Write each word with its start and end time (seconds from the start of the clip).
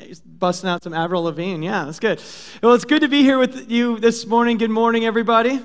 He's 0.00 0.20
busting 0.20 0.68
out 0.68 0.82
some 0.82 0.92
Avril 0.92 1.22
Lavigne. 1.22 1.64
Yeah, 1.64 1.84
that's 1.84 2.00
good. 2.00 2.20
Well, 2.60 2.74
it's 2.74 2.84
good 2.84 3.02
to 3.02 3.08
be 3.08 3.22
here 3.22 3.38
with 3.38 3.70
you 3.70 4.00
this 4.00 4.26
morning. 4.26 4.58
Good 4.58 4.70
morning, 4.70 5.04
everybody. 5.04 5.60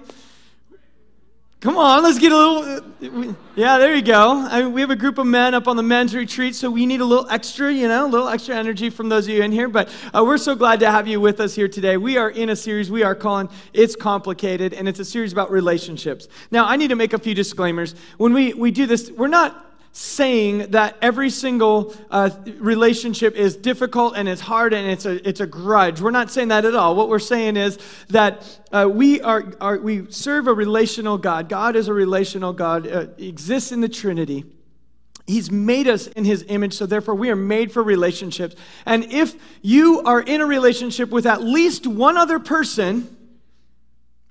Come 1.60 1.76
on, 1.76 2.04
let's 2.04 2.20
get 2.20 2.32
a 2.32 2.38
little. 2.38 3.36
Yeah, 3.56 3.80
there 3.80 3.96
you 3.96 4.04
go. 4.04 4.48
I 4.48 4.62
mean, 4.62 4.74
we 4.74 4.82
have 4.82 4.92
a 4.92 4.96
group 4.96 5.18
of 5.18 5.26
men 5.26 5.56
up 5.56 5.68
on 5.68 5.76
the 5.76 5.82
men's 5.82 6.16
retreat, 6.16 6.54
so 6.54 6.70
we 6.70 6.86
need 6.86 7.02
a 7.02 7.06
little 7.06 7.28
extra, 7.32 7.74
you 7.74 7.88
know, 7.88 8.06
a 8.06 8.08
little 8.08 8.28
extra 8.28 8.56
energy 8.56 8.92
from 8.92 9.10
those 9.10 9.28
of 9.28 9.34
you 9.34 9.42
in 9.42 9.52
here. 9.52 9.68
But 9.68 9.90
uh, 10.14 10.24
we're 10.24 10.38
so 10.38 10.54
glad 10.54 10.80
to 10.82 10.92
have 10.92 11.08
you 11.08 11.20
with 11.20 11.40
us 11.40 11.56
here 11.56 11.68
today. 11.68 11.98
We 11.98 12.18
are 12.18 12.30
in 12.30 12.50
a 12.50 12.56
series 12.56 12.92
we 12.92 13.02
are 13.02 13.16
calling 13.16 13.50
It's 13.74 13.96
Complicated, 13.96 14.74
and 14.74 14.88
it's 14.88 15.00
a 15.00 15.06
series 15.06 15.34
about 15.34 15.50
relationships. 15.50 16.28
Now, 16.52 16.68
I 16.68 16.76
need 16.76 16.90
to 16.90 16.96
make 16.96 17.14
a 17.14 17.20
few 17.20 17.34
disclaimers. 17.34 17.96
When 18.18 18.34
we, 18.34 18.54
we 18.54 18.70
do 18.70 18.86
this, 18.86 19.10
we're 19.10 19.28
not 19.28 19.71
saying 19.94 20.72
that 20.72 20.98
every 21.02 21.30
single 21.30 21.94
uh, 22.10 22.30
relationship 22.60 23.36
is 23.36 23.58
difficult 23.58 24.16
and 24.16 24.30
it's 24.30 24.42
hard 24.42 24.74
and 24.74 24.90
it's 24.90 25.06
a, 25.06 25.28
it's 25.28 25.42
a 25.42 25.48
grudge. 25.48 26.00
We're 26.00 26.12
not 26.12 26.32
saying 26.32 26.48
that 26.48 26.64
at 26.64 26.76
all. 26.76 26.96
What 26.96 27.10
we're 27.10 27.20
saying 27.20 27.58
is 27.58 27.78
that 28.10 28.60
uh, 28.72 28.88
we, 28.90 29.22
are, 29.22 29.54
are, 29.60 29.78
we 29.78 30.10
serve 30.10 30.48
a 30.48 30.54
relational 30.54 31.18
God. 31.18 31.50
God 31.50 31.76
is 31.76 31.90
a 31.90 31.94
relational 31.94 32.54
God, 32.54 32.88
uh, 32.88 33.08
exists 33.18 33.74
in 33.74 33.82
the 33.82 33.90
Trinity. 33.90 34.46
He's 35.28 35.52
made 35.52 35.88
us 35.88 36.08
in 36.08 36.26
his 36.26 36.46
image, 36.48 36.74
so 36.74 36.86
therefore 36.86 37.16
we 37.16 37.30
are 37.30 37.36
made 37.36 37.72
for 37.72 37.84
relationships. 37.84 38.56
And 38.86 39.06
if 39.12 39.36
you 39.62 40.02
are 40.02 40.22
in 40.22 40.42
a 40.42 40.46
relationship 40.46 41.10
with 41.10 41.26
at 41.26 41.42
least 41.42 41.86
one 41.86 42.18
other 42.18 42.40
person, 42.40 43.18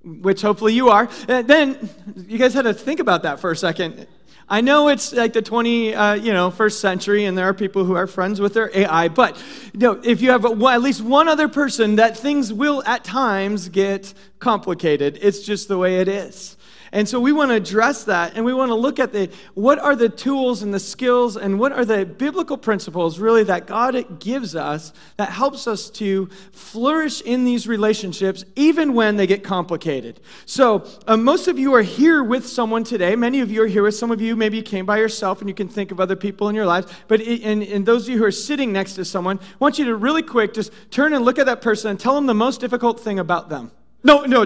which 0.03 0.41
hopefully 0.41 0.73
you 0.73 0.89
are, 0.89 1.09
uh, 1.29 1.43
then 1.43 1.91
you 2.27 2.39
guys 2.39 2.55
had 2.55 2.63
to 2.63 2.73
think 2.73 3.01
about 3.01 3.23
that 3.23 3.41
for 3.41 3.51
a 3.51 3.57
second. 3.57 4.07
I 4.53 4.63
know 4.63 4.89
it's 4.89 5.13
like 5.13 5.33
the 5.33 5.43
20, 5.43 5.95
uh, 5.95 6.15
you 6.15 6.33
know, 6.33 6.51
first 6.51 6.81
century, 6.81 7.25
and 7.25 7.39
there 7.39 7.49
are 7.49 7.55
people 7.55 7.85
who 7.85 7.95
are 7.95 8.09
friends 8.09 8.41
with 8.41 8.55
their 8.55 8.69
AI. 8.77 9.07
But 9.07 9.41
you 9.73 9.79
know, 9.79 10.01
if 10.03 10.21
you 10.21 10.33
have 10.33 10.45
a, 10.45 10.67
at 10.67 10.83
least 10.83 11.03
one 11.03 11.29
other 11.29 11.47
person, 11.47 11.97
that 11.97 12.17
things 12.17 12.53
will 12.53 12.83
at 12.85 13.05
times 13.05 13.69
get 13.69 14.13
complicated. 14.41 15.21
It's 15.23 15.41
just 15.41 15.69
the 15.69 15.79
way 15.79 16.01
it 16.01 16.09
is. 16.09 16.57
And 16.93 17.09
so 17.09 17.21
we 17.21 17.33
want 17.33 17.51
to 17.51 17.55
address 17.55 18.05
that 18.05 18.35
and 18.35 18.45
we 18.45 18.53
want 18.53 18.71
to 18.71 18.75
look 18.75 18.99
at 18.99 19.13
the 19.13 19.31
what 19.55 19.79
are 19.79 19.95
the 19.95 20.09
tools 20.09 20.63
and 20.63 20.75
the 20.75 20.81
skills 20.81 21.37
and 21.37 21.59
what 21.59 21.71
are 21.71 21.85
the 21.85 22.05
biblical 22.05 22.57
principles 22.57 23.21
really 23.21 23.45
that 23.45 23.67
God 23.67 24.19
gives 24.19 24.57
us 24.57 24.93
that 25.17 25.31
helps 25.31 25.69
us 25.69 25.89
to 25.91 26.29
flourish 26.51 27.21
in 27.21 27.45
these 27.45 27.69
relationships 27.69 28.45
even 28.57 28.95
when 28.95 29.17
they 29.17 29.27
get 29.27 29.45
complicated. 29.45 30.21
So 30.47 30.85
uh, 31.07 31.17
most 31.17 31.47
of 31.47 31.59
you 31.59 31.75
are 31.75 31.83
here 31.83 32.25
with 32.25 32.47
someone 32.47 32.83
today. 32.83 33.15
Many 33.15 33.41
of 33.41 33.53
you 33.53 33.63
are 33.63 33.69
here 33.69 33.85
with 33.85 33.95
some 33.95 34.11
of 34.11 34.21
you 34.21 34.35
maybe 34.35 34.57
you 34.57 34.63
came 34.65 34.85
by 34.85 34.99
yourself 34.99 35.41
and 35.41 35.49
you 35.49 35.55
can 35.55 35.69
think 35.69 35.93
of 35.93 36.01
other 36.01 36.17
people 36.17 36.49
in 36.49 36.57
your 36.57 36.67
lives. 36.67 36.93
But 37.07 37.21
it, 37.21 37.43
and, 37.43 37.63
and 37.63 37.87
those 37.87 38.05
of 38.05 38.09
you 38.09 38.19
who 38.19 38.25
are 38.25 38.33
sitting 38.33 38.73
next 38.73 38.95
to 38.95 39.05
someone, 39.05 39.39
I 39.39 39.57
want 39.61 39.79
you 39.79 39.85
to 39.85 39.95
really 39.95 40.23
quick 40.23 40.55
just 40.55 40.73
turn 40.91 41.13
and 41.13 41.25
look 41.25 41.39
at 41.39 41.47
that 41.47 41.63
person 41.63 41.91
and 41.91 42.01
tell 42.01 42.17
them 42.17 42.27
the 42.27 42.35
most 42.35 42.61
difficult 42.61 42.99
thing 42.99 43.21
about 43.21 43.49
them. 43.49 43.71
No, 44.03 44.25
no. 44.25 44.45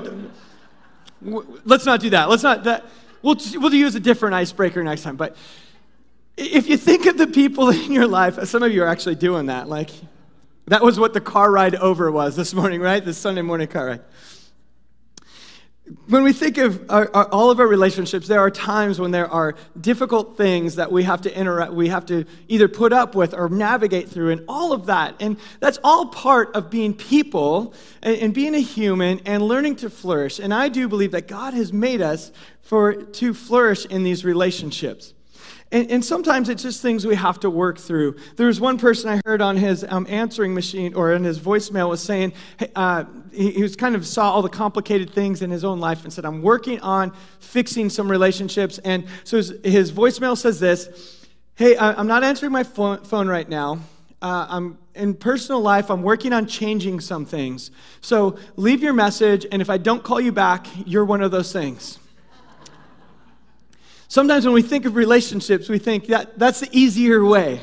Let's 1.25 1.86
not 1.86 2.00
do 2.00 2.11
that. 2.11 2.28
Let's 2.28 2.42
not 2.42 2.64
that. 2.64 2.84
We'll, 3.22 3.36
we'll 3.55 3.75
use 3.75 3.94
a 3.94 4.00
different 4.00 4.34
icebreaker 4.34 4.83
next 4.84 5.03
time. 5.03 5.17
But 5.17 5.36
if 6.36 6.69
you 6.69 6.77
think 6.77 7.06
of 7.06 7.16
the 7.16 7.27
people 7.27 7.69
in 7.70 7.92
your 7.92 8.06
life, 8.06 8.42
some 8.44 8.62
of 8.62 8.72
you 8.72 8.83
are 8.83 8.89
actually 8.89 9.14
doing 9.14 9.47
that. 9.47 9.69
Like, 9.69 9.91
that 10.66 10.83
was 10.83 10.98
what 10.98 11.14
the 11.14 11.20
car 11.20 11.50
ride 11.50 11.75
over 11.75 12.11
was 12.11 12.36
this 12.36 12.55
morning, 12.55 12.81
right? 12.81 13.05
The 13.05 13.14
Sunday 13.14 13.42
morning 13.42 13.69
car 13.69 13.86
ride 13.86 14.00
when 16.07 16.23
we 16.23 16.33
think 16.33 16.57
of 16.57 16.91
our, 16.91 17.11
our, 17.15 17.29
all 17.29 17.51
of 17.51 17.61
our 17.61 17.67
relationships, 17.67 18.27
there 18.27 18.41
are 18.41 18.51
times 18.51 18.99
when 18.99 19.11
there 19.11 19.29
are 19.29 19.55
difficult 19.79 20.37
things 20.37 20.77
that 20.77 20.91
we 20.91 21.03
have 21.03 21.21
to 21.23 21.39
interact, 21.39 21.73
we 21.75 21.89
have 21.89 22.07
to 22.07 22.25
either 22.49 22.69
put 22.69 22.93
up 22.93 23.15
with 23.15 23.35
or 23.35 23.51
navigate 23.51 24.09
through, 24.09 24.31
and 24.31 24.45
all 24.49 24.73
of 24.73 24.87
that. 24.87 25.15
And 25.21 25.37
that's 25.61 25.79
all 25.85 26.07
part 26.07 26.55
of 26.55 26.71
being 26.71 26.95
people 26.95 27.75
and, 28.03 28.17
and 28.17 28.35
being 28.35 28.55
a 28.55 28.61
human 28.61 29.21
and 29.27 29.43
learning 29.43 29.77
to 29.77 29.91
flourish. 29.91 30.39
And 30.39 30.55
I 30.55 30.71
do 30.71 30.89
believe 30.89 31.11
that 31.12 31.29
God 31.29 31.53
has 31.53 31.71
made 31.71 32.01
us 32.01 32.33
for 32.62 32.95
to 32.95 33.35
flourish 33.35 33.84
in 33.84 34.05
these 34.05 34.25
relationships. 34.25 35.12
And, 35.72 35.91
and, 35.91 36.04
sometimes 36.04 36.48
it's 36.48 36.62
just 36.62 36.82
things 36.82 37.06
we 37.06 37.16
have 37.16 37.41
to 37.41 37.50
work 37.50 37.78
through. 37.78 38.16
There 38.36 38.47
was 38.47 38.60
one 38.60 38.78
person 38.78 39.10
I 39.10 39.20
heard 39.25 39.41
on 39.41 39.56
his 39.56 39.84
um, 39.88 40.06
answering 40.08 40.54
machine 40.54 40.94
or 40.94 41.12
in 41.12 41.25
his 41.25 41.41
voicemail 41.41 41.88
was 41.88 42.02
saying, 42.02 42.32
uh, 42.76 43.04
he, 43.32 43.50
he, 43.50 43.62
was 43.62 43.75
kind 43.75 43.97
of 43.97 44.06
saw 44.06 44.30
all 44.30 44.42
the 44.42 44.48
complicated 44.48 45.10
things 45.10 45.42
in 45.42 45.50
his 45.50 45.64
own 45.64 45.80
life 45.80 46.04
and 46.04 46.12
said, 46.12 46.25
I'm 46.25 46.42
working 46.42 46.80
on 46.80 47.12
fixing 47.41 47.91
some 47.91 48.08
relationships. 48.10 48.78
And 48.78 49.06
so 49.25 49.38
his, 49.38 49.54
his 49.64 49.92
voicemail 49.92 50.36
says 50.36 50.60
this 50.60 51.25
Hey, 51.56 51.76
I, 51.76 51.94
I'm 51.94 52.06
not 52.06 52.25
answering 52.25 52.52
my 52.52 52.62
phone, 52.62 53.02
phone 53.04 53.28
right 53.28 53.48
now. 53.48 53.81
Uh, 54.20 54.46
I'm 54.48 54.78
in 54.94 55.14
personal 55.14 55.60
life, 55.60 55.91
I'm 55.91 56.02
working 56.02 56.32
on 56.32 56.46
changing 56.46 57.00
some 57.00 57.26
things. 57.26 57.70
So 58.00 58.38
leave 58.56 58.82
your 58.82 58.92
message, 58.92 59.46
and 59.50 59.60
if 59.60 59.69
I 59.69 59.76
don't 59.76 60.02
call 60.02 60.20
you 60.20 60.32
back, 60.32 60.66
you're 60.86 61.04
one 61.04 61.20
of 61.20 61.31
those 61.31 61.52
things. 61.52 61.98
Sometimes 64.14 64.44
when 64.44 64.54
we 64.54 64.62
think 64.62 64.84
of 64.84 64.94
relationships, 64.94 65.69
we 65.69 65.80
think 65.80 66.06
that 66.06 66.38
that's 66.38 66.60
the 66.60 66.69
easier 66.70 67.25
way 67.25 67.60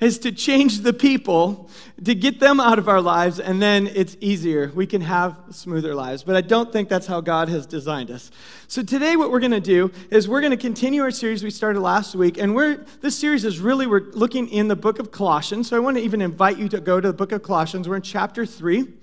is 0.00 0.18
to 0.20 0.32
change 0.32 0.78
the 0.80 0.94
people, 0.94 1.68
to 2.02 2.14
get 2.14 2.40
them 2.40 2.60
out 2.60 2.78
of 2.78 2.88
our 2.88 3.02
lives, 3.02 3.38
and 3.38 3.60
then 3.60 3.86
it's 3.88 4.16
easier. 4.22 4.72
We 4.74 4.86
can 4.86 5.02
have 5.02 5.36
smoother 5.50 5.94
lives. 5.94 6.22
But 6.22 6.34
I 6.34 6.40
don't 6.40 6.72
think 6.72 6.88
that's 6.88 7.06
how 7.06 7.20
God 7.20 7.50
has 7.50 7.66
designed 7.66 8.10
us. 8.10 8.30
So 8.68 8.82
today, 8.82 9.16
what 9.16 9.30
we're 9.30 9.38
going 9.38 9.50
to 9.50 9.60
do 9.60 9.92
is 10.10 10.26
we're 10.26 10.40
going 10.40 10.52
to 10.52 10.56
continue 10.56 11.02
our 11.02 11.10
series 11.10 11.44
we 11.44 11.50
started 11.50 11.80
last 11.80 12.14
week, 12.14 12.38
and 12.38 12.54
we're 12.54 12.86
this 13.02 13.18
series 13.18 13.44
is 13.44 13.60
really 13.60 13.86
we're 13.86 14.10
looking 14.12 14.48
in 14.48 14.68
the 14.68 14.76
book 14.76 14.98
of 14.98 15.10
Colossians. 15.10 15.68
So 15.68 15.76
I 15.76 15.80
want 15.80 15.98
to 15.98 16.02
even 16.02 16.22
invite 16.22 16.56
you 16.56 16.70
to 16.70 16.80
go 16.80 17.02
to 17.02 17.08
the 17.08 17.14
book 17.14 17.32
of 17.32 17.42
Colossians. 17.42 17.86
We're 17.86 17.96
in 17.96 18.02
chapter 18.02 18.46
three. 18.46 18.94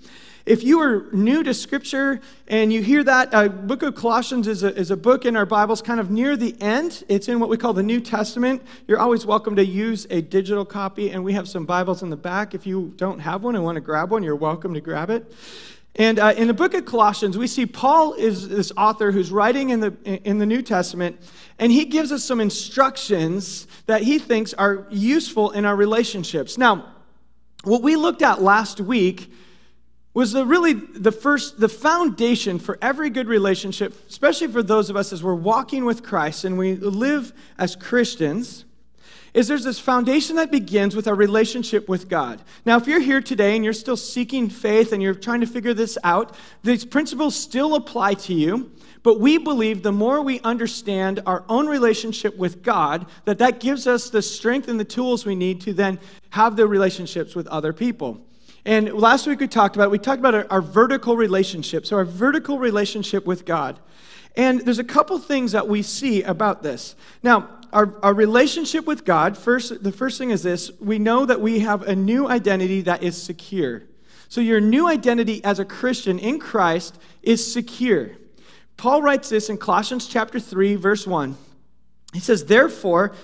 If 0.46 0.62
you 0.62 0.80
are 0.80 1.06
new 1.10 1.42
to 1.42 1.54
Scripture 1.54 2.20
and 2.48 2.70
you 2.70 2.82
hear 2.82 3.02
that, 3.02 3.32
uh, 3.32 3.48
book 3.48 3.82
of 3.82 3.94
Colossians 3.94 4.46
is 4.46 4.62
a, 4.62 4.76
is 4.76 4.90
a 4.90 4.96
book 4.96 5.24
in 5.24 5.36
our 5.36 5.46
Bibles 5.46 5.80
kind 5.80 5.98
of 5.98 6.10
near 6.10 6.36
the 6.36 6.54
end. 6.60 7.02
It's 7.08 7.28
in 7.28 7.40
what 7.40 7.48
we 7.48 7.56
call 7.56 7.72
the 7.72 7.82
New 7.82 7.98
Testament. 7.98 8.60
You're 8.86 8.98
always 8.98 9.24
welcome 9.24 9.56
to 9.56 9.64
use 9.64 10.06
a 10.10 10.20
digital 10.20 10.66
copy, 10.66 11.10
and 11.10 11.24
we 11.24 11.32
have 11.32 11.48
some 11.48 11.64
Bibles 11.64 12.02
in 12.02 12.10
the 12.10 12.16
back. 12.18 12.54
If 12.54 12.66
you 12.66 12.92
don't 12.96 13.20
have 13.20 13.42
one 13.42 13.54
and 13.54 13.64
want 13.64 13.76
to 13.76 13.80
grab 13.80 14.10
one, 14.10 14.22
you're 14.22 14.36
welcome 14.36 14.74
to 14.74 14.82
grab 14.82 15.08
it. 15.08 15.32
And 15.96 16.18
uh, 16.18 16.34
in 16.36 16.46
the 16.46 16.52
book 16.52 16.74
of 16.74 16.84
Colossians, 16.84 17.38
we 17.38 17.46
see 17.46 17.64
Paul 17.64 18.12
is 18.12 18.46
this 18.50 18.70
author 18.76 19.12
who's 19.12 19.30
writing 19.32 19.70
in 19.70 19.80
the, 19.80 19.96
in 20.28 20.36
the 20.36 20.46
New 20.46 20.60
Testament, 20.60 21.18
and 21.58 21.72
he 21.72 21.86
gives 21.86 22.12
us 22.12 22.22
some 22.22 22.42
instructions 22.42 23.66
that 23.86 24.02
he 24.02 24.18
thinks 24.18 24.52
are 24.52 24.86
useful 24.90 25.52
in 25.52 25.64
our 25.64 25.74
relationships. 25.74 26.58
Now, 26.58 26.92
what 27.62 27.80
we 27.80 27.96
looked 27.96 28.20
at 28.20 28.42
last 28.42 28.78
week 28.78 29.30
was 30.14 30.30
the 30.30 30.46
really 30.46 30.72
the 30.72 31.12
first 31.12 31.60
the 31.60 31.68
foundation 31.68 32.58
for 32.58 32.78
every 32.80 33.10
good 33.10 33.26
relationship 33.26 33.92
especially 34.08 34.46
for 34.46 34.62
those 34.62 34.88
of 34.88 34.96
us 34.96 35.12
as 35.12 35.22
we're 35.22 35.34
walking 35.34 35.84
with 35.84 36.02
christ 36.02 36.44
and 36.44 36.56
we 36.56 36.76
live 36.76 37.32
as 37.58 37.76
christians 37.76 38.64
is 39.34 39.48
there's 39.48 39.64
this 39.64 39.80
foundation 39.80 40.36
that 40.36 40.52
begins 40.52 40.94
with 40.94 41.08
our 41.08 41.14
relationship 41.16 41.88
with 41.88 42.08
god. 42.08 42.40
Now 42.64 42.76
if 42.76 42.86
you're 42.86 43.00
here 43.00 43.20
today 43.20 43.56
and 43.56 43.64
you're 43.64 43.74
still 43.74 43.96
seeking 43.96 44.48
faith 44.48 44.92
and 44.92 45.02
you're 45.02 45.14
trying 45.14 45.40
to 45.40 45.46
figure 45.46 45.74
this 45.74 45.98
out 46.04 46.36
these 46.62 46.84
principles 46.84 47.34
still 47.34 47.74
apply 47.74 48.14
to 48.14 48.32
you 48.32 48.70
but 49.02 49.20
we 49.20 49.36
believe 49.36 49.82
the 49.82 49.92
more 49.92 50.22
we 50.22 50.40
understand 50.40 51.20
our 51.26 51.44
own 51.48 51.66
relationship 51.66 52.36
with 52.36 52.62
god 52.62 53.06
that 53.24 53.38
that 53.38 53.58
gives 53.58 53.88
us 53.88 54.08
the 54.08 54.22
strength 54.22 54.68
and 54.68 54.78
the 54.78 54.84
tools 54.84 55.26
we 55.26 55.34
need 55.34 55.60
to 55.62 55.72
then 55.72 55.98
have 56.30 56.54
the 56.54 56.66
relationships 56.66 57.34
with 57.34 57.48
other 57.48 57.72
people 57.72 58.20
and 58.64 58.92
last 58.92 59.26
week 59.26 59.40
we 59.40 59.48
talked 59.48 59.76
about 59.76 59.90
we 59.90 59.98
talked 59.98 60.20
about 60.20 60.34
our, 60.34 60.46
our 60.50 60.60
vertical 60.62 61.16
relationship, 61.16 61.86
so 61.86 61.96
our 61.96 62.04
vertical 62.04 62.58
relationship 62.58 63.26
with 63.26 63.44
God. 63.44 63.78
And 64.36 64.62
there's 64.62 64.78
a 64.78 64.84
couple 64.84 65.18
things 65.18 65.52
that 65.52 65.68
we 65.68 65.82
see 65.82 66.22
about 66.22 66.62
this. 66.62 66.96
Now, 67.22 67.48
our, 67.72 67.94
our 68.02 68.14
relationship 68.14 68.84
with 68.84 69.04
God, 69.04 69.36
first, 69.38 69.82
the 69.82 69.92
first 69.92 70.18
thing 70.18 70.30
is 70.30 70.42
this 70.42 70.70
we 70.80 70.98
know 70.98 71.26
that 71.26 71.40
we 71.40 71.60
have 71.60 71.82
a 71.82 71.94
new 71.94 72.28
identity 72.28 72.80
that 72.82 73.02
is 73.02 73.20
secure. 73.20 73.82
So, 74.28 74.40
your 74.40 74.60
new 74.60 74.88
identity 74.88 75.44
as 75.44 75.58
a 75.58 75.64
Christian 75.64 76.18
in 76.18 76.38
Christ 76.38 76.98
is 77.22 77.52
secure. 77.52 78.10
Paul 78.76 79.02
writes 79.02 79.28
this 79.28 79.50
in 79.50 79.58
Colossians 79.58 80.08
chapter 80.08 80.40
3, 80.40 80.74
verse 80.76 81.06
1. 81.06 81.36
He 82.12 82.20
says, 82.20 82.46
Therefore, 82.46 83.14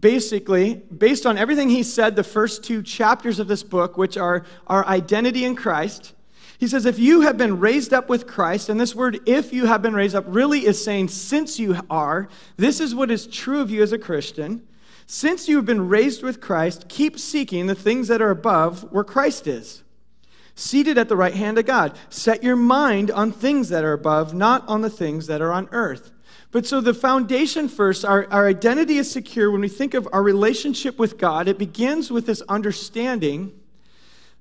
basically, 0.00 0.74
based 0.74 1.26
on 1.26 1.36
everything 1.38 1.68
he 1.68 1.82
said 1.82 2.16
the 2.16 2.24
first 2.24 2.64
two 2.64 2.82
chapters 2.82 3.38
of 3.38 3.48
this 3.48 3.62
book, 3.62 3.96
which 3.96 4.16
are 4.16 4.44
our 4.66 4.86
identity 4.86 5.44
in 5.44 5.54
Christ, 5.54 6.14
he 6.58 6.68
says, 6.68 6.84
if 6.84 6.98
you 6.98 7.22
have 7.22 7.38
been 7.38 7.58
raised 7.58 7.94
up 7.94 8.10
with 8.10 8.26
Christ, 8.26 8.68
and 8.68 8.78
this 8.78 8.94
word, 8.94 9.20
if 9.26 9.52
you 9.52 9.64
have 9.64 9.80
been 9.80 9.94
raised 9.94 10.14
up, 10.14 10.24
really 10.28 10.66
is 10.66 10.82
saying, 10.84 11.08
since 11.08 11.58
you 11.58 11.80
are, 11.88 12.28
this 12.58 12.80
is 12.80 12.94
what 12.94 13.10
is 13.10 13.26
true 13.26 13.60
of 13.60 13.70
you 13.70 13.82
as 13.82 13.92
a 13.92 13.98
Christian. 13.98 14.66
Since 15.06 15.48
you 15.48 15.56
have 15.56 15.64
been 15.64 15.88
raised 15.88 16.22
with 16.22 16.40
Christ, 16.40 16.86
keep 16.88 17.18
seeking 17.18 17.66
the 17.66 17.74
things 17.74 18.08
that 18.08 18.20
are 18.20 18.30
above 18.30 18.92
where 18.92 19.04
Christ 19.04 19.46
is, 19.46 19.82
seated 20.54 20.98
at 20.98 21.08
the 21.08 21.16
right 21.16 21.34
hand 21.34 21.56
of 21.58 21.64
God. 21.64 21.96
Set 22.10 22.44
your 22.44 22.56
mind 22.56 23.10
on 23.10 23.32
things 23.32 23.70
that 23.70 23.82
are 23.82 23.94
above, 23.94 24.34
not 24.34 24.62
on 24.68 24.82
the 24.82 24.90
things 24.90 25.28
that 25.28 25.40
are 25.40 25.52
on 25.52 25.66
earth. 25.72 26.12
But 26.52 26.66
so 26.66 26.80
the 26.80 26.94
foundation 26.94 27.68
first, 27.68 28.04
our, 28.04 28.26
our 28.30 28.48
identity 28.48 28.98
is 28.98 29.10
secure 29.10 29.50
when 29.50 29.60
we 29.60 29.68
think 29.68 29.94
of 29.94 30.08
our 30.12 30.22
relationship 30.22 30.98
with 30.98 31.16
God. 31.16 31.46
It 31.46 31.58
begins 31.58 32.10
with 32.10 32.26
this 32.26 32.42
understanding 32.48 33.52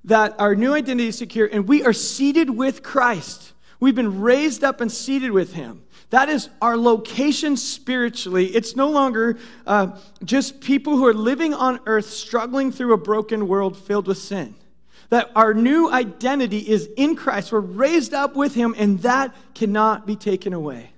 that 0.03 0.39
our 0.39 0.56
new 0.56 0.73
identity 0.73 1.09
is 1.09 1.17
secure 1.17 1.47
and 1.51 1.67
we 1.67 1.83
are 1.83 1.94
seated 1.94 2.50
with 2.50 2.81
Christ. 2.81 3.53
We've 3.79 3.95
been 3.95 4.21
raised 4.21 4.63
up 4.63 4.81
and 4.81 4.91
seated 4.91 5.31
with 5.31 5.53
Him. 5.53 5.83
That 6.09 6.29
is 6.29 6.50
our 6.61 6.75
location 6.75 7.56
spiritually. 7.56 8.47
It's 8.47 8.75
no 8.75 8.89
longer 8.89 9.38
uh, 9.67 9.97
just 10.23 10.62
people 10.62 10.97
who 10.97 11.05
are 11.05 11.13
living 11.13 11.53
on 11.53 11.79
earth 11.85 12.09
struggling 12.09 12.71
through 12.71 12.94
a 12.94 12.97
broken 12.97 13.47
world 13.47 13.77
filled 13.77 14.07
with 14.07 14.17
sin. 14.17 14.55
That 15.09 15.31
our 15.35 15.53
new 15.53 15.91
identity 15.91 16.59
is 16.59 16.89
in 16.97 17.15
Christ. 17.15 17.51
We're 17.51 17.59
raised 17.59 18.13
up 18.13 18.35
with 18.35 18.55
Him, 18.55 18.75
and 18.77 19.00
that 19.00 19.35
cannot 19.53 20.07
be 20.07 20.15
taken 20.15 20.53
away. 20.53 20.91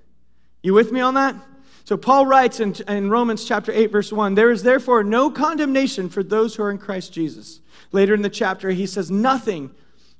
You 0.62 0.74
with 0.74 0.92
me 0.92 1.00
on 1.00 1.16
that? 1.16 1.36
So 1.84 1.98
Paul 1.98 2.26
writes 2.26 2.60
in, 2.60 2.76
in 2.88 3.10
Romans 3.10 3.44
chapter 3.44 3.72
8, 3.72 3.92
verse 3.92 4.12
1 4.12 4.36
There 4.36 4.52
is 4.52 4.64
therefore 4.64 5.04
no 5.04 5.30
condemnation 5.30 6.10
for 6.10 6.24
those 6.24 6.56
who 6.56 6.64
are 6.64 6.72
in 6.72 6.78
Christ 6.78 7.12
Jesus. 7.12 7.60
Later 7.92 8.14
in 8.14 8.22
the 8.22 8.30
chapter, 8.30 8.70
he 8.70 8.86
says, 8.86 9.10
Nothing 9.10 9.72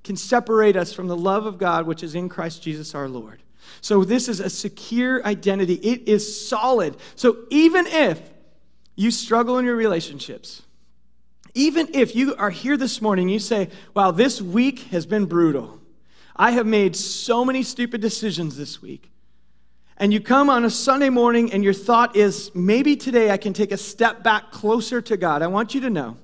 can 0.04 0.16
separate 0.16 0.76
us 0.76 0.94
from 0.94 1.08
the 1.08 1.16
love 1.16 1.46
of 1.46 1.58
God 1.58 1.86
which 1.86 2.04
is 2.04 2.16
in 2.16 2.28
Christ 2.30 2.64
Jesus 2.64 2.96
our 2.96 3.08
Lord. 3.08 3.44
So 3.80 4.04
this 4.04 4.28
is 4.28 4.40
a 4.40 4.50
secure 4.50 5.26
identity. 5.26 5.76
It 5.76 6.08
is 6.08 6.48
solid. 6.48 6.98
So 7.16 7.38
even 7.50 7.86
if 7.88 8.20
you 8.96 9.12
struggle 9.12 9.58
in 9.60 9.66
your 9.66 9.76
relationships, 9.76 10.64
even 11.54 11.90
if 11.94 12.16
you 12.16 12.36
are 12.36 12.50
here 12.50 12.78
this 12.78 13.02
morning, 13.02 13.30
you 13.30 13.40
say, 13.40 13.70
wow, 13.94 14.12
this 14.12 14.42
week 14.42 14.80
has 14.90 15.06
been 15.06 15.26
brutal. 15.26 15.80
I 16.36 16.52
have 16.52 16.66
made 16.66 16.96
so 16.96 17.46
many 17.46 17.62
stupid 17.62 18.02
decisions 18.02 18.58
this 18.58 18.82
week. 18.82 19.11
And 20.02 20.12
you 20.12 20.20
come 20.20 20.50
on 20.50 20.66
a 20.66 20.70
Sunday 20.72 21.10
morning 21.10 21.54
and 21.54 21.64
your 21.64 21.76
thought 21.76 22.16
is, 22.16 22.50
maybe 22.56 22.96
today 22.96 23.30
I 23.30 23.38
can 23.38 23.54
take 23.54 23.72
a 23.72 23.78
step 23.78 24.24
back 24.24 24.50
closer 24.50 25.00
to 25.00 25.16
God. 25.16 25.44
I 25.44 25.48
want 25.48 25.76
you 25.76 25.82
to 25.82 25.92
know 25.92 26.18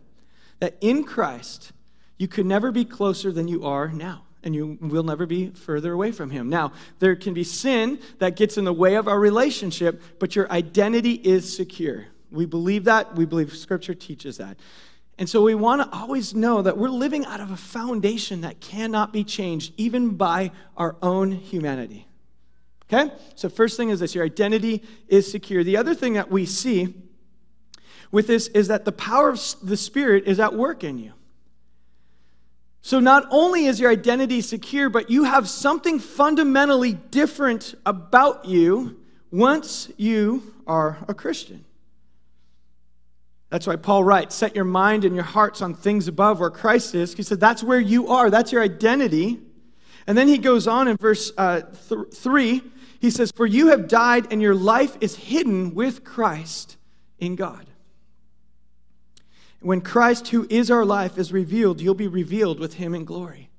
that 0.59 0.77
in 0.81 1.03
Christ, 1.03 1.73
you 2.17 2.27
could 2.27 2.47
never 2.47 2.71
be 2.71 2.83
closer 2.83 3.31
than 3.31 3.47
you 3.47 3.65
are 3.65 3.89
now 3.89 4.23
and 4.41 4.55
you 4.55 4.79
will 4.81 5.03
never 5.03 5.27
be 5.27 5.51
further 5.51 5.93
away 5.93 6.11
from 6.11 6.31
him. 6.31 6.49
Now, 6.49 6.71
there 6.97 7.15
can 7.15 7.35
be 7.35 7.43
sin 7.43 7.99
that 8.17 8.35
gets 8.35 8.57
in 8.57 8.65
the 8.65 8.73
way 8.73 8.95
of 8.95 9.07
our 9.07 9.19
relationship, 9.19 10.01
but 10.17 10.35
your 10.35 10.51
identity 10.51 11.11
is 11.13 11.55
secure. 11.55 12.07
We 12.31 12.47
believe 12.47 12.85
that. 12.85 13.15
We 13.15 13.25
believe 13.25 13.55
scripture 13.55 13.93
teaches 13.93 14.37
that. 14.37 14.57
And 15.19 15.29
so 15.29 15.43
we 15.43 15.53
want 15.53 15.83
to 15.83 15.95
always 15.95 16.33
know 16.33 16.63
that 16.63 16.79
we're 16.79 16.89
living 16.89 17.27
out 17.27 17.41
of 17.41 17.51
a 17.51 17.57
foundation 17.57 18.41
that 18.41 18.59
cannot 18.59 19.13
be 19.13 19.23
changed, 19.23 19.73
even 19.77 20.15
by 20.15 20.49
our 20.75 20.95
own 21.03 21.31
humanity. 21.31 22.06
Okay? 22.91 23.13
So, 23.35 23.49
first 23.49 23.77
thing 23.77 23.89
is 23.89 23.99
this 23.99 24.15
your 24.15 24.25
identity 24.25 24.83
is 25.07 25.29
secure. 25.29 25.63
The 25.63 25.77
other 25.77 25.93
thing 25.93 26.13
that 26.13 26.31
we 26.31 26.45
see 26.45 26.95
with 28.11 28.27
this 28.27 28.47
is 28.47 28.69
that 28.69 28.85
the 28.85 28.91
power 28.91 29.29
of 29.29 29.41
the 29.61 29.77
Spirit 29.77 30.25
is 30.25 30.39
at 30.39 30.53
work 30.53 30.83
in 30.83 30.97
you. 30.97 31.13
So 32.87 33.01
not 33.01 33.27
only 33.31 33.65
is 33.65 33.81
your 33.81 33.91
identity 33.91 34.39
secure, 34.39 34.89
but 34.89 35.09
you 35.09 35.25
have 35.25 35.49
something 35.49 35.99
fundamentally 35.99 36.93
different 36.93 37.75
about 37.85 38.45
you 38.45 39.01
once 39.29 39.91
you 39.97 40.53
are 40.65 40.97
a 41.05 41.13
Christian. 41.13 41.65
That's 43.49 43.67
why 43.67 43.75
Paul 43.75 44.05
writes, 44.05 44.35
Set 44.35 44.55
your 44.55 44.63
mind 44.63 45.03
and 45.03 45.15
your 45.15 45.25
hearts 45.25 45.61
on 45.61 45.73
things 45.73 46.07
above 46.07 46.39
where 46.39 46.49
Christ 46.49 46.95
is. 46.95 47.13
He 47.13 47.23
said, 47.23 47.41
That's 47.41 47.61
where 47.61 47.79
you 47.79 48.07
are, 48.07 48.29
that's 48.29 48.53
your 48.53 48.61
identity. 48.61 49.39
And 50.07 50.17
then 50.17 50.29
he 50.29 50.37
goes 50.37 50.65
on 50.65 50.87
in 50.87 50.95
verse 50.95 51.33
uh, 51.37 51.63
th- 51.89 52.13
3, 52.13 52.61
he 52.99 53.09
says, 53.09 53.31
For 53.35 53.45
you 53.45 53.67
have 53.67 53.87
died, 53.87 54.27
and 54.31 54.41
your 54.41 54.55
life 54.55 54.97
is 55.01 55.15
hidden 55.15 55.73
with 55.73 56.03
Christ 56.03 56.77
in 57.19 57.35
God. 57.35 57.65
When 59.59 59.81
Christ, 59.81 60.29
who 60.29 60.45
is 60.49 60.69
our 60.69 60.85
life, 60.85 61.17
is 61.17 61.31
revealed, 61.31 61.81
you'll 61.81 61.95
be 61.95 62.07
revealed 62.07 62.59
with 62.59 62.75
him 62.75 62.93
in 62.93 63.05
glory. 63.05 63.49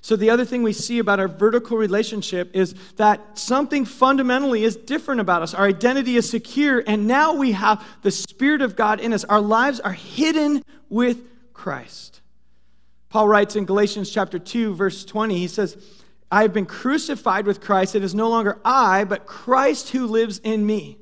So, 0.00 0.16
the 0.16 0.30
other 0.30 0.44
thing 0.44 0.64
we 0.64 0.72
see 0.72 0.98
about 0.98 1.20
our 1.20 1.28
vertical 1.28 1.76
relationship 1.76 2.56
is 2.56 2.74
that 2.96 3.38
something 3.38 3.84
fundamentally 3.84 4.64
is 4.64 4.74
different 4.74 5.20
about 5.20 5.42
us. 5.42 5.54
Our 5.54 5.66
identity 5.66 6.16
is 6.16 6.28
secure, 6.28 6.82
and 6.86 7.06
now 7.06 7.34
we 7.34 7.52
have 7.52 7.86
the 8.02 8.10
Spirit 8.10 8.62
of 8.62 8.74
God 8.74 8.98
in 8.98 9.12
us. 9.12 9.22
Our 9.24 9.40
lives 9.40 9.78
are 9.78 9.92
hidden 9.92 10.64
with 10.88 11.22
Christ. 11.52 12.20
Paul 13.10 13.28
writes 13.28 13.54
in 13.54 13.64
Galatians 13.64 14.10
chapter 14.10 14.40
2, 14.40 14.74
verse 14.74 15.04
20, 15.04 15.38
he 15.38 15.46
says, 15.46 15.76
I 16.32 16.40
have 16.40 16.54
been 16.54 16.64
crucified 16.64 17.46
with 17.46 17.60
Christ. 17.60 17.94
It 17.94 18.02
is 18.02 18.14
no 18.14 18.30
longer 18.30 18.58
I, 18.64 19.04
but 19.04 19.26
Christ 19.26 19.90
who 19.90 20.06
lives 20.06 20.38
in 20.38 20.64
me. 20.64 20.96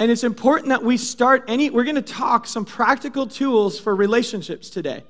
And 0.00 0.10
it's 0.10 0.24
important 0.24 0.70
that 0.70 0.82
we 0.82 0.96
start 0.96 1.44
any, 1.46 1.70
we're 1.70 1.84
going 1.84 1.94
to 1.94 2.02
talk 2.02 2.48
some 2.48 2.64
practical 2.64 3.28
tools 3.28 3.78
for 3.78 3.94
relationships 3.94 4.68
today. 4.68 5.04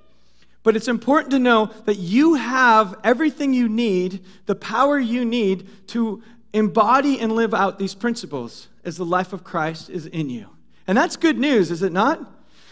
But 0.63 0.77
it's 0.77 0.87
important 0.87 1.31
to 1.31 1.39
know 1.39 1.71
that 1.87 1.97
you 1.97 2.35
have 2.35 2.95
everything 3.03 3.55
you 3.55 3.71
need, 3.71 4.23
the 4.45 4.55
power 4.55 4.99
you 4.99 5.25
need 5.25 5.67
to 5.89 6.23
embody 6.53 7.19
and 7.19 7.33
live 7.33 7.55
out 7.55 7.79
these 7.79 7.95
principles 7.95 8.69
as 8.85 8.99
the 8.99 9.07
life 9.07 9.33
of 9.33 9.45
Christ 9.45 9.89
is 9.89 10.05
in 10.05 10.29
you. 10.29 10.51
And 10.87 10.97
that's 10.99 11.17
good 11.17 11.39
news, 11.39 11.71
is 11.71 11.83
it 11.83 11.93
not? 11.93 12.21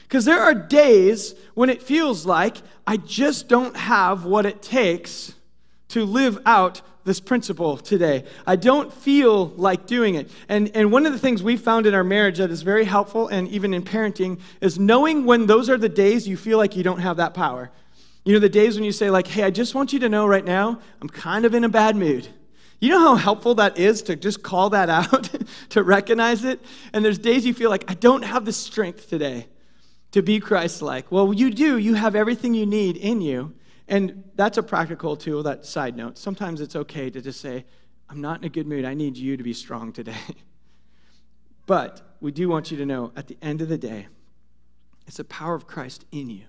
Because 0.02 0.26
there 0.26 0.40
are 0.40 0.54
days 0.54 1.34
when 1.54 1.70
it 1.70 1.82
feels 1.82 2.26
like 2.26 2.58
I 2.86 2.98
just 2.98 3.48
don't 3.48 3.74
have 3.74 4.26
what 4.26 4.44
it 4.44 4.60
takes 4.60 5.32
to 5.92 6.04
live 6.04 6.38
out 6.46 6.82
this 7.04 7.20
principle 7.20 7.76
today. 7.76 8.24
I 8.46 8.56
don't 8.56 8.92
feel 8.92 9.48
like 9.48 9.86
doing 9.86 10.14
it. 10.14 10.30
And, 10.48 10.70
and 10.74 10.92
one 10.92 11.04
of 11.04 11.12
the 11.12 11.18
things 11.18 11.42
we 11.42 11.56
found 11.56 11.86
in 11.86 11.94
our 11.94 12.04
marriage 12.04 12.38
that 12.38 12.50
is 12.50 12.62
very 12.62 12.84
helpful, 12.84 13.28
and 13.28 13.48
even 13.48 13.74
in 13.74 13.82
parenting, 13.82 14.40
is 14.60 14.78
knowing 14.78 15.24
when 15.24 15.46
those 15.46 15.68
are 15.68 15.76
the 15.76 15.88
days 15.88 16.28
you 16.28 16.36
feel 16.36 16.58
like 16.58 16.76
you 16.76 16.82
don't 16.82 17.00
have 17.00 17.16
that 17.16 17.34
power. 17.34 17.70
You 18.24 18.34
know, 18.34 18.38
the 18.38 18.48
days 18.48 18.76
when 18.76 18.84
you 18.84 18.92
say, 18.92 19.10
like, 19.10 19.26
hey, 19.26 19.42
I 19.42 19.50
just 19.50 19.74
want 19.74 19.92
you 19.92 19.98
to 20.00 20.08
know 20.08 20.26
right 20.26 20.44
now, 20.44 20.78
I'm 21.00 21.08
kind 21.08 21.44
of 21.44 21.54
in 21.54 21.64
a 21.64 21.68
bad 21.68 21.96
mood. 21.96 22.28
You 22.78 22.90
know 22.90 23.00
how 23.00 23.14
helpful 23.16 23.56
that 23.56 23.78
is 23.78 24.02
to 24.02 24.16
just 24.16 24.42
call 24.42 24.70
that 24.70 24.88
out, 24.88 25.28
to 25.70 25.82
recognize 25.82 26.44
it? 26.44 26.60
And 26.92 27.04
there's 27.04 27.18
days 27.18 27.44
you 27.44 27.52
feel 27.52 27.70
like, 27.70 27.84
I 27.90 27.94
don't 27.94 28.22
have 28.22 28.44
the 28.44 28.52
strength 28.52 29.08
today 29.08 29.48
to 30.12 30.22
be 30.22 30.40
Christ 30.40 30.82
like. 30.82 31.10
Well, 31.10 31.32
you 31.32 31.50
do. 31.50 31.78
You 31.78 31.94
have 31.94 32.14
everything 32.14 32.54
you 32.54 32.66
need 32.66 32.96
in 32.96 33.20
you. 33.20 33.54
And 33.88 34.24
that's 34.34 34.58
a 34.58 34.62
practical 34.62 35.16
tool, 35.16 35.42
that 35.42 35.66
side 35.66 35.96
note. 35.96 36.18
Sometimes 36.18 36.60
it's 36.60 36.76
okay 36.76 37.10
to 37.10 37.20
just 37.20 37.40
say, 37.40 37.64
I'm 38.08 38.20
not 38.20 38.38
in 38.38 38.44
a 38.44 38.48
good 38.48 38.66
mood. 38.66 38.84
I 38.84 38.94
need 38.94 39.16
you 39.16 39.36
to 39.36 39.42
be 39.42 39.52
strong 39.52 39.92
today. 39.92 40.16
but 41.66 42.16
we 42.20 42.30
do 42.30 42.48
want 42.48 42.70
you 42.70 42.76
to 42.78 42.86
know 42.86 43.12
at 43.16 43.26
the 43.26 43.36
end 43.42 43.60
of 43.60 43.68
the 43.68 43.78
day, 43.78 44.08
it's 45.06 45.16
the 45.16 45.24
power 45.24 45.54
of 45.54 45.66
Christ 45.66 46.04
in 46.12 46.30
you 46.30 46.44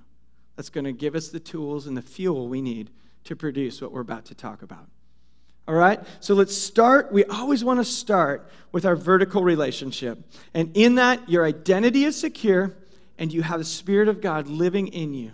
that's 0.56 0.70
going 0.70 0.86
to 0.86 0.92
give 0.92 1.16
us 1.16 1.30
the 1.30 1.40
tools 1.40 1.88
and 1.88 1.98
the 1.98 2.02
fuel 2.02 2.48
we 2.48 2.62
need 2.62 2.92
to 3.24 3.36
produce 3.36 3.82
what 3.82 3.92
we're 3.92 4.02
about 4.02 4.26
to 4.26 4.36
talk 4.36 4.62
about. 4.62 4.88
All 5.68 5.76
right? 5.76 6.00
So 6.20 6.34
let's 6.34 6.56
start. 6.56 7.12
We 7.12 7.24
always 7.26 7.64
want 7.64 7.80
to 7.80 7.86
start 7.86 8.50
with 8.72 8.86
our 8.86 8.96
vertical 8.96 9.44
relationship. 9.44 10.20
And 10.54 10.76
in 10.76 10.96
that, 10.96 11.30
your 11.30 11.46
identity 11.46 12.04
is 12.04 12.20
secure 12.20 12.76
and 13.18 13.32
you 13.32 13.42
have 13.44 13.60
the 13.60 13.66
Spirit 13.66 14.08
of 14.08 14.22
God 14.22 14.48
living 14.48 14.88
in 14.88 15.14
you. 15.14 15.32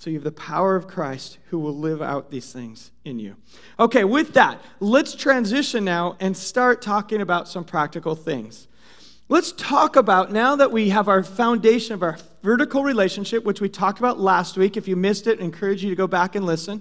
So 0.00 0.08
you 0.08 0.16
have 0.16 0.24
the 0.24 0.32
power 0.32 0.76
of 0.76 0.88
Christ 0.88 1.36
who 1.50 1.58
will 1.58 1.76
live 1.76 2.00
out 2.00 2.30
these 2.30 2.50
things 2.50 2.90
in 3.04 3.18
you. 3.18 3.36
Okay, 3.78 4.02
with 4.02 4.32
that, 4.32 4.58
let's 4.80 5.14
transition 5.14 5.84
now 5.84 6.16
and 6.20 6.34
start 6.34 6.80
talking 6.80 7.20
about 7.20 7.48
some 7.48 7.64
practical 7.64 8.14
things. 8.14 8.66
Let's 9.28 9.52
talk 9.52 9.96
about 9.96 10.32
now 10.32 10.56
that 10.56 10.72
we 10.72 10.88
have 10.88 11.06
our 11.06 11.22
foundation 11.22 11.92
of 11.92 12.02
our 12.02 12.16
vertical 12.42 12.82
relationship, 12.82 13.44
which 13.44 13.60
we 13.60 13.68
talked 13.68 13.98
about 13.98 14.18
last 14.18 14.56
week. 14.56 14.78
If 14.78 14.88
you 14.88 14.96
missed 14.96 15.26
it, 15.26 15.38
I 15.38 15.44
encourage 15.44 15.84
you 15.84 15.90
to 15.90 15.96
go 15.96 16.06
back 16.06 16.34
and 16.34 16.46
listen. 16.46 16.80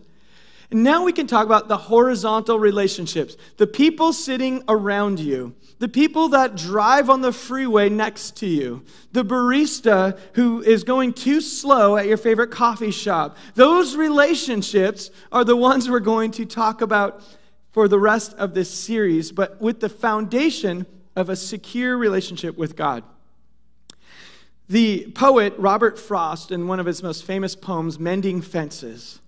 Now 0.71 1.03
we 1.03 1.13
can 1.13 1.25
talk 1.25 1.47
about 1.47 1.67
the 1.67 1.77
horizontal 1.77 2.59
relationships, 2.59 3.35
the 3.57 3.65
people 3.65 4.13
sitting 4.13 4.63
around 4.67 5.19
you, 5.19 5.55
the 5.79 5.87
people 5.87 6.29
that 6.29 6.55
drive 6.55 7.09
on 7.09 7.21
the 7.21 7.31
freeway 7.31 7.89
next 7.89 8.37
to 8.37 8.45
you, 8.45 8.83
the 9.11 9.25
barista 9.25 10.19
who 10.33 10.61
is 10.61 10.83
going 10.83 11.13
too 11.13 11.41
slow 11.41 11.97
at 11.97 12.05
your 12.05 12.17
favorite 12.17 12.51
coffee 12.51 12.91
shop. 12.91 13.37
Those 13.55 13.95
relationships 13.95 15.09
are 15.31 15.43
the 15.43 15.55
ones 15.55 15.89
we're 15.89 15.99
going 16.01 16.29
to 16.31 16.45
talk 16.45 16.81
about 16.81 17.23
for 17.71 17.87
the 17.87 17.99
rest 17.99 18.33
of 18.35 18.53
this 18.53 18.69
series, 18.69 19.31
but 19.31 19.59
with 19.59 19.79
the 19.79 19.89
foundation 19.89 20.85
of 21.15 21.29
a 21.29 21.35
secure 21.35 21.97
relationship 21.97 22.57
with 22.57 22.75
God. 22.75 23.03
The 24.67 25.11
poet 25.15 25.55
Robert 25.57 25.97
Frost, 25.97 26.51
in 26.51 26.67
one 26.67 26.79
of 26.79 26.85
his 26.85 27.01
most 27.01 27.23
famous 27.23 27.55
poems, 27.55 27.97
Mending 27.97 28.41
Fences, 28.41 29.19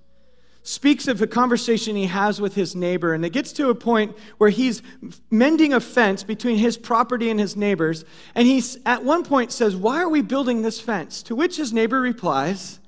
speaks 0.63 1.07
of 1.07 1.21
a 1.21 1.27
conversation 1.27 1.95
he 1.95 2.05
has 2.05 2.39
with 2.39 2.55
his 2.55 2.75
neighbor, 2.75 3.13
and 3.13 3.25
it 3.25 3.31
gets 3.31 3.51
to 3.53 3.69
a 3.69 3.75
point 3.75 4.15
where 4.37 4.49
he's 4.49 4.81
mending 5.29 5.73
a 5.73 5.79
fence 5.79 6.23
between 6.23 6.57
his 6.57 6.77
property 6.77 7.29
and 7.29 7.39
his 7.39 7.55
neighbor's. 7.55 8.05
And 8.35 8.47
he, 8.47 8.63
at 8.85 9.03
one 9.03 9.23
point, 9.23 9.51
says, 9.51 9.75
Why 9.75 9.97
are 10.01 10.09
we 10.09 10.21
building 10.21 10.61
this 10.61 10.79
fence? 10.79 11.23
To 11.23 11.35
which 11.35 11.57
his 11.57 11.73
neighbor 11.73 11.99
replies, 11.99 12.79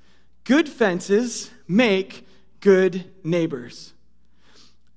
Good 0.44 0.70
fences 0.70 1.50
make 1.68 2.27
good 2.60 3.06
neighbors. 3.24 3.94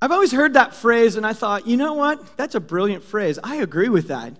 I've 0.01 0.13
always 0.13 0.33
heard 0.33 0.55
that 0.55 0.75
phrase, 0.75 1.17
and 1.17 1.27
I 1.27 1.33
thought, 1.33 1.67
you 1.67 1.77
know 1.77 1.95
what? 1.95 2.37
That's 2.37 2.55
a 2.55 2.61
brilliant 2.61 3.03
phrase. 3.03 3.39
I 3.43 3.57
agree 3.57 3.89
with 3.89 4.09
that. 4.09 4.35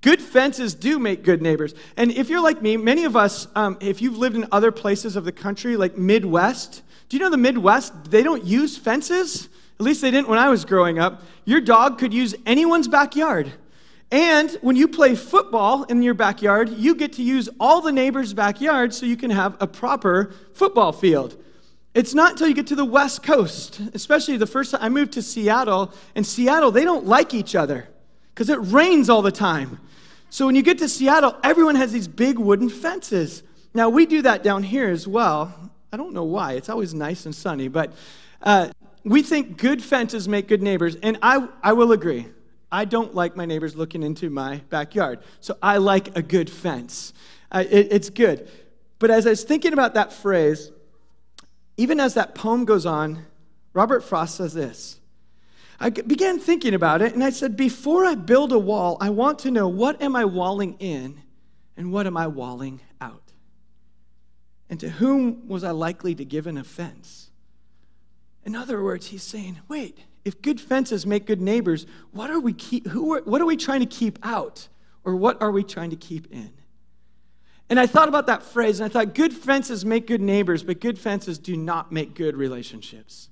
Good 0.00 0.20
fences 0.20 0.74
do 0.74 0.98
make 0.98 1.22
good 1.22 1.40
neighbors. 1.40 1.74
And 1.96 2.10
if 2.10 2.28
you're 2.28 2.42
like 2.42 2.60
me, 2.62 2.76
many 2.76 3.04
of 3.04 3.16
us, 3.16 3.48
um, 3.54 3.76
if 3.80 4.02
you've 4.02 4.18
lived 4.18 4.36
in 4.36 4.46
other 4.52 4.70
places 4.70 5.16
of 5.16 5.24
the 5.24 5.32
country, 5.32 5.76
like 5.76 5.96
Midwest, 5.96 6.82
Do 7.14 7.18
you 7.18 7.24
know 7.24 7.30
the 7.30 7.36
Midwest, 7.36 8.10
they 8.10 8.24
don't 8.24 8.42
use 8.42 8.76
fences? 8.76 9.48
At 9.78 9.86
least 9.86 10.02
they 10.02 10.10
didn't 10.10 10.28
when 10.28 10.40
I 10.40 10.48
was 10.48 10.64
growing 10.64 10.98
up. 10.98 11.22
Your 11.44 11.60
dog 11.60 11.96
could 11.96 12.12
use 12.12 12.34
anyone's 12.44 12.88
backyard. 12.88 13.52
And 14.10 14.50
when 14.62 14.74
you 14.74 14.88
play 14.88 15.14
football 15.14 15.84
in 15.84 16.02
your 16.02 16.14
backyard, 16.14 16.70
you 16.70 16.96
get 16.96 17.12
to 17.12 17.22
use 17.22 17.48
all 17.60 17.80
the 17.80 17.92
neighbors' 17.92 18.34
backyards 18.34 18.98
so 18.98 19.06
you 19.06 19.16
can 19.16 19.30
have 19.30 19.56
a 19.60 19.66
proper 19.68 20.34
football 20.54 20.90
field. 20.90 21.40
It's 21.94 22.14
not 22.14 22.32
until 22.32 22.48
you 22.48 22.54
get 22.54 22.66
to 22.66 22.74
the 22.74 22.84
West 22.84 23.22
Coast, 23.22 23.80
especially 23.94 24.36
the 24.36 24.48
first 24.48 24.72
time 24.72 24.80
I 24.82 24.88
moved 24.88 25.12
to 25.12 25.22
Seattle. 25.22 25.92
In 26.16 26.24
Seattle, 26.24 26.72
they 26.72 26.82
don't 26.82 27.06
like 27.06 27.32
each 27.32 27.54
other 27.54 27.86
because 28.34 28.48
it 28.48 28.58
rains 28.58 29.08
all 29.08 29.22
the 29.22 29.30
time. 29.30 29.78
So 30.30 30.46
when 30.46 30.56
you 30.56 30.62
get 30.62 30.78
to 30.78 30.88
Seattle, 30.88 31.36
everyone 31.44 31.76
has 31.76 31.92
these 31.92 32.08
big 32.08 32.40
wooden 32.40 32.68
fences. 32.68 33.44
Now, 33.72 33.88
we 33.88 34.04
do 34.04 34.20
that 34.22 34.42
down 34.42 34.64
here 34.64 34.90
as 34.90 35.06
well. 35.06 35.70
I 35.94 35.96
don't 35.96 36.12
know 36.12 36.24
why. 36.24 36.54
It's 36.54 36.68
always 36.68 36.92
nice 36.92 37.24
and 37.24 37.32
sunny, 37.32 37.68
but 37.68 37.92
uh, 38.42 38.70
we 39.04 39.22
think 39.22 39.58
good 39.58 39.80
fences 39.80 40.26
make 40.26 40.48
good 40.48 40.60
neighbors. 40.60 40.96
And 40.96 41.16
I, 41.22 41.46
I 41.62 41.72
will 41.74 41.92
agree. 41.92 42.26
I 42.72 42.84
don't 42.84 43.14
like 43.14 43.36
my 43.36 43.46
neighbors 43.46 43.76
looking 43.76 44.02
into 44.02 44.28
my 44.28 44.56
backyard. 44.70 45.20
So 45.38 45.56
I 45.62 45.76
like 45.76 46.16
a 46.16 46.20
good 46.20 46.50
fence. 46.50 47.12
Uh, 47.52 47.62
it, 47.70 47.92
it's 47.92 48.10
good. 48.10 48.50
But 48.98 49.12
as 49.12 49.24
I 49.24 49.30
was 49.30 49.44
thinking 49.44 49.72
about 49.72 49.94
that 49.94 50.12
phrase, 50.12 50.72
even 51.76 52.00
as 52.00 52.14
that 52.14 52.34
poem 52.34 52.64
goes 52.64 52.86
on, 52.86 53.26
Robert 53.72 54.02
Frost 54.02 54.34
says 54.34 54.52
this. 54.52 54.98
I 55.78 55.90
began 55.90 56.40
thinking 56.40 56.74
about 56.74 57.02
it 57.02 57.14
and 57.14 57.22
I 57.22 57.30
said, 57.30 57.56
before 57.56 58.04
I 58.04 58.16
build 58.16 58.50
a 58.50 58.58
wall, 58.58 58.96
I 59.00 59.10
want 59.10 59.38
to 59.40 59.52
know 59.52 59.68
what 59.68 60.02
am 60.02 60.16
I 60.16 60.24
walling 60.24 60.74
in 60.80 61.22
and 61.76 61.92
what 61.92 62.08
am 62.08 62.16
I 62.16 62.26
walling? 62.26 62.80
And 64.68 64.80
to 64.80 64.88
whom 64.88 65.46
was 65.46 65.62
I 65.62 65.70
likely 65.70 66.14
to 66.14 66.24
give 66.24 66.46
an 66.46 66.56
offense? 66.56 67.30
In 68.44 68.54
other 68.54 68.82
words, 68.82 69.06
he's 69.06 69.22
saying, 69.22 69.60
wait, 69.68 69.98
if 70.24 70.40
good 70.40 70.60
fences 70.60 71.06
make 71.06 71.26
good 71.26 71.40
neighbors, 71.40 71.86
what 72.12 72.30
are 72.30 72.40
we 72.40 72.52
keep, 72.52 72.88
who 72.88 73.14
are, 73.14 73.22
what 73.22 73.40
are 73.40 73.46
we 73.46 73.56
trying 73.56 73.80
to 73.80 73.86
keep 73.86 74.18
out? 74.22 74.68
Or 75.04 75.14
what 75.16 75.40
are 75.42 75.50
we 75.50 75.62
trying 75.62 75.90
to 75.90 75.96
keep 75.96 76.32
in? 76.32 76.50
And 77.68 77.80
I 77.80 77.86
thought 77.86 78.08
about 78.08 78.26
that 78.26 78.42
phrase 78.42 78.80
and 78.80 78.90
I 78.90 78.92
thought 78.92 79.14
good 79.14 79.32
fences 79.32 79.84
make 79.84 80.06
good 80.06 80.20
neighbors, 80.20 80.62
but 80.62 80.80
good 80.80 80.98
fences 80.98 81.38
do 81.38 81.56
not 81.56 81.92
make 81.92 82.14
good 82.14 82.36
relationships. 82.36 83.28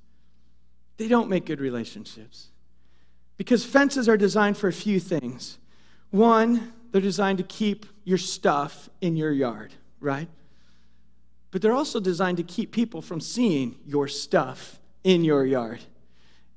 They 0.96 1.08
don't 1.08 1.28
make 1.28 1.46
good 1.46 1.60
relationships. 1.60 2.48
Because 3.36 3.64
fences 3.64 4.08
are 4.08 4.16
designed 4.16 4.56
for 4.56 4.68
a 4.68 4.72
few 4.72 5.00
things. 5.00 5.58
One, 6.10 6.72
they're 6.90 7.00
designed 7.00 7.38
to 7.38 7.44
keep 7.44 7.86
your 8.04 8.18
stuff 8.18 8.88
in 9.00 9.16
your 9.16 9.32
yard, 9.32 9.72
right? 10.00 10.28
But 11.52 11.62
they're 11.62 11.72
also 11.72 12.00
designed 12.00 12.38
to 12.38 12.42
keep 12.42 12.72
people 12.72 13.00
from 13.00 13.20
seeing 13.20 13.76
your 13.86 14.08
stuff 14.08 14.80
in 15.04 15.22
your 15.22 15.44
yard. 15.44 15.80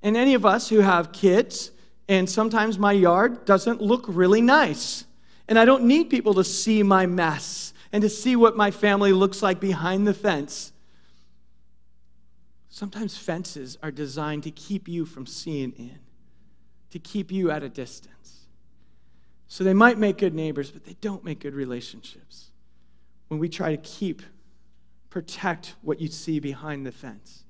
And 0.01 0.17
any 0.17 0.33
of 0.33 0.45
us 0.45 0.69
who 0.69 0.79
have 0.79 1.11
kids, 1.11 1.71
and 2.07 2.29
sometimes 2.29 2.79
my 2.79 2.93
yard 2.93 3.45
doesn't 3.45 3.81
look 3.81 4.05
really 4.07 4.41
nice. 4.41 5.05
And 5.47 5.59
I 5.59 5.65
don't 5.65 5.83
need 5.83 6.09
people 6.09 6.33
to 6.35 6.43
see 6.43 6.81
my 6.81 7.05
mess 7.05 7.73
and 7.91 8.01
to 8.01 8.09
see 8.09 8.35
what 8.35 8.55
my 8.55 8.71
family 8.71 9.11
looks 9.11 9.43
like 9.43 9.59
behind 9.59 10.07
the 10.07 10.13
fence. 10.13 10.71
Sometimes 12.69 13.17
fences 13.17 13.77
are 13.83 13.91
designed 13.91 14.43
to 14.43 14.51
keep 14.51 14.87
you 14.87 15.05
from 15.05 15.25
seeing 15.25 15.71
in, 15.73 15.99
to 16.91 16.99
keep 16.99 17.31
you 17.31 17.51
at 17.51 17.63
a 17.63 17.69
distance. 17.69 18.47
So 19.47 19.63
they 19.63 19.73
might 19.73 19.97
make 19.97 20.17
good 20.17 20.33
neighbors, 20.33 20.71
but 20.71 20.85
they 20.85 20.95
don't 21.01 21.23
make 21.23 21.39
good 21.39 21.53
relationships. 21.53 22.51
When 23.27 23.39
we 23.39 23.49
try 23.49 23.71
to 23.71 23.81
keep, 23.81 24.21
protect 25.15 25.75
what 25.81 26.01
you 26.01 26.09
see 26.09 26.41
behind 26.41 26.85
the 26.85 26.91
fence. 26.91 27.45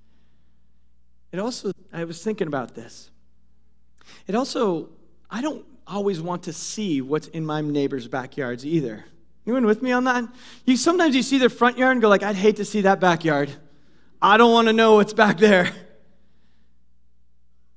It 1.32 1.40
also, 1.40 1.72
I 1.92 2.04
was 2.04 2.24
thinking 2.24 2.46
about 2.46 2.76
this. 2.76 3.10
It 4.28 4.36
also, 4.36 4.90
I 5.32 5.42
don't 5.42 5.66
always 5.88 6.22
want 6.22 6.44
to 6.44 6.54
see 6.54 7.02
what's 7.02 7.26
in 7.26 7.44
my 7.44 7.62
neighbor's 7.62 8.08
backyards 8.08 8.68
either. 8.68 9.06
Anyone 9.48 9.66
with 9.66 9.82
me 9.82 9.92
on 9.92 10.04
that? 10.04 10.26
You 10.66 10.78
sometimes 10.78 11.16
you 11.16 11.24
see 11.24 11.40
their 11.40 11.50
front 11.50 11.80
yard 11.80 11.94
and 11.94 12.04
go 12.04 12.08
like, 12.08 12.22
I'd 12.22 12.36
hate 12.36 12.58
to 12.58 12.66
see 12.66 12.82
that 12.82 13.00
backyard. 13.00 13.50
I 14.22 14.38
don't 14.38 14.52
want 14.52 14.68
to 14.68 14.74
know 14.74 14.98
what's 14.98 15.14
back 15.14 15.40
there. 15.40 15.72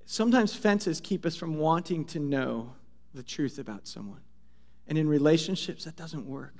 Sometimes 0.04 0.54
fences 0.54 1.00
keep 1.00 1.24
us 1.24 1.34
from 1.34 1.56
wanting 1.56 2.04
to 2.12 2.18
know 2.18 2.74
the 3.14 3.22
truth 3.22 3.58
about 3.58 3.88
someone. 3.88 4.20
And 4.86 4.98
in 4.98 5.08
relationships, 5.08 5.84
that 5.84 5.96
doesn't 5.96 6.26
work. 6.26 6.56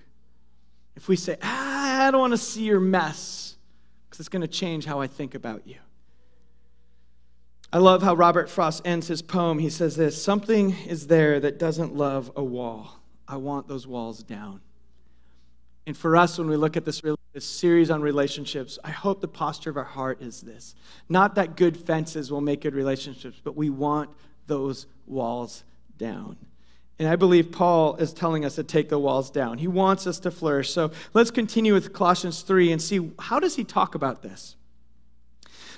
If 0.98 1.06
we 1.06 1.14
say, 1.14 1.36
ah, 1.42 2.08
I 2.08 2.10
don't 2.10 2.20
want 2.20 2.32
to 2.32 2.38
see 2.38 2.64
your 2.64 2.80
mess, 2.80 3.54
because 4.10 4.18
it's 4.18 4.28
going 4.28 4.42
to 4.42 4.48
change 4.48 4.84
how 4.84 5.00
I 5.00 5.06
think 5.06 5.36
about 5.36 5.64
you. 5.64 5.76
I 7.72 7.78
love 7.78 8.02
how 8.02 8.14
Robert 8.14 8.50
Frost 8.50 8.82
ends 8.84 9.06
his 9.06 9.22
poem. 9.22 9.60
He 9.60 9.70
says 9.70 9.94
this 9.94 10.20
Something 10.20 10.72
is 10.88 11.06
there 11.06 11.38
that 11.38 11.56
doesn't 11.56 11.94
love 11.94 12.32
a 12.34 12.42
wall. 12.42 12.98
I 13.28 13.36
want 13.36 13.68
those 13.68 13.86
walls 13.86 14.24
down. 14.24 14.60
And 15.86 15.96
for 15.96 16.16
us, 16.16 16.36
when 16.36 16.48
we 16.48 16.56
look 16.56 16.76
at 16.76 16.84
this, 16.84 17.00
this 17.32 17.46
series 17.46 17.90
on 17.90 18.02
relationships, 18.02 18.76
I 18.82 18.90
hope 18.90 19.20
the 19.20 19.28
posture 19.28 19.70
of 19.70 19.76
our 19.76 19.84
heart 19.84 20.20
is 20.20 20.40
this 20.40 20.74
not 21.08 21.36
that 21.36 21.54
good 21.54 21.76
fences 21.76 22.28
will 22.28 22.40
make 22.40 22.62
good 22.62 22.74
relationships, 22.74 23.40
but 23.44 23.54
we 23.54 23.70
want 23.70 24.10
those 24.48 24.88
walls 25.06 25.62
down. 25.96 26.38
And 26.98 27.08
I 27.08 27.16
believe 27.16 27.52
Paul 27.52 27.96
is 27.96 28.12
telling 28.12 28.44
us 28.44 28.56
to 28.56 28.64
take 28.64 28.88
the 28.88 28.98
walls 28.98 29.30
down. 29.30 29.58
He 29.58 29.68
wants 29.68 30.06
us 30.06 30.18
to 30.20 30.30
flourish. 30.30 30.70
So 30.70 30.90
let's 31.14 31.30
continue 31.30 31.72
with 31.72 31.92
Colossians 31.92 32.42
3 32.42 32.72
and 32.72 32.82
see 32.82 33.12
how 33.18 33.38
does 33.38 33.56
he 33.56 33.64
talk 33.64 33.94
about 33.94 34.22
this? 34.22 34.56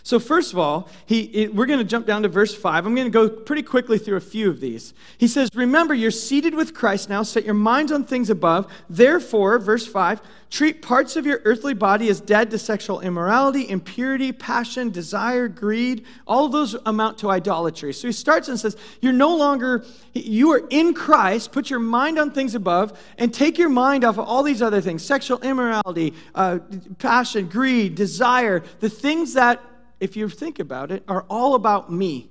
So, 0.02 0.18
first 0.18 0.52
of 0.52 0.58
all, 0.58 0.88
he, 1.04 1.22
it, 1.22 1.54
we're 1.54 1.66
going 1.66 1.78
to 1.78 1.84
jump 1.84 2.06
down 2.06 2.22
to 2.22 2.28
verse 2.28 2.54
5. 2.54 2.86
I'm 2.86 2.94
going 2.94 3.06
to 3.06 3.10
go 3.10 3.28
pretty 3.28 3.62
quickly 3.62 3.98
through 3.98 4.16
a 4.16 4.20
few 4.20 4.48
of 4.48 4.60
these. 4.60 4.94
He 5.18 5.28
says, 5.28 5.50
Remember, 5.54 5.94
you're 5.94 6.10
seated 6.10 6.54
with 6.54 6.74
Christ 6.74 7.08
now. 7.08 7.22
Set 7.22 7.44
your 7.44 7.54
minds 7.54 7.92
on 7.92 8.04
things 8.04 8.30
above. 8.30 8.70
Therefore, 8.88 9.58
verse 9.58 9.86
5, 9.86 10.20
treat 10.48 10.80
parts 10.80 11.16
of 11.16 11.26
your 11.26 11.42
earthly 11.44 11.74
body 11.74 12.08
as 12.08 12.20
dead 12.20 12.50
to 12.50 12.58
sexual 12.58 13.00
immorality, 13.00 13.68
impurity, 13.68 14.32
passion, 14.32 14.90
desire, 14.90 15.48
greed. 15.48 16.06
All 16.26 16.46
of 16.46 16.52
those 16.52 16.74
amount 16.86 17.18
to 17.18 17.30
idolatry. 17.30 17.92
So, 17.92 18.08
he 18.08 18.12
starts 18.12 18.48
and 18.48 18.58
says, 18.58 18.76
You're 19.02 19.12
no 19.12 19.36
longer, 19.36 19.84
you 20.14 20.50
are 20.52 20.66
in 20.70 20.94
Christ. 20.94 21.52
Put 21.52 21.68
your 21.68 21.80
mind 21.80 22.18
on 22.18 22.30
things 22.30 22.54
above 22.54 22.98
and 23.18 23.34
take 23.34 23.58
your 23.58 23.68
mind 23.68 24.04
off 24.04 24.16
of 24.16 24.26
all 24.26 24.42
these 24.42 24.62
other 24.62 24.80
things 24.80 25.04
sexual 25.04 25.40
immorality, 25.40 26.14
uh, 26.34 26.60
passion, 26.98 27.48
greed, 27.48 27.94
desire, 27.94 28.62
the 28.80 28.88
things 28.88 29.34
that 29.34 29.60
if 30.00 30.16
you 30.16 30.28
think 30.28 30.58
about 30.58 30.90
it, 30.90 31.04
are 31.06 31.24
all 31.28 31.54
about 31.54 31.92
me. 31.92 32.30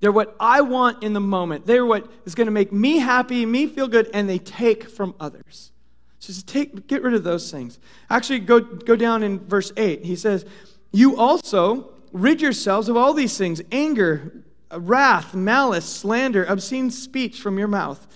They're 0.00 0.12
what 0.12 0.34
I 0.40 0.62
want 0.62 1.04
in 1.04 1.12
the 1.12 1.20
moment. 1.20 1.64
They're 1.64 1.86
what 1.86 2.10
is 2.26 2.34
going 2.34 2.48
to 2.48 2.52
make 2.52 2.72
me 2.72 2.98
happy, 2.98 3.46
me 3.46 3.68
feel 3.68 3.86
good, 3.86 4.10
and 4.12 4.28
they 4.28 4.38
take 4.38 4.90
from 4.90 5.14
others. 5.20 5.70
So 6.18 6.32
just 6.32 6.48
take, 6.48 6.88
get 6.88 7.02
rid 7.02 7.14
of 7.14 7.24
those 7.24 7.50
things. 7.50 7.78
Actually, 8.10 8.40
go, 8.40 8.60
go 8.60 8.96
down 8.96 9.22
in 9.22 9.38
verse 9.40 9.72
8. 9.76 10.04
He 10.04 10.16
says, 10.16 10.44
You 10.92 11.16
also 11.16 11.90
rid 12.12 12.40
yourselves 12.40 12.88
of 12.88 12.96
all 12.96 13.14
these 13.14 13.38
things 13.38 13.62
anger, 13.70 14.42
wrath, 14.72 15.34
malice, 15.34 15.84
slander, 15.84 16.44
obscene 16.44 16.90
speech 16.90 17.40
from 17.40 17.58
your 17.58 17.68
mouth. 17.68 18.06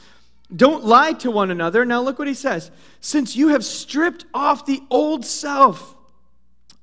Don't 0.55 0.85
lie 0.85 1.13
to 1.15 1.31
one 1.31 1.51
another. 1.51 1.85
Now, 1.85 2.01
look 2.01 2.19
what 2.19 2.29
he 2.29 2.35
says. 2.35 2.71
Since 3.01 3.35
you 3.35 3.49
have 3.49 3.65
stripped 3.65 4.25
off 4.33 4.67
the 4.67 4.83
old 4.91 5.25
self 5.25 5.96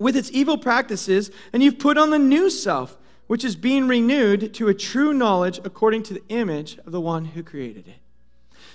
with 0.04 0.18
its 0.18 0.30
evil 0.32 0.58
practices, 0.58 1.32
and 1.54 1.64
you've 1.64 1.80
put 1.80 1.98
on 1.98 2.10
the 2.10 2.20
new 2.20 2.50
self, 2.50 2.98
which 3.28 3.46
is 3.46 3.56
being 3.56 3.88
renewed 3.88 4.54
to 4.54 4.68
a 4.68 4.74
true 4.74 5.14
knowledge 5.14 5.62
according 5.64 6.04
to 6.04 6.14
the 6.14 6.24
image 6.28 6.78
of 6.86 6.92
the 6.92 7.00
one 7.00 7.24
who 7.24 7.42
created 7.42 7.88
it. 7.88 7.96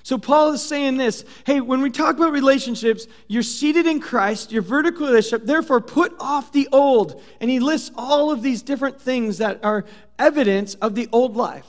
So, 0.03 0.17
Paul 0.17 0.53
is 0.53 0.63
saying 0.63 0.97
this 0.97 1.27
hey, 1.45 1.61
when 1.61 1.83
we 1.83 1.91
talk 1.91 2.17
about 2.17 2.33
relationships, 2.33 3.07
you're 3.27 3.43
seated 3.43 3.87
in 3.87 4.01
Christ, 4.01 4.51
you're 4.51 4.63
vertical 4.63 5.07
relationship, 5.07 5.45
therefore 5.45 5.83
put 5.83 6.15
off 6.19 6.51
the 6.51 6.67
old. 6.73 7.21
And 7.43 7.51
he 7.51 7.61
lists 7.61 7.91
all 7.95 8.31
of 8.31 8.41
these 8.41 8.63
different 8.63 8.99
things 8.99 9.37
that 9.37 9.63
are 9.63 9.85
evidence 10.19 10.77
of 10.77 10.95
the 10.95 11.11
old 11.13 11.37
life. 11.37 11.67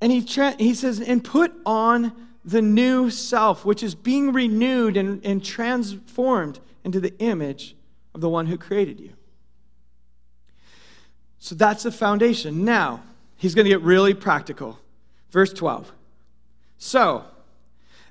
And 0.00 0.10
he, 0.10 0.24
tra- 0.24 0.56
he 0.58 0.72
says, 0.72 1.00
and 1.00 1.22
put 1.22 1.52
on 1.66 2.12
the 2.46 2.62
new 2.62 3.10
self, 3.10 3.66
which 3.66 3.82
is 3.82 3.94
being 3.94 4.32
renewed 4.32 4.96
and, 4.96 5.24
and 5.24 5.44
transformed 5.44 6.60
into 6.82 6.98
the 6.98 7.14
image 7.18 7.76
of 8.14 8.20
the 8.20 8.28
one 8.28 8.46
who 8.46 8.56
created 8.56 9.00
you. 9.00 9.10
So 11.38 11.54
that's 11.54 11.82
the 11.82 11.92
foundation. 11.92 12.64
Now, 12.64 13.02
he's 13.36 13.54
going 13.54 13.64
to 13.64 13.70
get 13.70 13.82
really 13.82 14.14
practical. 14.14 14.78
Verse 15.30 15.52
12. 15.52 15.92
So, 16.78 17.24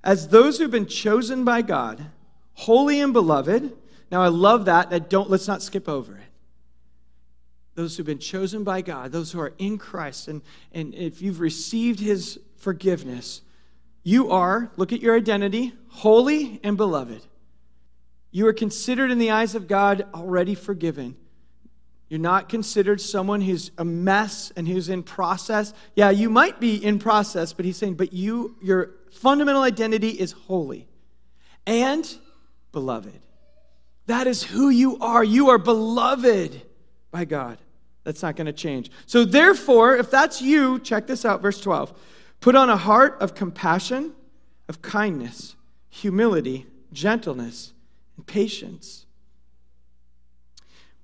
as 0.04 0.28
those 0.28 0.58
who've 0.58 0.70
been 0.70 0.86
chosen 0.86 1.44
by 1.44 1.62
God, 1.62 2.06
holy 2.54 3.00
and 3.00 3.14
beloved, 3.14 3.72
now 4.12 4.22
I 4.22 4.28
love 4.28 4.66
that, 4.66 4.90
that 4.90 5.10
don't 5.10 5.30
let's 5.30 5.48
not 5.48 5.62
skip 5.62 5.90
over 5.90 6.16
it. 6.16 6.22
Those 7.76 7.98
who've 7.98 8.06
been 8.06 8.20
chosen 8.20 8.64
by 8.64 8.82
God, 8.82 9.12
those 9.12 9.32
who 9.32 9.40
are 9.40 9.54
in 9.58 9.78
Christ, 9.80 10.28
and, 10.28 10.42
and 10.72 10.94
if 10.94 11.22
you've 11.22 11.40
received 11.40 12.00
his 12.00 12.40
forgiveness, 12.58 13.42
you 14.04 14.30
are, 14.30 14.70
look 14.76 14.94
at 14.94 15.02
your 15.02 15.16
identity, 15.16 15.74
holy 15.88 16.60
and 16.64 16.78
beloved. 16.78 17.26
You 18.34 18.48
are 18.48 18.54
considered 18.54 19.12
in 19.12 19.20
the 19.20 19.30
eyes 19.30 19.54
of 19.54 19.68
God 19.68 20.08
already 20.12 20.56
forgiven. 20.56 21.16
You're 22.10 22.20
not 22.20 22.50
considered 22.50 23.00
someone 23.00 23.42
who's 23.42 23.70
a 23.78 23.86
mess 23.86 24.52
and 24.56 24.68
who's 24.68 24.90
in 24.90 25.04
process. 25.04 25.72
Yeah, 25.96 26.10
you 26.10 26.32
might 26.32 26.60
be 26.60 26.84
in 26.84 26.98
process, 26.98 27.54
but 27.54 27.64
he's 27.64 27.78
saying, 27.78 27.94
but 27.94 28.12
you, 28.12 28.58
your 28.60 28.96
fundamental 29.12 29.62
identity 29.62 30.10
is 30.10 30.32
holy 30.32 30.88
and 31.68 32.12
beloved. 32.72 33.20
That 34.08 34.26
is 34.26 34.42
who 34.42 34.70
you 34.70 34.98
are. 34.98 35.24
You 35.24 35.50
are 35.50 35.60
beloved 35.60 36.60
by 37.12 37.26
God. 37.26 37.60
That's 38.04 38.24
not 38.24 38.36
going 38.36 38.48
to 38.48 38.54
change. 38.54 38.90
So, 39.06 39.26
therefore, 39.26 39.96
if 39.96 40.10
that's 40.10 40.42
you, 40.42 40.80
check 40.80 41.06
this 41.06 41.24
out, 41.24 41.42
verse 41.42 41.62
12. 41.62 41.94
Put 42.42 42.56
on 42.56 42.70
a 42.70 42.78
heart 42.78 43.18
of 43.22 43.36
compassion, 43.36 44.14
of 44.68 44.82
kindness, 44.82 45.56
humility, 45.88 46.66
gentleness, 46.92 47.73
and 48.18 48.26
patience 48.26 49.06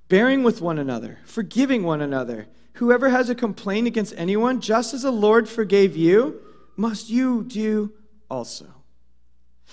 bearing 0.10 0.44
with 0.44 0.60
one 0.60 0.80
another, 0.80 1.20
forgiving 1.24 1.84
one 1.84 2.02
another. 2.02 2.48
Whoever 2.74 3.10
has 3.10 3.30
a 3.30 3.36
complaint 3.36 3.88
against 3.88 4.14
anyone, 4.18 4.60
just 4.60 4.94
as 4.94 5.04
the 5.04 5.12
Lord 5.12 5.48
forgave 5.48 5.96
you, 5.96 6.42
must 6.76 7.10
you 7.10 7.44
do 7.44 7.94
also. 8.30 8.66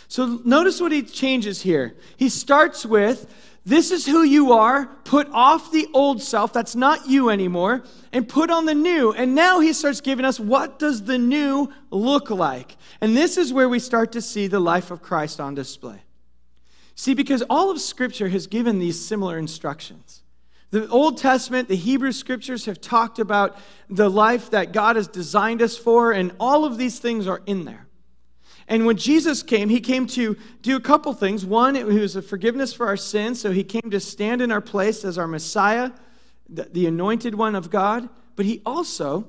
So 0.09 0.40
notice 0.45 0.81
what 0.81 0.93
he 0.93 1.02
changes 1.02 1.62
here. 1.62 1.97
He 2.16 2.28
starts 2.28 2.85
with, 2.85 3.33
This 3.64 3.90
is 3.90 4.07
who 4.07 4.23
you 4.23 4.52
are. 4.52 4.87
Put 5.05 5.28
off 5.33 5.73
the 5.73 5.88
old 5.95 6.23
self, 6.23 6.52
that's 6.52 6.76
not 6.76 7.09
you 7.09 7.31
anymore, 7.31 7.83
and 8.12 8.28
put 8.28 8.50
on 8.50 8.66
the 8.66 8.75
new. 8.75 9.12
And 9.12 9.35
now 9.35 9.61
he 9.61 9.73
starts 9.73 10.02
giving 10.02 10.25
us 10.26 10.38
what 10.38 10.78
does 10.78 11.05
the 11.05 11.16
new 11.19 11.73
look 11.90 12.28
like? 12.28 12.76
And 13.00 13.16
this 13.16 13.38
is 13.38 13.52
where 13.52 13.69
we 13.69 13.78
start 13.78 14.12
to 14.12 14.21
see 14.21 14.49
the 14.49 14.61
life 14.61 14.90
of 14.90 15.00
Christ 15.00 15.40
on 15.40 15.55
display. 15.55 16.02
See, 16.97 17.15
because 17.15 17.43
all 17.49 17.71
of 17.71 17.81
Scripture 17.81 18.29
has 18.31 18.47
given 18.47 18.79
these 18.79 19.07
similar 19.07 19.38
instructions. 19.38 20.23
The 20.71 20.88
Old 20.88 21.19
Testament, 21.19 21.69
the 21.69 21.76
Hebrew 21.76 22.11
scriptures 22.11 22.65
have 22.65 22.81
talked 22.81 23.19
about 23.21 23.57
the 23.88 24.11
life 24.11 24.50
that 24.50 24.73
God 24.73 24.97
has 24.97 25.07
designed 25.07 25.62
us 25.62 25.76
for, 25.76 26.11
and 26.11 26.35
all 26.41 26.65
of 26.65 26.76
these 26.76 26.99
things 26.99 27.29
are 27.29 27.43
in 27.47 27.65
there. 27.67 27.87
And 28.67 28.85
when 28.85 28.97
Jesus 28.97 29.45
came, 29.45 29.69
he 29.69 29.79
came 29.81 30.07
to 30.09 30.37
do 30.62 30.75
a 30.75 30.81
couple 30.81 31.12
things. 31.12 31.47
One, 31.47 31.76
it 31.76 31.87
was 31.87 32.17
a 32.17 32.23
forgiveness 32.23 32.73
for 32.73 32.87
our 32.87 32.97
sins, 32.97 33.41
so 33.41 33.53
he 33.53 33.62
came 33.62 33.91
to 33.91 34.00
stand 34.00 34.43
in 34.43 34.50
our 34.50 34.61
place 34.61 35.05
as 35.05 35.19
our 35.19 35.29
Messiah, 35.29 35.93
the, 36.49 36.87
anointed 36.87 37.37
one 37.37 37.55
of 37.55 37.71
God. 37.71 38.09
But 38.35 38.47
he 38.47 38.62
also 38.67 39.29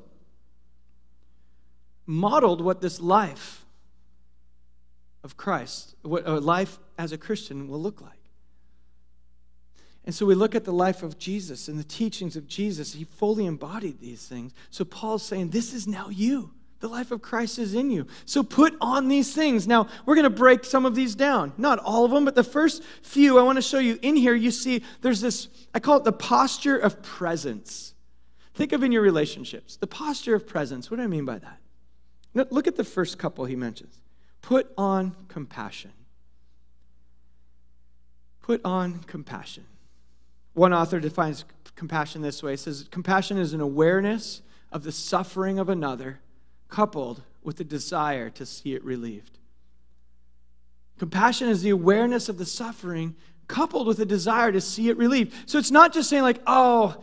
modeled 2.08 2.62
what 2.62 2.82
this 2.82 3.00
life 3.00 3.67
of 5.28 5.36
Christ, 5.36 5.94
what 6.04 6.26
a 6.26 6.40
life 6.40 6.80
as 6.98 7.12
a 7.12 7.18
Christian 7.18 7.68
will 7.68 7.82
look 7.82 8.00
like. 8.00 8.14
And 10.06 10.16
so 10.16 10.26
we 10.26 10.36
look 10.36 10.56
at 10.56 10.64
the 10.64 10.72
life 10.72 11.04
of 11.04 11.20
Jesus 11.20 11.68
and 11.68 11.78
the 11.78 11.84
teachings 11.84 12.38
of 12.38 12.48
Jesus. 12.48 12.94
He 12.94 13.04
fully 13.04 13.46
embodied 13.46 14.00
these 14.00 14.26
things. 14.26 14.54
So 14.70 14.86
Paul's 14.86 15.24
saying, 15.24 15.50
This 15.50 15.74
is 15.74 15.86
now 15.86 16.08
you. 16.08 16.52
The 16.80 16.88
life 16.88 17.12
of 17.12 17.22
Christ 17.22 17.60
is 17.60 17.74
in 17.74 17.92
you. 17.92 18.08
So 18.24 18.42
put 18.42 18.78
on 18.80 19.10
these 19.10 19.34
things. 19.34 19.68
Now, 19.68 19.90
we're 20.06 20.16
going 20.16 20.24
to 20.24 20.30
break 20.30 20.64
some 20.64 20.86
of 20.86 20.96
these 20.96 21.14
down. 21.14 21.52
Not 21.58 21.80
all 21.80 22.06
of 22.06 22.12
them, 22.12 22.24
but 22.24 22.36
the 22.36 22.44
first 22.44 22.82
few 23.02 23.38
I 23.38 23.44
want 23.44 23.58
to 23.58 23.62
show 23.62 23.80
you. 23.80 24.00
In 24.02 24.16
here, 24.16 24.34
you 24.34 24.52
see 24.52 24.82
there's 25.02 25.20
this, 25.20 25.50
I 25.74 25.82
call 25.82 25.98
it 25.98 26.06
the 26.06 26.14
posture 26.14 26.78
of 26.78 27.02
presence. 27.04 27.94
Think 28.54 28.72
of 28.72 28.84
in 28.84 28.94
your 28.94 29.02
relationships 29.02 29.76
the 29.76 29.88
posture 29.88 30.36
of 30.36 30.48
presence. 30.48 30.90
What 30.90 30.98
do 30.98 31.04
I 31.04 31.08
mean 31.08 31.26
by 31.26 31.40
that? 31.40 32.50
Look 32.50 32.68
at 32.68 32.78
the 32.78 32.86
first 32.86 33.18
couple 33.18 33.44
he 33.44 33.58
mentions. 33.58 34.00
Put 34.48 34.72
on 34.78 35.14
compassion. 35.28 35.92
Put 38.42 38.62
on 38.64 39.00
compassion. 39.00 39.66
One 40.54 40.72
author 40.74 41.02
defines 41.02 41.44
compassion 41.76 42.22
this 42.22 42.42
way. 42.42 42.56
Says, 42.56 42.88
Compassion 42.90 43.38
is 43.38 43.52
an 43.52 43.60
awareness 43.60 44.42
of 44.72 44.84
the 44.84 44.94
suffering 44.94 45.60
of 45.60 45.68
another, 45.68 46.22
coupled 46.70 47.24
with 47.44 47.58
the 47.58 47.66
desire 47.66 48.30
to 48.30 48.46
see 48.46 48.74
it 48.74 48.86
relieved. 48.86 49.38
Compassion 50.98 51.50
is 51.50 51.62
the 51.62 51.72
awareness 51.72 52.30
of 52.30 52.38
the 52.38 52.46
suffering, 52.46 53.18
coupled 53.50 53.86
with 53.86 54.00
a 54.00 54.06
desire 54.06 54.54
to 54.54 54.62
see 54.62 54.88
it 54.88 54.96
relieved. 54.96 55.34
So 55.46 55.58
it's 55.58 55.72
not 55.72 55.92
just 55.92 56.10
saying, 56.10 56.24
like, 56.24 56.42
oh, 56.48 56.96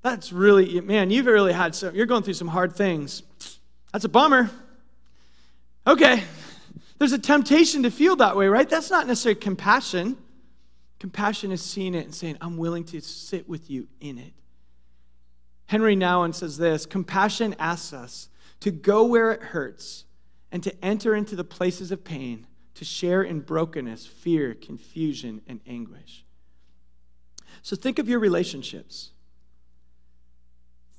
that's 0.00 0.32
really, 0.32 0.80
man, 0.80 1.10
you've 1.10 1.26
really 1.26 1.52
had 1.52 1.74
some, 1.74 1.92
you're 1.92 2.06
going 2.06 2.22
through 2.22 2.34
some 2.34 2.46
hard 2.46 2.76
things. 2.76 3.24
That's 3.92 4.04
a 4.04 4.08
bummer. 4.08 4.48
Okay. 5.86 6.22
There's 6.98 7.12
a 7.12 7.18
temptation 7.18 7.82
to 7.82 7.90
feel 7.90 8.16
that 8.16 8.36
way, 8.36 8.46
right? 8.46 8.68
That's 8.68 8.90
not 8.90 9.06
necessarily 9.06 9.40
compassion. 9.40 10.16
Compassion 11.00 11.50
is 11.50 11.60
seeing 11.60 11.94
it 11.94 12.04
and 12.04 12.14
saying, 12.14 12.38
I'm 12.40 12.56
willing 12.56 12.84
to 12.84 13.00
sit 13.00 13.48
with 13.48 13.68
you 13.68 13.88
in 14.00 14.18
it. 14.18 14.32
Henry 15.66 15.96
Nouwen 15.96 16.34
says 16.34 16.58
this 16.58 16.86
Compassion 16.86 17.56
asks 17.58 17.92
us 17.92 18.28
to 18.60 18.70
go 18.70 19.04
where 19.04 19.32
it 19.32 19.42
hurts 19.42 20.04
and 20.52 20.62
to 20.62 20.84
enter 20.84 21.14
into 21.14 21.34
the 21.34 21.44
places 21.44 21.90
of 21.90 22.04
pain, 22.04 22.46
to 22.74 22.84
share 22.84 23.22
in 23.22 23.40
brokenness, 23.40 24.06
fear, 24.06 24.54
confusion, 24.54 25.40
and 25.48 25.60
anguish. 25.66 26.24
So 27.62 27.74
think 27.74 27.98
of 27.98 28.08
your 28.08 28.20
relationships. 28.20 29.10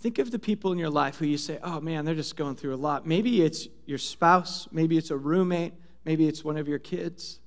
Think 0.04 0.20
of 0.20 0.32
the 0.32 0.38
people 0.38 0.74
in 0.74 0.78
your 0.78 0.90
life 0.90 1.16
who 1.16 1.26
you 1.26 1.38
say, 1.38 1.60
oh 1.64 1.80
man, 1.80 2.04
they're 2.04 2.14
just 2.14 2.36
going 2.36 2.58
through 2.58 2.74
a 2.74 2.76
lot. 2.76 3.08
Maybe 3.08 3.42
it's 3.42 3.70
your 3.86 3.98
spouse, 3.98 4.68
maybe 4.70 4.98
it's 4.98 5.12
a 5.12 5.16
roommate, 5.16 5.76
maybe 6.04 6.28
it's 6.28 6.44
one 6.44 6.58
of 6.58 6.68
your 6.68 6.78
kids, 6.78 7.40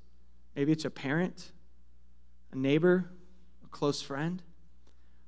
maybe 0.55 0.73
it's 0.73 0.87
a 0.87 0.91
parent 0.91 1.53
a 2.53 2.57
neighbor, 2.57 3.11
a 3.63 3.69
close 3.69 4.01
friend. 4.01 4.43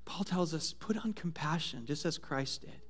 Paul 0.07 0.25
tells 0.25 0.55
us 0.55 0.73
put 0.73 0.97
on 0.97 1.13
compassion, 1.13 1.85
just 1.85 2.07
as 2.07 2.17
Christ 2.17 2.63
did. 2.63 2.81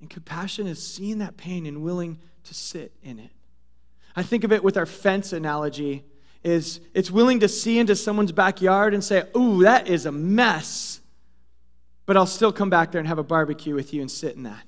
And 0.00 0.08
compassion 0.08 0.66
is 0.66 0.82
seeing 0.82 1.18
that 1.18 1.36
pain 1.36 1.66
and 1.66 1.82
willing 1.82 2.18
to 2.44 2.54
sit 2.54 2.92
in 3.02 3.18
it. 3.18 3.32
I 4.16 4.22
think 4.22 4.42
of 4.42 4.52
it 4.52 4.64
with 4.64 4.78
our 4.78 4.86
fence 4.86 5.34
analogy 5.34 6.06
is 6.42 6.80
it's 6.94 7.10
willing 7.10 7.40
to 7.40 7.48
see 7.48 7.78
into 7.78 7.94
someone's 7.94 8.32
backyard 8.32 8.94
and 8.94 9.04
say, 9.04 9.24
"Ooh, 9.36 9.64
that 9.64 9.86
is 9.86 10.06
a 10.06 10.12
mess." 10.12 11.01
But 12.06 12.16
I'll 12.16 12.26
still 12.26 12.52
come 12.52 12.70
back 12.70 12.92
there 12.92 12.98
and 12.98 13.08
have 13.08 13.18
a 13.18 13.24
barbecue 13.24 13.74
with 13.74 13.94
you 13.94 14.00
and 14.00 14.10
sit 14.10 14.34
in 14.34 14.42
that. 14.42 14.64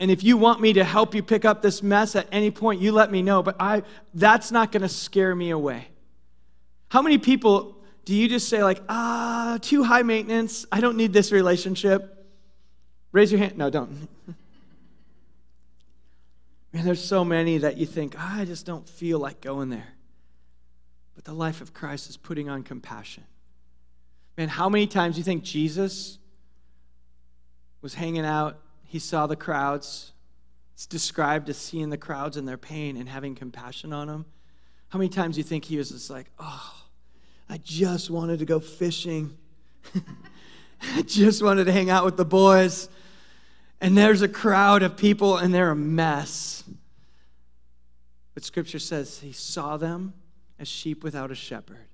And 0.00 0.10
if 0.10 0.22
you 0.22 0.36
want 0.36 0.60
me 0.60 0.72
to 0.74 0.84
help 0.84 1.14
you 1.14 1.22
pick 1.22 1.44
up 1.44 1.60
this 1.60 1.82
mess 1.82 2.14
at 2.14 2.28
any 2.30 2.50
point, 2.50 2.80
you 2.80 2.92
let 2.92 3.10
me 3.10 3.20
know, 3.20 3.42
but 3.42 3.56
I 3.58 3.82
that's 4.14 4.52
not 4.52 4.70
going 4.70 4.82
to 4.82 4.88
scare 4.88 5.34
me 5.34 5.50
away. 5.50 5.88
How 6.88 7.02
many 7.02 7.18
people 7.18 7.76
do 8.04 8.14
you 8.14 8.28
just 8.28 8.48
say, 8.48 8.64
like, 8.64 8.80
ah, 8.88 9.58
too 9.60 9.84
high 9.84 10.02
maintenance, 10.02 10.64
I 10.72 10.80
don't 10.80 10.96
need 10.96 11.12
this 11.12 11.30
relationship? 11.30 12.26
Raise 13.12 13.30
your 13.30 13.38
hand. 13.38 13.58
No, 13.58 13.68
don't. 13.68 14.08
Man, 16.72 16.84
there's 16.84 17.04
so 17.04 17.24
many 17.24 17.58
that 17.58 17.76
you 17.76 17.84
think, 17.84 18.14
I 18.18 18.46
just 18.46 18.64
don't 18.64 18.88
feel 18.88 19.18
like 19.18 19.42
going 19.42 19.68
there. 19.68 19.88
But 21.14 21.24
the 21.24 21.34
life 21.34 21.60
of 21.60 21.74
Christ 21.74 22.08
is 22.08 22.16
putting 22.16 22.48
on 22.48 22.62
compassion. 22.62 23.24
Man, 24.38 24.46
how 24.46 24.68
many 24.68 24.86
times 24.86 25.16
do 25.16 25.18
you 25.18 25.24
think 25.24 25.42
Jesus 25.42 26.16
was 27.82 27.94
hanging 27.94 28.24
out? 28.24 28.56
He 28.84 29.00
saw 29.00 29.26
the 29.26 29.34
crowds. 29.34 30.12
It's 30.74 30.86
described 30.86 31.48
as 31.48 31.58
seeing 31.58 31.90
the 31.90 31.98
crowds 31.98 32.36
and 32.36 32.46
their 32.46 32.56
pain 32.56 32.96
and 32.96 33.08
having 33.08 33.34
compassion 33.34 33.92
on 33.92 34.06
them. 34.06 34.26
How 34.90 34.98
many 35.00 35.08
times 35.08 35.34
do 35.34 35.40
you 35.40 35.44
think 35.44 35.64
he 35.64 35.76
was 35.76 35.90
just 35.90 36.08
like, 36.08 36.30
oh, 36.38 36.72
I 37.48 37.58
just 37.58 38.10
wanted 38.10 38.38
to 38.38 38.44
go 38.44 38.60
fishing. 38.60 39.36
I 40.94 41.02
just 41.02 41.42
wanted 41.42 41.64
to 41.64 41.72
hang 41.72 41.90
out 41.90 42.04
with 42.04 42.16
the 42.16 42.24
boys. 42.24 42.88
And 43.80 43.98
there's 43.98 44.22
a 44.22 44.28
crowd 44.28 44.84
of 44.84 44.96
people 44.96 45.36
and 45.36 45.52
they're 45.52 45.70
a 45.70 45.76
mess. 45.76 46.62
But 48.34 48.44
scripture 48.44 48.78
says 48.78 49.18
he 49.18 49.32
saw 49.32 49.76
them 49.76 50.12
as 50.60 50.68
sheep 50.68 51.02
without 51.02 51.32
a 51.32 51.34
shepherd 51.34 51.88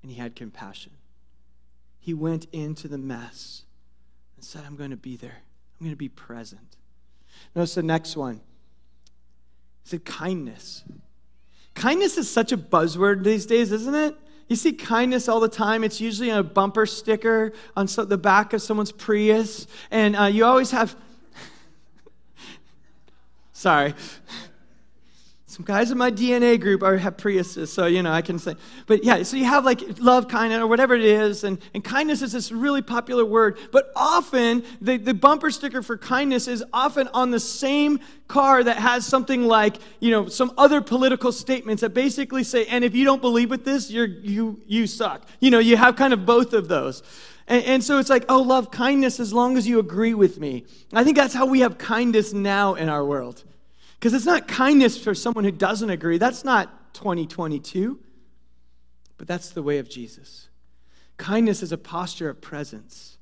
and 0.00 0.10
he 0.10 0.16
had 0.16 0.34
compassion. 0.34 0.92
He 2.00 2.14
went 2.14 2.46
into 2.50 2.88
the 2.88 2.98
mess 2.98 3.62
and 4.36 4.44
said, 4.44 4.62
I'm 4.66 4.74
going 4.74 4.90
to 4.90 4.96
be 4.96 5.16
there. 5.16 5.36
I'm 5.78 5.84
going 5.84 5.92
to 5.92 5.96
be 5.96 6.08
present. 6.08 6.76
Notice 7.54 7.74
the 7.74 7.82
next 7.82 8.16
one. 8.16 8.40
He 9.84 9.90
said, 9.90 10.04
kindness. 10.04 10.82
Kindness 11.74 12.16
is 12.16 12.28
such 12.28 12.52
a 12.52 12.56
buzzword 12.56 13.22
these 13.22 13.46
days, 13.46 13.70
isn't 13.70 13.94
it? 13.94 14.16
You 14.48 14.56
see 14.56 14.72
kindness 14.72 15.28
all 15.28 15.38
the 15.38 15.48
time. 15.48 15.84
It's 15.84 16.00
usually 16.00 16.30
a 16.30 16.42
bumper 16.42 16.84
sticker 16.84 17.52
on 17.76 17.86
the 17.86 18.18
back 18.18 18.52
of 18.52 18.60
someone's 18.60 18.90
Prius. 18.90 19.68
And 19.92 20.16
uh, 20.16 20.24
you 20.24 20.44
always 20.44 20.72
have. 20.72 20.96
Sorry. 23.52 23.94
Some 25.50 25.64
guys 25.64 25.90
in 25.90 25.98
my 25.98 26.12
DNA 26.12 26.60
group 26.60 26.80
are 26.80 26.96
have 26.96 27.16
Priuses, 27.16 27.70
so 27.70 27.86
you 27.86 28.04
know 28.04 28.12
I 28.12 28.22
can 28.22 28.38
say. 28.38 28.54
But 28.86 29.02
yeah, 29.02 29.24
so 29.24 29.36
you 29.36 29.46
have 29.46 29.64
like 29.64 29.98
love, 29.98 30.28
kindness, 30.28 30.60
or 30.60 30.68
whatever 30.68 30.94
it 30.94 31.02
is, 31.02 31.42
and, 31.42 31.58
and 31.74 31.82
kindness 31.82 32.22
is 32.22 32.30
this 32.30 32.52
really 32.52 32.82
popular 32.82 33.24
word. 33.24 33.58
But 33.72 33.90
often 33.96 34.62
the, 34.80 34.96
the 34.96 35.12
bumper 35.12 35.50
sticker 35.50 35.82
for 35.82 35.98
kindness 35.98 36.46
is 36.46 36.62
often 36.72 37.08
on 37.08 37.32
the 37.32 37.40
same 37.40 37.98
car 38.28 38.62
that 38.62 38.76
has 38.76 39.04
something 39.04 39.42
like, 39.42 39.78
you 39.98 40.12
know, 40.12 40.28
some 40.28 40.52
other 40.56 40.80
political 40.80 41.32
statements 41.32 41.80
that 41.80 41.94
basically 41.94 42.44
say, 42.44 42.66
and 42.66 42.84
if 42.84 42.94
you 42.94 43.04
don't 43.04 43.20
believe 43.20 43.50
with 43.50 43.64
this, 43.64 43.90
you're 43.90 44.06
you 44.06 44.60
you 44.68 44.86
suck. 44.86 45.26
You 45.40 45.50
know, 45.50 45.58
you 45.58 45.76
have 45.76 45.96
kind 45.96 46.12
of 46.12 46.24
both 46.24 46.52
of 46.52 46.68
those. 46.68 47.02
And, 47.48 47.64
and 47.64 47.82
so 47.82 47.98
it's 47.98 48.08
like, 48.08 48.24
oh, 48.28 48.40
love 48.40 48.70
kindness 48.70 49.18
as 49.18 49.32
long 49.32 49.56
as 49.56 49.66
you 49.66 49.80
agree 49.80 50.14
with 50.14 50.38
me. 50.38 50.64
I 50.92 51.02
think 51.02 51.16
that's 51.16 51.34
how 51.34 51.46
we 51.46 51.58
have 51.58 51.76
kindness 51.76 52.32
now 52.32 52.76
in 52.76 52.88
our 52.88 53.04
world. 53.04 53.42
Because 54.00 54.14
it's 54.14 54.24
not 54.24 54.48
kindness 54.48 54.96
for 54.96 55.14
someone 55.14 55.44
who 55.44 55.52
doesn't 55.52 55.90
agree. 55.90 56.16
That's 56.16 56.42
not 56.42 56.94
2022. 56.94 58.00
But 59.18 59.28
that's 59.28 59.50
the 59.50 59.62
way 59.62 59.76
of 59.76 59.90
Jesus. 59.90 60.48
Kindness 61.18 61.62
is 61.62 61.70
a 61.70 61.76
posture 61.76 62.30
of 62.30 62.40
presence. 62.40 63.18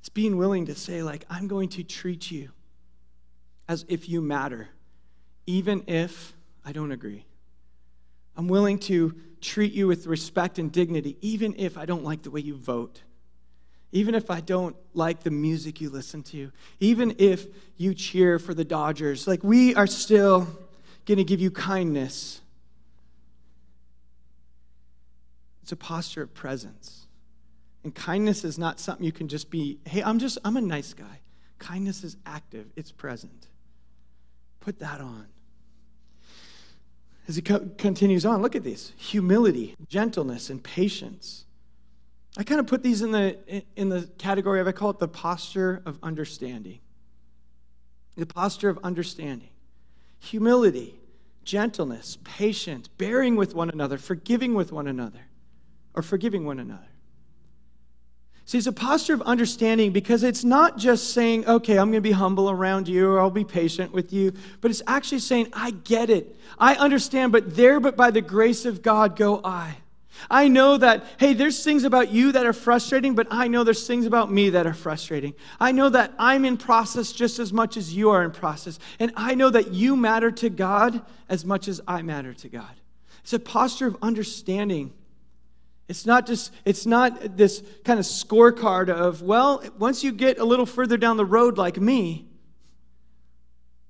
It's 0.00 0.10
being 0.10 0.36
willing 0.36 0.66
to 0.66 0.74
say, 0.74 1.02
like, 1.02 1.24
I'm 1.30 1.48
going 1.48 1.70
to 1.70 1.82
treat 1.82 2.30
you 2.30 2.50
as 3.66 3.86
if 3.88 4.06
you 4.06 4.20
matter, 4.20 4.68
even 5.46 5.84
if 5.86 6.34
I 6.62 6.72
don't 6.72 6.92
agree. 6.92 7.24
I'm 8.36 8.48
willing 8.48 8.78
to 8.80 9.14
treat 9.40 9.72
you 9.72 9.86
with 9.86 10.06
respect 10.06 10.58
and 10.58 10.70
dignity, 10.70 11.16
even 11.22 11.54
if 11.56 11.78
I 11.78 11.86
don't 11.86 12.04
like 12.04 12.22
the 12.22 12.30
way 12.30 12.40
you 12.40 12.54
vote 12.54 13.00
even 13.92 14.14
if 14.14 14.30
I 14.30 14.40
don't 14.40 14.74
like 14.94 15.22
the 15.22 15.30
music 15.30 15.80
you 15.80 15.90
listen 15.90 16.22
to, 16.24 16.50
even 16.80 17.14
if 17.18 17.46
you 17.76 17.94
cheer 17.94 18.38
for 18.38 18.54
the 18.54 18.64
Dodgers, 18.64 19.28
like 19.28 19.44
we 19.44 19.74
are 19.74 19.86
still 19.86 20.48
going 21.04 21.18
to 21.18 21.24
give 21.24 21.40
you 21.40 21.50
kindness. 21.50 22.40
It's 25.62 25.72
a 25.72 25.76
posture 25.76 26.22
of 26.22 26.34
presence. 26.34 27.06
And 27.84 27.94
kindness 27.94 28.44
is 28.44 28.58
not 28.58 28.80
something 28.80 29.04
you 29.04 29.12
can 29.12 29.28
just 29.28 29.50
be, 29.50 29.78
hey, 29.84 30.02
I'm 30.02 30.18
just, 30.18 30.38
I'm 30.44 30.56
a 30.56 30.60
nice 30.60 30.94
guy. 30.94 31.20
Kindness 31.58 32.02
is 32.02 32.16
active, 32.24 32.66
it's 32.76 32.90
present. 32.90 33.48
Put 34.60 34.78
that 34.78 35.00
on. 35.00 35.26
As 37.28 37.36
he 37.36 37.42
co- 37.42 37.68
continues 37.78 38.24
on, 38.24 38.42
look 38.42 38.56
at 38.56 38.64
these 38.64 38.92
humility, 38.96 39.76
gentleness, 39.88 40.50
and 40.50 40.62
patience. 40.62 41.44
I 42.36 42.44
kind 42.44 42.60
of 42.60 42.66
put 42.66 42.82
these 42.82 43.02
in 43.02 43.12
the, 43.12 43.62
in 43.76 43.88
the 43.90 44.08
category 44.18 44.60
of, 44.60 44.66
I 44.66 44.72
call 44.72 44.90
it 44.90 44.98
the 44.98 45.08
posture 45.08 45.82
of 45.84 45.98
understanding. 46.02 46.80
The 48.16 48.26
posture 48.26 48.70
of 48.70 48.78
understanding. 48.82 49.50
Humility, 50.20 50.94
gentleness, 51.44 52.16
patience, 52.24 52.88
bearing 52.88 53.36
with 53.36 53.54
one 53.54 53.68
another, 53.68 53.98
forgiving 53.98 54.54
with 54.54 54.72
one 54.72 54.86
another, 54.86 55.26
or 55.94 56.02
forgiving 56.02 56.46
one 56.46 56.58
another. 56.58 56.88
See, 58.44 58.58
it's 58.58 58.66
a 58.66 58.72
posture 58.72 59.14
of 59.14 59.22
understanding 59.22 59.92
because 59.92 60.22
it's 60.24 60.42
not 60.42 60.76
just 60.76 61.12
saying, 61.12 61.46
okay, 61.46 61.78
I'm 61.78 61.90
going 61.90 61.92
to 61.94 62.00
be 62.00 62.12
humble 62.12 62.50
around 62.50 62.88
you 62.88 63.08
or 63.08 63.20
I'll 63.20 63.30
be 63.30 63.44
patient 63.44 63.92
with 63.92 64.12
you, 64.12 64.32
but 64.60 64.70
it's 64.70 64.82
actually 64.86 65.20
saying, 65.20 65.48
I 65.52 65.70
get 65.70 66.10
it. 66.10 66.36
I 66.58 66.74
understand, 66.74 67.30
but 67.32 67.54
there, 67.56 67.78
but 67.78 67.96
by 67.96 68.10
the 68.10 68.20
grace 68.20 68.64
of 68.64 68.82
God, 68.82 69.16
go 69.16 69.40
I. 69.44 69.76
I 70.30 70.48
know 70.48 70.76
that, 70.76 71.04
hey, 71.18 71.34
there's 71.34 71.64
things 71.64 71.84
about 71.84 72.10
you 72.10 72.32
that 72.32 72.46
are 72.46 72.52
frustrating, 72.52 73.14
but 73.14 73.26
I 73.30 73.48
know 73.48 73.64
there's 73.64 73.86
things 73.86 74.06
about 74.06 74.30
me 74.30 74.50
that 74.50 74.66
are 74.66 74.74
frustrating. 74.74 75.34
I 75.58 75.72
know 75.72 75.88
that 75.88 76.12
I'm 76.18 76.44
in 76.44 76.56
process 76.56 77.12
just 77.12 77.38
as 77.38 77.52
much 77.52 77.76
as 77.76 77.94
you 77.94 78.10
are 78.10 78.22
in 78.22 78.30
process. 78.30 78.78
And 78.98 79.12
I 79.16 79.34
know 79.34 79.50
that 79.50 79.72
you 79.72 79.96
matter 79.96 80.30
to 80.30 80.50
God 80.50 81.02
as 81.28 81.44
much 81.44 81.68
as 81.68 81.80
I 81.88 82.02
matter 82.02 82.34
to 82.34 82.48
God. 82.48 82.74
It's 83.22 83.32
a 83.32 83.38
posture 83.38 83.86
of 83.86 83.96
understanding. 84.02 84.92
It's 85.88 86.06
not 86.06 86.26
just, 86.26 86.52
it's 86.64 86.86
not 86.86 87.36
this 87.36 87.62
kind 87.84 87.98
of 87.98 88.06
scorecard 88.06 88.88
of, 88.88 89.22
well, 89.22 89.62
once 89.78 90.02
you 90.04 90.12
get 90.12 90.38
a 90.38 90.44
little 90.44 90.66
further 90.66 90.96
down 90.96 91.16
the 91.16 91.24
road 91.24 91.58
like 91.58 91.80
me, 91.80 92.26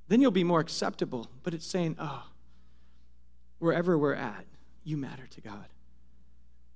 then 0.08 0.20
you'll 0.20 0.30
be 0.30 0.44
more 0.44 0.61
acceptable. 0.61 1.28
But 1.42 1.54
it's 1.54 1.66
saying, 1.66 1.96
oh, 1.98 2.24
wherever 3.58 3.96
we're 3.96 4.14
at, 4.14 4.44
you 4.85 4.96
matter 4.96 5.26
to 5.26 5.40
God. 5.40 5.64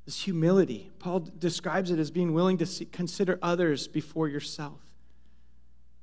This 0.07 0.23
humility. 0.23 0.91
Paul 1.01 1.21
describes 1.21 1.91
it 1.91 1.99
as 1.99 2.11
being 2.11 2.33
willing 2.33 2.59
to 2.59 2.67
see, 2.67 2.85
consider 2.87 3.39
others 3.43 3.89
before 3.89 4.29
yourself. 4.29 4.81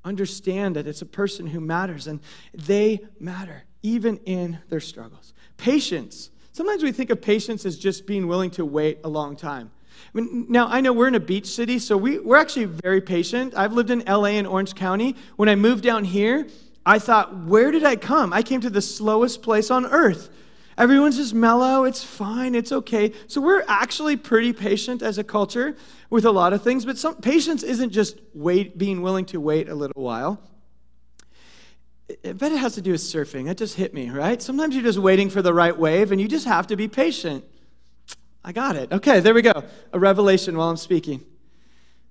Understand 0.04 0.76
that 0.76 0.86
it's 0.86 1.02
a 1.02 1.06
person 1.06 1.48
who 1.48 1.62
matters 1.62 2.06
and 2.06 2.20
they 2.54 3.00
matter, 3.20 3.64
even 3.82 4.18
in 4.26 4.60
their 4.68 4.82
struggles. 4.82 5.34
Patience. 5.56 6.32
Sometimes 6.52 6.84
we 6.84 6.92
think 6.92 7.10
of 7.10 7.22
patience 7.22 7.66
as 7.66 7.78
just 7.78 8.06
being 8.06 8.28
willing 8.28 8.52
to 8.52 8.66
wait 8.66 9.00
a 9.06 9.10
long 9.10 9.38
time. 9.38 9.72
I 10.14 10.20
mean, 10.20 10.48
now, 10.50 10.68
I 10.68 10.82
know 10.82 10.92
we're 10.92 11.08
in 11.08 11.16
a 11.16 11.20
beach 11.22 11.48
city, 11.48 11.80
so 11.80 11.96
we, 11.96 12.20
we're 12.20 12.38
actually 12.38 12.66
very 12.66 13.00
patient. 13.00 13.56
I've 13.56 13.72
lived 13.72 13.90
in 13.90 14.04
LA 14.06 14.36
and 14.36 14.46
Orange 14.46 14.76
County. 14.76 15.16
When 15.38 15.48
I 15.48 15.56
moved 15.56 15.84
down 15.84 16.04
here, 16.04 16.48
I 16.86 17.00
thought, 17.00 17.46
where 17.46 17.72
did 17.72 17.86
I 17.86 17.96
come? 17.96 18.34
I 18.34 18.42
came 18.42 18.60
to 18.62 18.70
the 18.70 18.82
slowest 18.82 19.42
place 19.42 19.72
on 19.72 19.86
earth. 19.86 20.30
Everyone's 20.78 21.18
just 21.18 21.34
mellow. 21.34 21.84
It's 21.84 22.04
fine. 22.04 22.56
It's 22.56 22.72
okay. 22.72 23.14
So 23.28 23.42
we're 23.42 23.64
actually 23.68 24.18
pretty 24.18 24.54
patient 24.54 25.02
as 25.02 25.18
a 25.18 25.24
culture 25.24 25.76
with 26.10 26.26
a 26.26 26.32
lot 26.32 26.54
of 26.54 26.62
things, 26.62 26.86
but 26.86 26.98
some 26.98 27.16
patience 27.16 27.64
isn't 27.64 27.92
just 27.92 28.20
wait, 28.34 28.78
being 28.78 29.02
willing 29.02 29.26
to 29.26 29.40
wait 29.40 29.70
a 29.70 29.76
little 29.76 30.02
while. 30.02 30.40
I 32.26 32.34
bet 32.34 32.52
it 32.52 32.58
has 32.58 32.76
to 32.76 32.82
do 32.82 32.92
with 32.92 33.02
surfing. 33.02 33.46
That 33.46 33.58
just 33.58 33.76
hit 33.76 33.94
me, 33.94 34.10
right? 34.10 34.42
Sometimes 34.42 34.76
you're 34.76 34.84
just 34.84 35.00
waiting 35.00 35.30
for 35.30 35.42
the 35.42 35.54
right 35.54 35.78
wave 35.78 36.12
and 36.12 36.20
you 36.20 36.28
just 36.28 36.46
have 36.46 36.68
to 36.68 36.76
be 36.76 36.88
patient. 36.88 37.46
I 38.44 38.52
got 38.52 38.76
it. 38.76 38.92
Okay, 38.92 39.20
there 39.22 39.34
we 39.34 39.42
go. 39.42 39.64
A 39.94 40.00
revelation 40.00 40.58
while 40.58 40.70
I'm 40.70 40.78
speaking. 40.78 41.24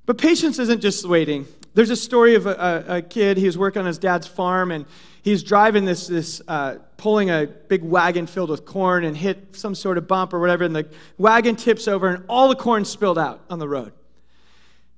But 0.07 0.19
patience 0.19 0.59
isn't 0.59 0.81
just 0.81 1.07
waiting. 1.09 1.47
There's 1.75 1.91
a 1.91 1.97
story 1.97 2.35
of 2.35 2.47
a, 2.47 2.85
a, 2.89 2.97
a 2.97 3.03
kid. 3.03 3.37
He 3.37 3.47
was 3.47 3.57
working 3.57 3.81
on 3.81 3.87
his 3.87 3.99
dad's 3.99 4.27
farm 4.27 4.71
and 4.71 4.85
he's 5.23 5.43
driving 5.43 5.85
this, 5.85 6.09
this 6.09 6.43
uh, 6.47 6.77
pulling 6.97 7.31
a 7.31 7.47
big 7.47 7.83
wagon 7.83 8.27
filled 8.27 8.51
with 8.51 8.65
corn 8.65 9.05
and 9.05 9.17
hit 9.17 9.57
some 9.57 9.75
sort 9.75 9.97
of 9.97 10.07
bump 10.07 10.35
or 10.35 10.41
whatever, 10.41 10.65
and 10.65 10.77
the 10.77 10.89
wagon 11.19 11.57
tips 11.57 11.89
over 11.89 12.09
and 12.09 12.25
all 12.29 12.49
the 12.49 12.57
corn 12.57 12.85
spilled 12.85 13.19
out 13.19 13.41
on 13.49 13.59
the 13.59 13.69
road. 13.69 13.93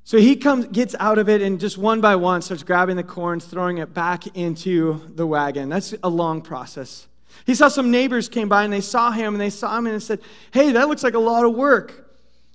So 0.06 0.18
he 0.18 0.36
comes, 0.36 0.66
gets 0.66 0.94
out 1.00 1.18
of 1.18 1.30
it, 1.30 1.40
and 1.40 1.58
just 1.58 1.78
one 1.78 2.02
by 2.02 2.16
one 2.16 2.42
starts 2.42 2.62
grabbing 2.62 2.96
the 2.96 3.02
corn, 3.02 3.40
throwing 3.40 3.78
it 3.78 3.94
back 3.94 4.26
into 4.36 5.00
the 5.14 5.26
wagon. 5.26 5.70
That's 5.70 5.94
a 6.02 6.10
long 6.10 6.42
process. 6.42 7.06
He 7.46 7.54
saw 7.54 7.68
some 7.68 7.90
neighbors 7.90 8.28
came 8.28 8.48
by 8.48 8.64
and 8.64 8.72
they 8.72 8.80
saw 8.80 9.10
him 9.10 9.34
and 9.34 9.40
they 9.40 9.50
saw 9.50 9.76
him 9.78 9.86
and 9.86 9.94
they 9.94 10.00
said, 10.00 10.20
Hey, 10.52 10.72
that 10.72 10.88
looks 10.88 11.02
like 11.02 11.14
a 11.14 11.18
lot 11.18 11.44
of 11.44 11.54
work. 11.54 12.03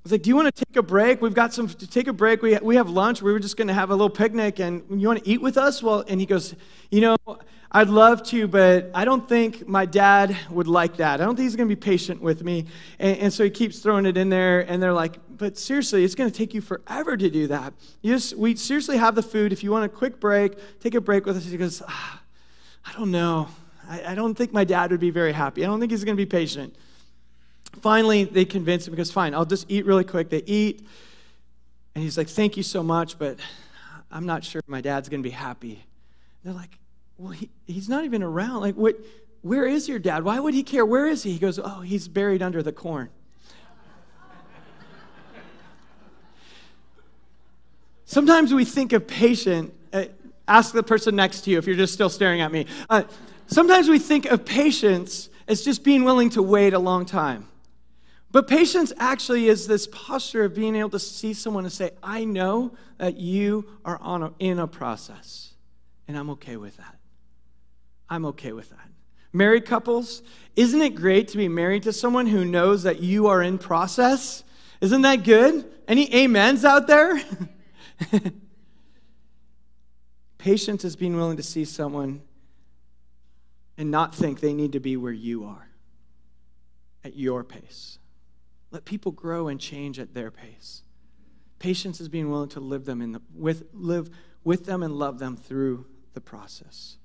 Was 0.03 0.11
like, 0.11 0.23
Do 0.23 0.29
you 0.29 0.35
want 0.35 0.53
to 0.53 0.65
take 0.65 0.75
a 0.75 0.83
break? 0.83 1.21
We've 1.21 1.33
got 1.33 1.53
some 1.53 1.67
to 1.67 1.87
take 1.87 2.07
a 2.07 2.13
break. 2.13 2.41
We, 2.41 2.57
we 2.57 2.75
have 2.75 2.89
lunch. 2.89 3.21
We 3.21 3.31
were 3.31 3.39
just 3.39 3.57
going 3.57 3.67
to 3.67 3.73
have 3.73 3.89
a 3.89 3.93
little 3.93 4.09
picnic 4.09 4.59
and 4.59 4.83
you 5.01 5.07
want 5.07 5.23
to 5.23 5.29
eat 5.29 5.41
with 5.41 5.57
us? 5.57 5.83
Well, 5.83 6.03
and 6.07 6.19
he 6.19 6.25
goes, 6.25 6.55
You 6.89 7.01
know, 7.01 7.17
I'd 7.71 7.89
love 7.89 8.23
to, 8.23 8.47
but 8.47 8.89
I 8.95 9.05
don't 9.05 9.29
think 9.29 9.67
my 9.67 9.85
dad 9.85 10.35
would 10.49 10.67
like 10.67 10.97
that. 10.97 11.21
I 11.21 11.25
don't 11.25 11.35
think 11.35 11.45
he's 11.45 11.55
going 11.55 11.69
to 11.69 11.75
be 11.75 11.79
patient 11.79 12.19
with 12.19 12.43
me. 12.43 12.65
And, 12.97 13.17
and, 13.17 13.33
so 13.33 13.43
he 13.43 13.51
keeps 13.51 13.77
throwing 13.77 14.07
it 14.07 14.17
in 14.17 14.29
there, 14.29 14.61
and 14.61 14.81
they're 14.81 14.93
like, 14.93 15.19
but 15.29 15.55
seriously, 15.55 16.03
it's 16.03 16.15
going 16.15 16.31
to 16.31 16.35
take 16.35 16.55
you 16.55 16.61
forever 16.61 17.15
to 17.15 17.29
do 17.29 17.45
that. 17.47 17.73
You 18.01 18.15
just, 18.15 18.35
we 18.35 18.55
seriously 18.55 18.97
have 18.97 19.13
the 19.13 19.21
food. 19.21 19.53
If 19.53 19.63
you 19.63 19.69
want 19.69 19.85
a 19.85 19.89
quick 19.89 20.19
break, 20.19 20.79
take 20.79 20.95
a 20.95 21.01
break 21.01 21.27
with 21.27 21.37
us. 21.37 21.45
He 21.45 21.57
goes, 21.57 21.83
ah, 21.87 22.21
I 22.85 22.93
don't 22.93 23.11
know. 23.11 23.47
I, 23.87 24.13
I 24.13 24.15
don't 24.15 24.33
think 24.33 24.51
my 24.51 24.63
dad 24.63 24.89
would 24.89 24.99
be 24.99 25.11
very 25.11 25.31
happy. 25.31 25.63
I 25.63 25.67
don't 25.67 25.79
think 25.79 25.91
he's 25.91 26.03
going 26.03 26.17
to 26.17 26.21
be 26.21 26.25
patient. 26.25 26.75
Finally, 27.81 28.25
they 28.25 28.45
convince 28.45 28.87
him 28.87 28.91
because, 28.91 29.11
fine, 29.11 29.33
I'll 29.33 29.45
just 29.45 29.65
eat 29.69 29.85
really 29.85 30.03
quick. 30.03 30.29
They 30.29 30.43
eat, 30.45 30.85
and 31.95 32.03
he's 32.03 32.17
like, 32.17 32.27
thank 32.27 32.57
you 32.57 32.63
so 32.63 32.83
much, 32.83 33.17
but 33.17 33.39
I'm 34.11 34.25
not 34.25 34.43
sure 34.43 34.61
my 34.67 34.81
dad's 34.81 35.09
going 35.09 35.21
to 35.21 35.27
be 35.27 35.33
happy. 35.33 35.83
They're 36.43 36.53
like, 36.53 36.77
well, 37.17 37.31
he, 37.31 37.49
he's 37.67 37.89
not 37.89 38.05
even 38.05 38.23
around. 38.23 38.61
Like, 38.61 38.75
what, 38.75 38.97
where 39.41 39.65
is 39.65 39.87
your 39.87 39.99
dad? 39.99 40.23
Why 40.23 40.39
would 40.39 40.53
he 40.53 40.63
care? 40.63 40.85
Where 40.85 41.07
is 41.07 41.23
he? 41.23 41.31
He 41.33 41.39
goes, 41.39 41.59
oh, 41.59 41.81
he's 41.81 42.07
buried 42.07 42.41
under 42.41 42.63
the 42.63 42.71
corn. 42.71 43.09
Sometimes 48.05 48.53
we 48.53 48.65
think 48.65 48.91
of 48.93 49.05
patient. 49.05 49.71
Uh, 49.93 50.05
ask 50.47 50.73
the 50.73 50.81
person 50.81 51.15
next 51.15 51.41
to 51.41 51.51
you 51.51 51.59
if 51.59 51.67
you're 51.67 51.75
just 51.75 51.93
still 51.93 52.09
staring 52.09 52.41
at 52.41 52.51
me. 52.51 52.65
Uh, 52.89 53.03
sometimes 53.45 53.87
we 53.87 53.99
think 53.99 54.25
of 54.25 54.43
patience 54.45 55.29
as 55.47 55.61
just 55.61 55.83
being 55.83 56.03
willing 56.03 56.31
to 56.31 56.41
wait 56.41 56.73
a 56.73 56.79
long 56.79 57.05
time. 57.05 57.48
But 58.31 58.47
patience 58.47 58.93
actually 58.97 59.47
is 59.47 59.65
this 59.65 59.87
posture 59.87 60.43
of 60.43 60.53
being 60.53 60.75
able 60.75 60.91
to 60.91 60.99
see 60.99 61.33
someone 61.33 61.63
and 61.63 61.73
say, 61.73 61.91
I 62.03 62.25
know 62.25 62.73
that 62.97 63.17
you 63.17 63.65
are 63.83 63.97
on 64.01 64.23
a, 64.23 64.33
in 64.37 64.59
a 64.59 64.67
process, 64.67 65.53
and 66.07 66.17
I'm 66.17 66.29
okay 66.31 66.57
with 66.57 66.77
that. 66.77 66.97
I'm 68.09 68.25
okay 68.27 68.51
with 68.51 68.69
that. 68.69 68.87
Married 69.33 69.65
couples, 69.65 70.21
isn't 70.55 70.81
it 70.81 70.95
great 70.95 71.27
to 71.29 71.37
be 71.37 71.47
married 71.47 71.83
to 71.83 71.93
someone 71.93 72.27
who 72.27 72.45
knows 72.45 72.83
that 72.83 72.99
you 72.99 73.27
are 73.27 73.41
in 73.41 73.57
process? 73.57 74.43
Isn't 74.81 75.01
that 75.03 75.23
good? 75.23 75.65
Any 75.87 76.23
amens 76.23 76.65
out 76.65 76.87
there? 76.87 77.21
Patience 80.37 80.83
is 80.83 80.95
being 80.95 81.15
willing 81.15 81.37
to 81.37 81.43
see 81.43 81.65
someone 81.65 82.21
and 83.77 83.91
not 83.91 84.15
think 84.15 84.39
they 84.39 84.53
need 84.53 84.71
to 84.73 84.79
be 84.79 84.97
where 84.97 85.13
you 85.13 85.45
are 85.45 85.67
at 87.03 87.15
your 87.15 87.43
pace. 87.43 87.98
Let 88.71 88.85
people 88.85 89.11
grow 89.11 89.47
and 89.47 89.59
change 89.59 89.99
at 89.99 90.13
their 90.13 90.31
pace. 90.31 90.83
Patience 91.57 91.99
is 91.99 92.07
being 92.07 92.29
willing 92.29 92.49
to 92.49 92.59
live 92.59 92.85
them 92.85 93.01
in 93.01 93.11
the, 93.11 93.21
with, 93.33 93.63
live 93.73 94.09
with 94.43 94.65
them 94.65 94.83
and 94.83 94.93
love 94.93 95.19
them 95.19 95.35
through 95.35 95.85
the 96.13 96.21
process. 96.21 96.97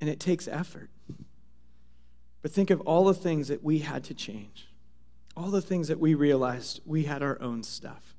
And 0.00 0.10
it 0.10 0.20
takes 0.20 0.48
effort. 0.48 0.90
But 2.42 2.52
think 2.52 2.70
of 2.70 2.80
all 2.82 3.04
the 3.04 3.14
things 3.14 3.48
that 3.48 3.62
we 3.62 3.80
had 3.80 4.04
to 4.04 4.14
change, 4.14 4.68
all 5.36 5.50
the 5.50 5.62
things 5.62 5.88
that 5.88 6.00
we 6.00 6.14
realized 6.14 6.80
we 6.84 7.04
had 7.04 7.22
our 7.22 7.40
own 7.40 7.62
stuff. 7.62 8.14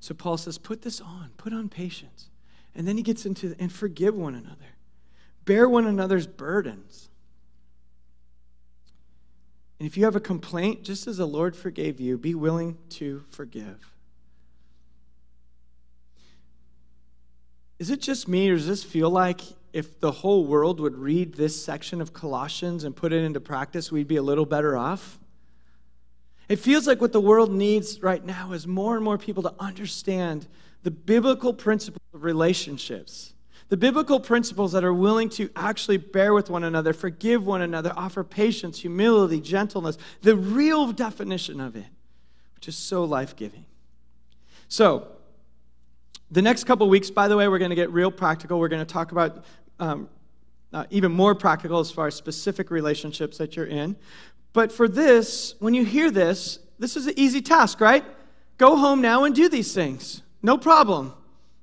So 0.00 0.14
Paul 0.14 0.36
says, 0.36 0.58
put 0.58 0.82
this 0.82 1.00
on, 1.00 1.30
put 1.36 1.52
on 1.52 1.68
patience. 1.68 2.28
And 2.74 2.88
then 2.88 2.96
he 2.96 3.02
gets 3.02 3.24
into, 3.24 3.54
and 3.58 3.72
forgive 3.72 4.14
one 4.14 4.34
another, 4.34 4.76
bear 5.44 5.68
one 5.68 5.86
another's 5.86 6.26
burdens. 6.26 7.08
And 9.82 9.90
if 9.90 9.96
you 9.96 10.04
have 10.04 10.14
a 10.14 10.20
complaint, 10.20 10.84
just 10.84 11.08
as 11.08 11.16
the 11.16 11.26
Lord 11.26 11.56
forgave 11.56 11.98
you, 11.98 12.16
be 12.16 12.36
willing 12.36 12.78
to 12.90 13.24
forgive. 13.30 13.92
Is 17.80 17.90
it 17.90 18.00
just 18.00 18.28
me, 18.28 18.48
or 18.48 18.54
does 18.54 18.68
this 18.68 18.84
feel 18.84 19.10
like 19.10 19.40
if 19.72 19.98
the 19.98 20.12
whole 20.12 20.46
world 20.46 20.78
would 20.78 20.96
read 20.96 21.34
this 21.34 21.60
section 21.64 22.00
of 22.00 22.12
Colossians 22.12 22.84
and 22.84 22.94
put 22.94 23.12
it 23.12 23.24
into 23.24 23.40
practice, 23.40 23.90
we'd 23.90 24.06
be 24.06 24.14
a 24.14 24.22
little 24.22 24.46
better 24.46 24.76
off? 24.76 25.18
It 26.48 26.60
feels 26.60 26.86
like 26.86 27.00
what 27.00 27.10
the 27.10 27.20
world 27.20 27.52
needs 27.52 28.00
right 28.04 28.24
now 28.24 28.52
is 28.52 28.68
more 28.68 28.94
and 28.94 29.04
more 29.04 29.18
people 29.18 29.42
to 29.42 29.54
understand 29.58 30.46
the 30.84 30.92
biblical 30.92 31.52
principles 31.52 32.06
of 32.14 32.22
relationships, 32.22 33.34
the 33.68 33.76
biblical 33.76 34.20
principles 34.20 34.72
that 34.72 34.84
are 34.84 34.92
willing 34.92 35.28
to 35.30 35.50
actually 35.56 35.96
bear 35.96 36.34
with 36.34 36.50
one 36.50 36.64
another, 36.64 36.92
forgive 36.92 37.46
one 37.46 37.62
another, 37.62 37.92
offer 37.96 38.22
patience, 38.22 38.80
humility, 38.80 39.40
gentleness, 39.40 39.96
the 40.20 40.36
real 40.36 40.92
definition 40.92 41.60
of 41.60 41.76
it, 41.76 41.86
which 42.54 42.68
is 42.68 42.76
so 42.76 43.04
life 43.04 43.34
giving. 43.34 43.64
So, 44.68 45.08
the 46.30 46.42
next 46.42 46.64
couple 46.64 46.88
weeks, 46.88 47.10
by 47.10 47.28
the 47.28 47.36
way, 47.36 47.46
we're 47.46 47.58
going 47.58 47.70
to 47.70 47.76
get 47.76 47.90
real 47.90 48.10
practical. 48.10 48.58
We're 48.58 48.68
going 48.68 48.84
to 48.84 48.90
talk 48.90 49.12
about 49.12 49.44
um, 49.78 50.08
uh, 50.72 50.86
even 50.90 51.12
more 51.12 51.34
practical 51.34 51.78
as 51.78 51.90
far 51.90 52.06
as 52.06 52.14
specific 52.14 52.70
relationships 52.70 53.36
that 53.38 53.54
you're 53.54 53.66
in. 53.66 53.96
But 54.52 54.72
for 54.72 54.88
this, 54.88 55.54
when 55.58 55.74
you 55.74 55.84
hear 55.84 56.10
this, 56.10 56.58
this 56.78 56.96
is 56.96 57.06
an 57.06 57.14
easy 57.16 57.42
task, 57.42 57.80
right? 57.80 58.04
Go 58.58 58.76
home 58.76 59.00
now 59.00 59.24
and 59.24 59.34
do 59.34 59.48
these 59.48 59.74
things. 59.74 60.22
No 60.42 60.56
problem. 60.56 61.14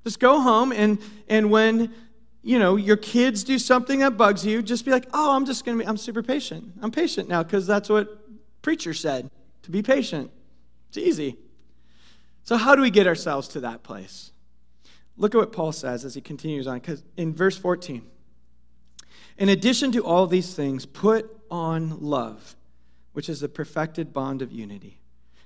Just 0.04 0.20
go 0.20 0.42
home 0.42 0.72
and 0.72 1.00
and 1.28 1.52
when 1.52 1.94
you 2.42 2.58
know 2.58 2.76
your 2.76 2.98
kids 2.98 3.44
do 3.44 3.60
something 3.60 4.00
that 4.00 4.18
bugs 4.18 4.46
you, 4.46 4.62
just 4.62 4.86
be 4.86 4.92
like, 4.92 5.08
"Oh, 5.14 5.36
I'm 5.36 5.46
just 5.46 5.66
going 5.66 5.78
to 5.78 5.84
be 5.84 5.88
I'm 5.88 5.98
super 5.98 6.24
patient. 6.24 6.74
I'm 6.82 6.92
patient 6.92 7.30
now 7.30 7.44
because 7.44 7.68
that's 7.68 7.90
what 7.90 8.26
preacher 8.62 8.94
said, 8.94 9.30
to 9.64 9.72
be 9.72 9.82
patient." 9.82 10.32
It's 10.90 10.98
easy. 10.98 11.38
So 12.44 12.58
how 12.58 12.76
do 12.76 12.82
we 12.82 12.90
get 12.90 13.06
ourselves 13.06 13.48
to 13.50 13.60
that 13.60 13.84
place? 13.84 14.32
Look 15.18 15.36
at 15.36 15.38
what 15.38 15.52
Paul 15.52 15.72
says 15.72 16.06
as 16.06 16.16
he 16.16 16.22
continues 16.22 16.66
on 16.66 16.80
cuz 16.80 17.04
in 17.18 17.34
verse 17.34 17.58
14. 17.58 18.04
In 19.38 19.50
addition 19.50 19.92
to 19.94 20.04
all 20.04 20.28
these 20.28 20.54
things, 20.54 20.86
put 20.86 21.30
on 21.50 22.02
love, 22.02 22.56
which 23.14 23.30
is 23.30 23.40
the 23.40 23.50
perfected 23.50 24.14
bond 24.14 24.42
of 24.42 24.52
unity. 24.52 25.00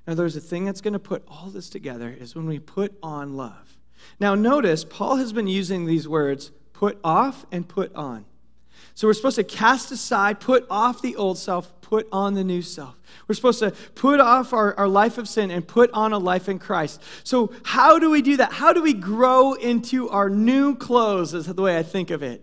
Now, 0.08 0.16
there's 0.16 0.36
a 0.36 0.42
thing 0.42 0.66
that's 0.66 0.82
going 0.82 0.94
to 0.94 1.00
put 1.00 1.24
all 1.28 1.50
this 1.50 1.70
together 1.70 2.10
is 2.10 2.36
when 2.36 2.46
we 2.46 2.60
put 2.60 2.98
on 3.02 3.38
love. 3.38 3.73
Now, 4.20 4.36
notice 4.36 4.84
Paul 4.84 5.18
has 5.18 5.34
been 5.34 5.48
using 5.48 5.86
these 5.86 6.08
words 6.08 6.52
put 6.74 7.00
off 7.04 7.46
and 7.52 7.68
put 7.68 7.96
on. 7.96 8.26
So 8.96 9.08
we're 9.08 9.14
supposed 9.14 9.38
to 9.38 9.44
cast 9.44 9.92
aside, 9.92 10.40
put 10.40 10.68
off 10.70 11.02
the 11.02 11.16
old 11.16 11.38
self, 11.38 11.82
put 11.82 12.08
on 12.12 12.34
the 12.34 12.44
new 12.44 12.62
self. 12.62 12.96
We're 13.28 13.36
supposed 13.36 13.60
to 13.60 13.72
put 13.96 14.20
off 14.20 14.54
our, 14.54 14.76
our 14.76 14.88
life 14.88 15.18
of 15.18 15.28
sin 15.28 15.50
and 15.50 15.68
put 15.68 15.90
on 15.92 16.14
a 16.14 16.18
life 16.18 16.48
in 16.50 16.60
Christ. 16.60 17.02
So, 17.24 17.54
how 17.64 18.00
do 18.00 18.10
we 18.10 18.22
do 18.22 18.38
that? 18.38 18.52
How 18.52 18.74
do 18.74 18.84
we 18.84 18.94
grow 18.94 19.54
into 19.54 20.10
our 20.10 20.30
new 20.30 20.76
clothes, 20.76 21.34
is 21.34 21.46
the 21.46 21.62
way 21.62 21.78
I 21.78 21.84
think 21.84 22.12
of 22.12 22.22
it. 22.22 22.42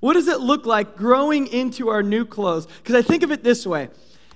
What 0.00 0.12
does 0.12 0.28
it 0.28 0.40
look 0.40 0.66
like 0.66 0.96
growing 0.96 1.46
into 1.46 1.88
our 1.88 2.02
new 2.02 2.24
clothes? 2.24 2.66
Because 2.66 2.94
I 2.94 3.02
think 3.02 3.22
of 3.22 3.32
it 3.32 3.42
this 3.42 3.66
way. 3.66 3.88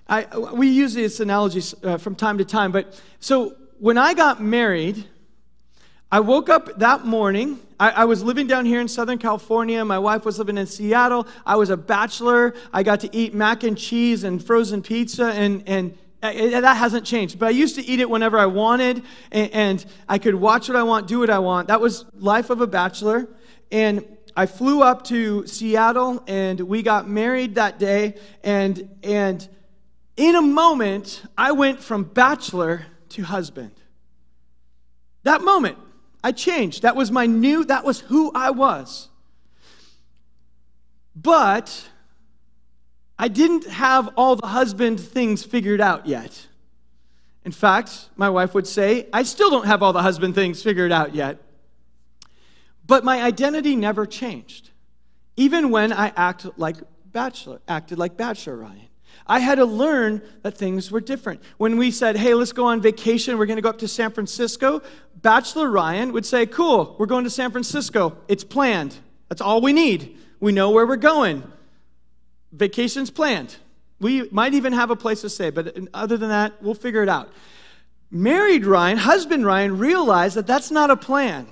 I, 0.09 0.39
we 0.39 0.69
use 0.69 0.95
this 0.95 1.21
analogy 1.21 1.63
uh, 1.83 1.99
from 1.99 2.15
time 2.15 2.39
to 2.39 2.45
time, 2.45 2.73
but 2.73 3.01
so 3.21 3.57
when 3.79 3.97
I 3.99 4.15
got 4.15 4.43
married, 4.43 5.09
I 6.15 6.21
woke 6.21 6.49
up 6.49 6.79
that 6.79 7.05
morning. 7.05 7.59
I, 7.81 7.91
I, 7.91 8.05
was 8.05 8.23
living 8.23 8.47
down 8.47 8.67
here 8.67 8.81
in 8.81 8.87
Southern 8.87 9.19
California. 9.19 9.85
My 9.85 9.99
wife 9.99 10.25
was 10.25 10.39
living 10.39 10.57
in 10.57 10.67
Seattle. 10.69 11.27
I 11.45 11.57
was 11.57 11.71
a 11.71 11.77
bachelor. 11.77 12.55
I 12.73 12.85
got 12.85 13.01
to 13.01 13.11
eat 13.13 13.35
mac 13.35 13.65
and 13.65 13.77
cheese 13.77 14.23
and 14.23 14.41
frozen 14.41 14.81
pizza, 14.81 15.33
and, 15.33 15.65
and 15.67 15.99
it, 16.23 16.61
that 16.61 16.77
hasn't 16.77 17.05
changed. 17.05 17.41
But 17.41 17.47
I 17.47 17.51
used 17.51 17.75
to 17.75 17.85
eat 17.85 17.99
it 17.99 18.09
whenever 18.09 18.39
I 18.39 18.47
wanted, 18.47 19.03
and, 19.33 19.51
and 19.51 19.87
I 20.09 20.19
could 20.19 20.37
watch 20.37 20.69
what 20.69 20.77
I 20.77 20.85
want, 20.85 21.09
do 21.09 21.19
what 21.19 21.31
I 21.31 21.41
want. 21.41 21.67
That 21.67 21.81
was 21.81 22.05
life 22.15 22.49
of 22.49 22.61
a 22.61 22.67
bachelor. 22.69 23.27
And 23.73 24.07
I 24.37 24.47
flew 24.47 24.83
up 24.85 25.03
to 25.07 25.49
Seattle, 25.49 26.23
and 26.29 26.61
we 26.61 26.83
got 26.83 27.09
married 27.09 27.57
that 27.57 27.81
day. 27.81 28.15
And, 28.45 28.89
and 29.03 29.49
in 30.17 30.37
a 30.37 30.43
moment, 30.43 31.25
I 31.37 31.51
went 31.51 31.81
from 31.81 32.05
bachelor 32.05 32.87
to 33.09 33.25
husband. 33.25 33.73
That 35.25 35.43
moment, 35.43 35.79
I 36.25 36.33
changed. 36.33 36.83
That 36.83 36.97
was 36.97 37.11
my 37.11 37.27
new, 37.27 37.67
that 37.67 37.85
was 37.85 38.01
who 38.01 38.33
I 38.35 38.51
was. 38.51 39.11
But 41.15 41.89
I 43.19 43.29
didn't 43.29 43.67
have 43.67 44.09
all 44.17 44.35
the 44.35 44.47
husband 44.47 44.99
things 44.99 45.45
figured 45.45 45.83
out 45.83 46.07
yet. 46.07 46.49
In 47.45 47.53
fact, 47.53 48.09
my 48.17 48.31
wife 48.31 48.55
would 48.55 48.67
say, 48.67 49.07
I 49.13 49.23
still 49.23 49.51
don't 49.51 49.67
have 49.67 49.83
all 49.83 49.93
the 49.93 50.01
husband 50.01 50.35
things 50.35 50.63
figured 50.63 50.91
out 50.91 51.15
yet. 51.15 51.37
But 52.87 53.05
my 53.05 53.23
identity 53.23 53.77
never 53.77 54.07
changed, 54.07 54.71
even 55.37 55.71
when 55.71 55.93
I 55.93 56.11
act 56.17 56.47
like 56.57 56.77
bachelor, 57.05 57.61
acted 57.69 57.99
like 57.99 58.17
Bachelor 58.17 58.57
Ryan. 58.57 58.89
I 59.27 59.39
had 59.39 59.57
to 59.57 59.65
learn 59.65 60.23
that 60.43 60.57
things 60.57 60.91
were 60.91 61.01
different. 61.01 61.43
When 61.57 61.77
we 61.77 61.91
said, 61.91 62.17
hey, 62.17 62.35
let's 62.35 62.53
go 62.53 62.67
on 62.67 62.81
vacation, 62.81 63.39
we're 63.39 63.47
going 63.47 63.57
to 63.57 63.63
go 63.63 63.71
up 63.71 63.79
to 63.79 63.89
San 63.89 64.11
Francisco, 64.11 64.83
Bachelor 65.25 65.71
Ryan 65.71 66.13
would 66.13 66.27
say, 66.27 66.45
cool, 66.45 66.97
we're 66.99 67.07
going 67.07 67.25
to 67.25 67.31
San 67.31 67.51
Francisco. 67.51 68.15
It's 68.29 68.45
planned. 68.45 68.95
That's 69.31 69.41
all 69.41 69.63
we 69.63 69.73
need. 69.73 70.19
We 70.39 70.53
know 70.53 70.69
where 70.69 70.87
we're 70.87 70.97
going. 70.97 71.43
Vacation's 72.53 73.11
planned. 73.11 73.57
We 74.01 74.29
might 74.29 74.53
even 74.53 74.75
have 74.75 74.91
a 74.91 74.97
place 74.97 75.23
to 75.23 75.31
stay, 75.31 75.49
but 75.49 75.79
other 75.95 76.19
than 76.19 76.29
that, 76.29 76.63
we'll 76.63 76.75
figure 76.75 77.03
it 77.03 77.09
out. 77.09 77.33
Married 78.11 78.67
Ryan, 78.67 78.99
husband 78.99 79.47
Ryan, 79.47 79.79
realized 79.79 80.37
that 80.37 80.47
that's 80.47 80.71
not 80.71 80.91
a 80.91 80.97
plan. 80.97 81.47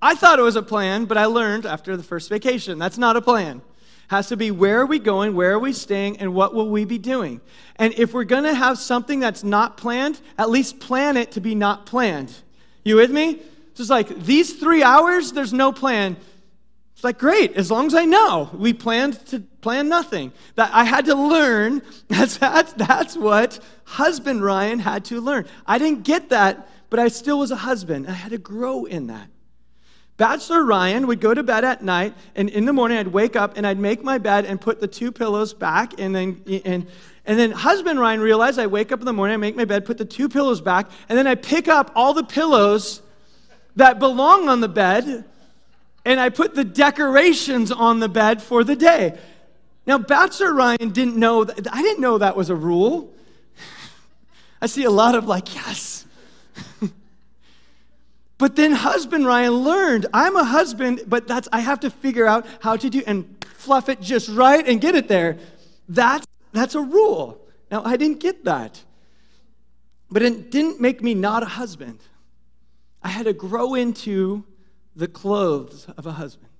I 0.00 0.14
thought 0.14 0.38
it 0.38 0.42
was 0.42 0.54
a 0.54 0.62
plan, 0.62 1.06
but 1.06 1.18
I 1.18 1.24
learned 1.24 1.66
after 1.66 1.96
the 1.96 2.04
first 2.04 2.28
vacation 2.28 2.78
that's 2.78 2.98
not 2.98 3.16
a 3.16 3.20
plan 3.20 3.62
has 4.08 4.28
to 4.28 4.36
be 4.36 4.50
where 4.50 4.80
are 4.80 4.86
we 4.86 4.98
going, 4.98 5.34
where 5.34 5.52
are 5.52 5.58
we 5.58 5.72
staying, 5.72 6.18
and 6.18 6.34
what 6.34 6.54
will 6.54 6.68
we 6.68 6.84
be 6.84 6.98
doing? 6.98 7.40
And 7.76 7.92
if 7.94 8.12
we're 8.12 8.24
going 8.24 8.44
to 8.44 8.54
have 8.54 8.78
something 8.78 9.18
that's 9.18 9.42
not 9.42 9.76
planned, 9.76 10.20
at 10.38 10.50
least 10.50 10.78
plan 10.78 11.16
it 11.16 11.32
to 11.32 11.40
be 11.40 11.54
not 11.54 11.86
planned. 11.86 12.34
You 12.84 12.96
with 12.96 13.10
me? 13.10 13.40
Just 13.74 13.90
like 13.90 14.08
these 14.24 14.52
three 14.54 14.82
hours, 14.82 15.32
there's 15.32 15.52
no 15.52 15.72
plan. 15.72 16.16
It's 16.94 17.02
like, 17.02 17.18
great, 17.18 17.54
as 17.54 17.70
long 17.70 17.86
as 17.86 17.94
I 17.94 18.04
know. 18.04 18.50
We 18.54 18.72
planned 18.72 19.24
to 19.26 19.40
plan 19.40 19.88
nothing. 19.88 20.32
That 20.54 20.70
I 20.72 20.84
had 20.84 21.06
to 21.06 21.14
learn. 21.14 21.82
That's, 22.08 22.36
that's, 22.36 22.72
that's 22.74 23.16
what 23.16 23.58
husband 23.84 24.44
Ryan 24.44 24.78
had 24.78 25.06
to 25.06 25.20
learn. 25.20 25.46
I 25.66 25.78
didn't 25.78 26.04
get 26.04 26.28
that, 26.28 26.68
but 26.90 27.00
I 27.00 27.08
still 27.08 27.40
was 27.40 27.50
a 27.50 27.56
husband. 27.56 28.06
I 28.06 28.12
had 28.12 28.30
to 28.30 28.38
grow 28.38 28.84
in 28.84 29.08
that. 29.08 29.28
Bachelor 30.16 30.64
Ryan 30.64 31.08
would 31.08 31.20
go 31.20 31.34
to 31.34 31.42
bed 31.42 31.64
at 31.64 31.82
night, 31.82 32.14
and 32.36 32.48
in 32.48 32.66
the 32.66 32.72
morning 32.72 32.98
I'd 32.98 33.08
wake 33.08 33.34
up 33.34 33.56
and 33.56 33.66
I'd 33.66 33.80
make 33.80 34.04
my 34.04 34.18
bed 34.18 34.44
and 34.44 34.60
put 34.60 34.80
the 34.80 34.86
two 34.86 35.10
pillows 35.10 35.52
back, 35.52 35.98
and 35.98 36.14
then 36.14 36.42
and 36.64 36.86
and 37.26 37.38
then 37.38 37.50
husband 37.50 37.98
Ryan 37.98 38.20
realized 38.20 38.58
I 38.58 38.66
wake 38.66 38.92
up 38.92 39.00
in 39.00 39.06
the 39.06 39.12
morning, 39.12 39.34
I 39.34 39.36
make 39.38 39.56
my 39.56 39.64
bed, 39.64 39.84
put 39.84 39.98
the 39.98 40.04
two 40.04 40.28
pillows 40.28 40.60
back, 40.60 40.90
and 41.08 41.16
then 41.16 41.26
I 41.26 41.34
pick 41.34 41.68
up 41.68 41.90
all 41.94 42.12
the 42.12 42.24
pillows 42.24 43.02
that 43.76 43.98
belong 43.98 44.48
on 44.48 44.60
the 44.60 44.68
bed, 44.68 45.24
and 46.04 46.20
I 46.20 46.28
put 46.28 46.54
the 46.54 46.64
decorations 46.64 47.72
on 47.72 48.00
the 48.00 48.08
bed 48.08 48.42
for 48.42 48.62
the 48.62 48.76
day. 48.76 49.18
Now, 49.86 49.98
Bachelor 49.98 50.52
Ryan 50.54 50.90
didn't 50.90 51.16
know 51.16 51.44
that, 51.44 51.72
I 51.72 51.82
didn't 51.82 52.00
know 52.00 52.18
that 52.18 52.36
was 52.36 52.50
a 52.50 52.54
rule. 52.54 53.12
I 54.62 54.66
see 54.66 54.84
a 54.84 54.90
lot 54.90 55.14
of 55.14 55.26
like, 55.26 55.54
yes. 55.54 56.06
But 58.36 58.56
then 58.56 58.72
husband 58.72 59.26
Ryan 59.26 59.52
learned, 59.52 60.06
I'm 60.12 60.36
a 60.36 60.44
husband, 60.44 61.02
but 61.06 61.28
that's 61.28 61.48
I 61.52 61.60
have 61.60 61.80
to 61.80 61.90
figure 61.90 62.26
out 62.26 62.44
how 62.60 62.76
to 62.76 62.90
do 62.90 63.02
and 63.06 63.24
fluff 63.54 63.88
it 63.88 64.00
just 64.00 64.28
right 64.28 64.66
and 64.66 64.80
get 64.80 64.94
it 64.94 65.08
there. 65.08 65.38
That's 65.88 66.26
that's 66.54 66.74
a 66.74 66.80
rule. 66.80 67.46
Now 67.70 67.82
I 67.84 67.96
didn't 67.96 68.20
get 68.20 68.44
that. 68.44 68.82
But 70.10 70.22
it 70.22 70.50
didn't 70.50 70.80
make 70.80 71.02
me 71.02 71.14
not 71.14 71.42
a 71.42 71.46
husband. 71.46 71.98
I 73.02 73.08
had 73.08 73.26
to 73.26 73.32
grow 73.32 73.74
into 73.74 74.44
the 74.94 75.08
clothes 75.08 75.86
of 75.96 76.06
a 76.06 76.12
husband. 76.12 76.50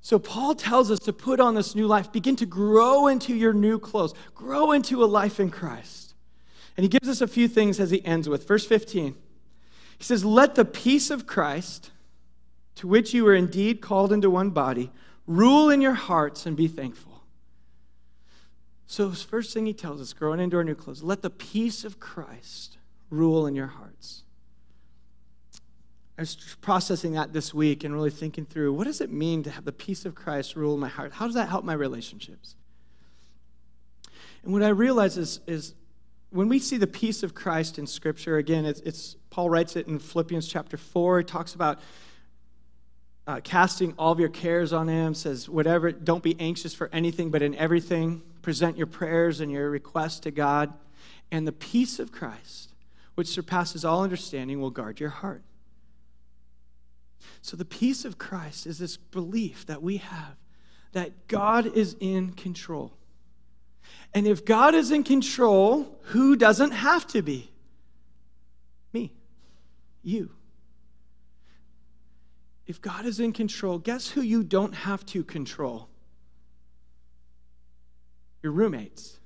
So, 0.00 0.18
Paul 0.18 0.54
tells 0.54 0.90
us 0.90 0.98
to 1.00 1.14
put 1.14 1.40
on 1.40 1.54
this 1.54 1.74
new 1.74 1.86
life, 1.86 2.12
begin 2.12 2.36
to 2.36 2.46
grow 2.46 3.06
into 3.06 3.34
your 3.34 3.54
new 3.54 3.78
clothes, 3.78 4.12
grow 4.34 4.72
into 4.72 5.02
a 5.02 5.06
life 5.06 5.40
in 5.40 5.50
Christ. 5.50 6.14
And 6.76 6.84
he 6.84 6.88
gives 6.88 7.08
us 7.08 7.22
a 7.22 7.26
few 7.26 7.48
things 7.48 7.80
as 7.80 7.90
he 7.90 8.04
ends 8.04 8.28
with. 8.28 8.46
Verse 8.46 8.66
15 8.66 9.16
he 9.96 10.04
says, 10.04 10.24
Let 10.24 10.54
the 10.56 10.64
peace 10.64 11.10
of 11.10 11.26
Christ, 11.26 11.90
to 12.74 12.86
which 12.86 13.14
you 13.14 13.24
were 13.24 13.34
indeed 13.34 13.80
called 13.80 14.12
into 14.12 14.28
one 14.28 14.50
body, 14.50 14.90
rule 15.26 15.70
in 15.70 15.80
your 15.80 15.94
hearts 15.94 16.46
and 16.46 16.56
be 16.56 16.68
thankful. 16.68 17.13
So, 18.86 19.10
first 19.10 19.54
thing 19.54 19.66
he 19.66 19.72
tells 19.72 20.00
us, 20.00 20.12
growing 20.12 20.40
into 20.40 20.56
our 20.56 20.64
new 20.64 20.74
clothes, 20.74 21.02
let 21.02 21.22
the 21.22 21.30
peace 21.30 21.84
of 21.84 21.98
Christ 21.98 22.76
rule 23.10 23.46
in 23.46 23.54
your 23.54 23.66
hearts. 23.66 24.24
I 26.16 26.22
was 26.22 26.36
processing 26.60 27.12
that 27.12 27.32
this 27.32 27.52
week 27.52 27.82
and 27.82 27.92
really 27.92 28.10
thinking 28.10 28.46
through 28.46 28.72
what 28.72 28.84
does 28.84 29.00
it 29.00 29.10
mean 29.10 29.42
to 29.44 29.50
have 29.50 29.64
the 29.64 29.72
peace 29.72 30.04
of 30.04 30.14
Christ 30.14 30.54
rule 30.54 30.76
my 30.76 30.88
heart? 30.88 31.12
How 31.12 31.26
does 31.26 31.34
that 31.34 31.48
help 31.48 31.64
my 31.64 31.72
relationships? 31.72 32.54
And 34.44 34.52
what 34.52 34.62
I 34.62 34.68
realize 34.68 35.16
is, 35.16 35.40
is 35.46 35.74
when 36.30 36.48
we 36.48 36.58
see 36.58 36.76
the 36.76 36.86
peace 36.86 37.22
of 37.22 37.34
Christ 37.34 37.78
in 37.78 37.86
Scripture, 37.86 38.36
again, 38.36 38.64
it's, 38.64 38.80
it's 38.80 39.16
Paul 39.30 39.50
writes 39.50 39.74
it 39.74 39.88
in 39.88 39.98
Philippians 39.98 40.46
chapter 40.46 40.76
4. 40.76 41.18
He 41.18 41.24
talks 41.24 41.54
about 41.54 41.80
uh, 43.26 43.40
casting 43.42 43.94
all 43.98 44.12
of 44.12 44.20
your 44.20 44.28
cares 44.28 44.72
on 44.72 44.86
him, 44.86 45.14
says, 45.14 45.48
whatever, 45.48 45.90
don't 45.90 46.22
be 46.22 46.36
anxious 46.38 46.74
for 46.74 46.90
anything, 46.92 47.30
but 47.30 47.42
in 47.42 47.54
everything, 47.54 48.22
present 48.44 48.76
your 48.76 48.86
prayers 48.86 49.40
and 49.40 49.50
your 49.50 49.70
requests 49.70 50.20
to 50.20 50.30
God. 50.30 50.72
And 51.32 51.48
the 51.48 51.52
peace 51.52 51.98
of 51.98 52.12
Christ, 52.12 52.72
which 53.14 53.26
surpasses 53.26 53.84
all 53.84 54.04
understanding, 54.04 54.60
will 54.60 54.70
guard 54.70 55.00
your 55.00 55.08
heart. 55.08 55.42
So, 57.40 57.56
the 57.56 57.64
peace 57.64 58.04
of 58.04 58.18
Christ 58.18 58.66
is 58.66 58.78
this 58.78 58.96
belief 58.98 59.66
that 59.66 59.82
we 59.82 59.96
have 59.96 60.36
that 60.92 61.26
God 61.26 61.76
is 61.76 61.96
in 61.98 62.32
control. 62.32 62.92
And 64.12 64.26
if 64.26 64.44
God 64.44 64.74
is 64.74 64.92
in 64.92 65.02
control, 65.02 65.98
who 66.02 66.36
doesn't 66.36 66.70
have 66.70 67.06
to 67.08 67.22
be? 67.22 67.50
Me, 68.92 69.12
you. 70.02 70.30
If 72.66 72.80
God 72.80 73.06
is 73.06 73.18
in 73.18 73.32
control, 73.32 73.78
guess 73.78 74.10
who 74.10 74.20
you 74.20 74.42
don't 74.44 74.74
have 74.74 75.04
to 75.06 75.24
control? 75.24 75.88
Your 78.44 78.52
roommates, 78.52 79.18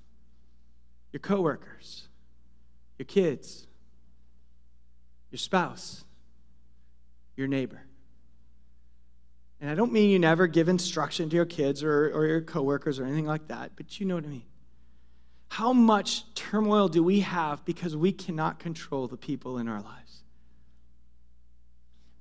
your 1.12 1.18
coworkers, 1.18 2.06
your 2.98 3.06
kids, 3.06 3.66
your 5.32 5.40
spouse, 5.40 6.04
your 7.34 7.48
neighbor. 7.48 7.82
And 9.60 9.68
I 9.68 9.74
don't 9.74 9.92
mean 9.92 10.10
you 10.10 10.20
never 10.20 10.46
give 10.46 10.68
instruction 10.68 11.28
to 11.30 11.34
your 11.34 11.46
kids 11.46 11.82
or, 11.82 12.12
or 12.14 12.26
your 12.26 12.42
coworkers 12.42 13.00
or 13.00 13.06
anything 13.06 13.26
like 13.26 13.48
that, 13.48 13.72
but 13.74 13.98
you 13.98 14.06
know 14.06 14.14
what 14.14 14.24
I 14.24 14.28
mean. 14.28 14.44
How 15.48 15.72
much 15.72 16.32
turmoil 16.36 16.88
do 16.88 17.02
we 17.02 17.18
have 17.18 17.64
because 17.64 17.96
we 17.96 18.12
cannot 18.12 18.60
control 18.60 19.08
the 19.08 19.16
people 19.16 19.58
in 19.58 19.66
our 19.66 19.80
lives? 19.80 20.22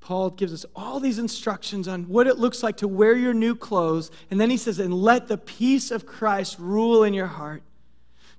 Paul 0.07 0.29
gives 0.29 0.53
us 0.53 0.65
all 0.73 1.01
these 1.01 1.19
instructions 1.19 1.85
on 1.85 2.07
what 2.07 2.27
it 2.27 2.37
looks 2.37 2.63
like 2.63 2.77
to 2.77 2.87
wear 2.87 3.13
your 3.13 3.33
new 3.33 3.53
clothes. 3.53 4.09
And 4.31 4.39
then 4.39 4.49
he 4.49 4.55
says, 4.55 4.79
and 4.79 4.93
let 4.93 5.27
the 5.27 5.37
peace 5.37 5.91
of 5.91 6.05
Christ 6.05 6.55
rule 6.59 7.03
in 7.03 7.13
your 7.13 7.27
heart. 7.27 7.61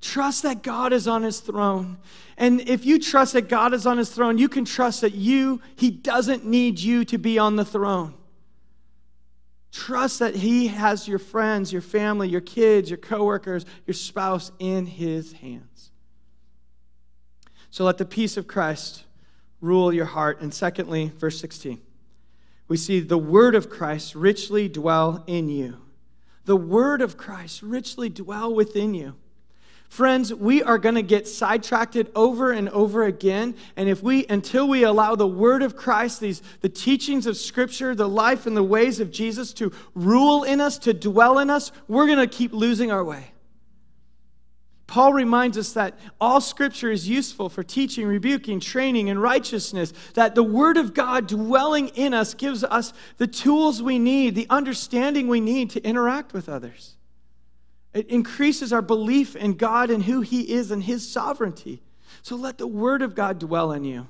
Trust 0.00 0.44
that 0.44 0.62
God 0.62 0.94
is 0.94 1.06
on 1.06 1.24
his 1.24 1.40
throne. 1.40 1.98
And 2.38 2.62
if 2.62 2.86
you 2.86 2.98
trust 2.98 3.34
that 3.34 3.50
God 3.50 3.74
is 3.74 3.84
on 3.84 3.98
his 3.98 4.08
throne, 4.08 4.38
you 4.38 4.48
can 4.48 4.64
trust 4.64 5.02
that 5.02 5.12
you, 5.12 5.60
he 5.76 5.90
doesn't 5.90 6.46
need 6.46 6.78
you 6.78 7.04
to 7.04 7.18
be 7.18 7.38
on 7.38 7.56
the 7.56 7.66
throne. 7.66 8.14
Trust 9.70 10.20
that 10.20 10.36
He 10.36 10.68
has 10.68 11.06
your 11.06 11.18
friends, 11.18 11.70
your 11.70 11.82
family, 11.82 12.30
your 12.30 12.40
kids, 12.40 12.88
your 12.88 12.96
coworkers, 12.96 13.66
your 13.86 13.92
spouse 13.92 14.50
in 14.58 14.86
His 14.86 15.34
hands. 15.34 15.90
So 17.68 17.84
let 17.84 17.98
the 17.98 18.06
peace 18.06 18.38
of 18.38 18.46
Christ 18.46 19.04
rule 19.60 19.92
your 19.92 20.06
heart. 20.06 20.40
And 20.40 20.52
secondly, 20.52 21.12
verse 21.16 21.40
16, 21.40 21.80
we 22.68 22.76
see 22.76 23.00
the 23.00 23.18
word 23.18 23.54
of 23.54 23.70
Christ 23.70 24.14
richly 24.14 24.68
dwell 24.68 25.24
in 25.26 25.48
you. 25.48 25.78
The 26.44 26.56
word 26.56 27.02
of 27.02 27.16
Christ 27.16 27.62
richly 27.62 28.08
dwell 28.08 28.54
within 28.54 28.94
you. 28.94 29.14
Friends, 29.88 30.34
we 30.34 30.62
are 30.62 30.76
going 30.76 30.96
to 30.96 31.02
get 31.02 31.26
sidetracked 31.26 31.96
over 32.14 32.52
and 32.52 32.68
over 32.68 33.04
again. 33.04 33.54
And 33.74 33.88
if 33.88 34.02
we, 34.02 34.26
until 34.26 34.68
we 34.68 34.82
allow 34.82 35.14
the 35.16 35.26
word 35.26 35.62
of 35.62 35.76
Christ, 35.76 36.20
these, 36.20 36.42
the 36.60 36.68
teachings 36.68 37.26
of 37.26 37.38
Scripture, 37.38 37.94
the 37.94 38.08
life 38.08 38.46
and 38.46 38.56
the 38.56 38.62
ways 38.62 39.00
of 39.00 39.10
Jesus 39.10 39.52
to 39.54 39.72
rule 39.94 40.44
in 40.44 40.60
us, 40.60 40.78
to 40.80 40.92
dwell 40.92 41.38
in 41.38 41.48
us, 41.48 41.72
we're 41.88 42.06
going 42.06 42.18
to 42.18 42.26
keep 42.26 42.52
losing 42.52 42.92
our 42.92 43.02
way. 43.02 43.32
Paul 44.88 45.12
reminds 45.12 45.58
us 45.58 45.74
that 45.74 45.98
all 46.18 46.40
scripture 46.40 46.90
is 46.90 47.06
useful 47.06 47.50
for 47.50 47.62
teaching, 47.62 48.06
rebuking, 48.06 48.58
training, 48.58 49.10
and 49.10 49.20
righteousness. 49.20 49.92
That 50.14 50.34
the 50.34 50.42
Word 50.42 50.78
of 50.78 50.94
God 50.94 51.28
dwelling 51.28 51.88
in 51.88 52.14
us 52.14 52.32
gives 52.32 52.64
us 52.64 52.94
the 53.18 53.26
tools 53.26 53.82
we 53.82 53.98
need, 53.98 54.34
the 54.34 54.46
understanding 54.48 55.28
we 55.28 55.42
need 55.42 55.68
to 55.70 55.84
interact 55.84 56.32
with 56.32 56.48
others. 56.48 56.96
It 57.92 58.08
increases 58.08 58.72
our 58.72 58.80
belief 58.80 59.36
in 59.36 59.54
God 59.54 59.90
and 59.90 60.04
who 60.04 60.22
He 60.22 60.52
is 60.52 60.70
and 60.70 60.82
His 60.82 61.06
sovereignty. 61.06 61.82
So 62.22 62.34
let 62.34 62.56
the 62.56 62.66
Word 62.66 63.02
of 63.02 63.14
God 63.14 63.38
dwell 63.38 63.72
in 63.72 63.84
you. 63.84 64.06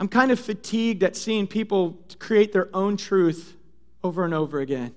I'm 0.00 0.08
kind 0.08 0.30
of 0.30 0.40
fatigued 0.40 1.02
at 1.02 1.14
seeing 1.14 1.46
people 1.46 1.98
create 2.18 2.52
their 2.52 2.74
own 2.74 2.96
truth 2.96 3.54
over 4.02 4.24
and 4.24 4.32
over 4.32 4.60
again. 4.60 4.94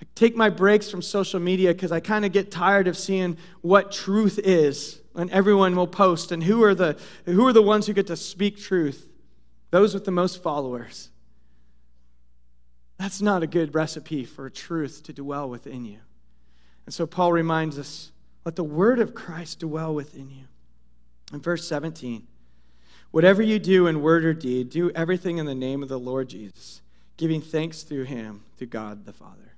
I 0.00 0.06
take 0.14 0.34
my 0.36 0.48
breaks 0.48 0.90
from 0.90 1.02
social 1.02 1.40
media 1.40 1.74
because 1.74 1.92
I 1.92 2.00
kind 2.00 2.24
of 2.24 2.32
get 2.32 2.50
tired 2.50 2.88
of 2.88 2.96
seeing 2.96 3.36
what 3.60 3.92
truth 3.92 4.38
is. 4.42 5.00
And 5.14 5.30
everyone 5.30 5.74
will 5.74 5.88
post, 5.88 6.30
and 6.30 6.44
who 6.44 6.62
are 6.62 6.74
the 6.74 6.96
who 7.24 7.44
are 7.46 7.52
the 7.52 7.62
ones 7.62 7.86
who 7.86 7.92
get 7.92 8.06
to 8.06 8.16
speak 8.16 8.58
truth? 8.58 9.08
Those 9.70 9.92
with 9.92 10.04
the 10.04 10.12
most 10.12 10.40
followers. 10.40 11.10
That's 12.96 13.20
not 13.20 13.42
a 13.42 13.46
good 13.46 13.74
recipe 13.74 14.24
for 14.24 14.48
truth 14.48 15.02
to 15.04 15.12
dwell 15.12 15.48
within 15.48 15.84
you. 15.84 15.98
And 16.86 16.94
so 16.94 17.06
Paul 17.06 17.32
reminds 17.32 17.78
us 17.78 18.12
let 18.44 18.56
the 18.56 18.64
word 18.64 19.00
of 19.00 19.14
Christ 19.14 19.60
dwell 19.60 19.94
within 19.94 20.30
you. 20.30 20.44
In 21.32 21.40
verse 21.40 21.66
17, 21.68 22.26
whatever 23.10 23.42
you 23.42 23.58
do 23.58 23.86
in 23.86 24.02
word 24.02 24.24
or 24.24 24.34
deed, 24.34 24.70
do 24.70 24.90
everything 24.90 25.38
in 25.38 25.46
the 25.46 25.54
name 25.54 25.82
of 25.82 25.88
the 25.88 25.98
Lord 25.98 26.28
Jesus, 26.28 26.82
giving 27.16 27.40
thanks 27.40 27.82
through 27.82 28.04
him 28.04 28.42
to 28.58 28.66
God 28.66 29.06
the 29.06 29.12
Father. 29.12 29.49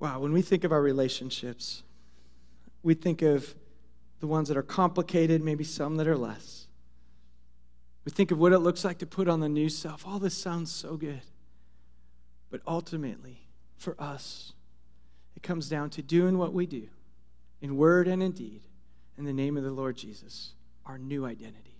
Wow, 0.00 0.20
when 0.20 0.32
we 0.32 0.42
think 0.42 0.64
of 0.64 0.72
our 0.72 0.80
relationships, 0.82 1.82
we 2.82 2.94
think 2.94 3.22
of 3.22 3.54
the 4.20 4.26
ones 4.26 4.48
that 4.48 4.56
are 4.56 4.62
complicated, 4.62 5.42
maybe 5.42 5.64
some 5.64 5.96
that 5.96 6.06
are 6.06 6.16
less. 6.16 6.66
We 8.04 8.12
think 8.12 8.30
of 8.30 8.38
what 8.38 8.52
it 8.52 8.60
looks 8.60 8.84
like 8.84 8.98
to 8.98 9.06
put 9.06 9.28
on 9.28 9.40
the 9.40 9.48
new 9.48 9.68
self. 9.68 10.06
All 10.06 10.18
this 10.18 10.36
sounds 10.36 10.72
so 10.72 10.96
good. 10.96 11.22
But 12.50 12.62
ultimately, 12.66 13.48
for 13.76 13.94
us, 13.98 14.54
it 15.36 15.42
comes 15.42 15.68
down 15.68 15.90
to 15.90 16.02
doing 16.02 16.38
what 16.38 16.52
we 16.52 16.66
do 16.66 16.88
in 17.60 17.76
word 17.76 18.08
and 18.08 18.22
in 18.22 18.32
deed 18.32 18.62
in 19.16 19.24
the 19.24 19.32
name 19.32 19.56
of 19.56 19.64
the 19.64 19.70
Lord 19.70 19.96
Jesus, 19.96 20.54
our 20.86 20.96
new 20.96 21.26
identity. 21.26 21.76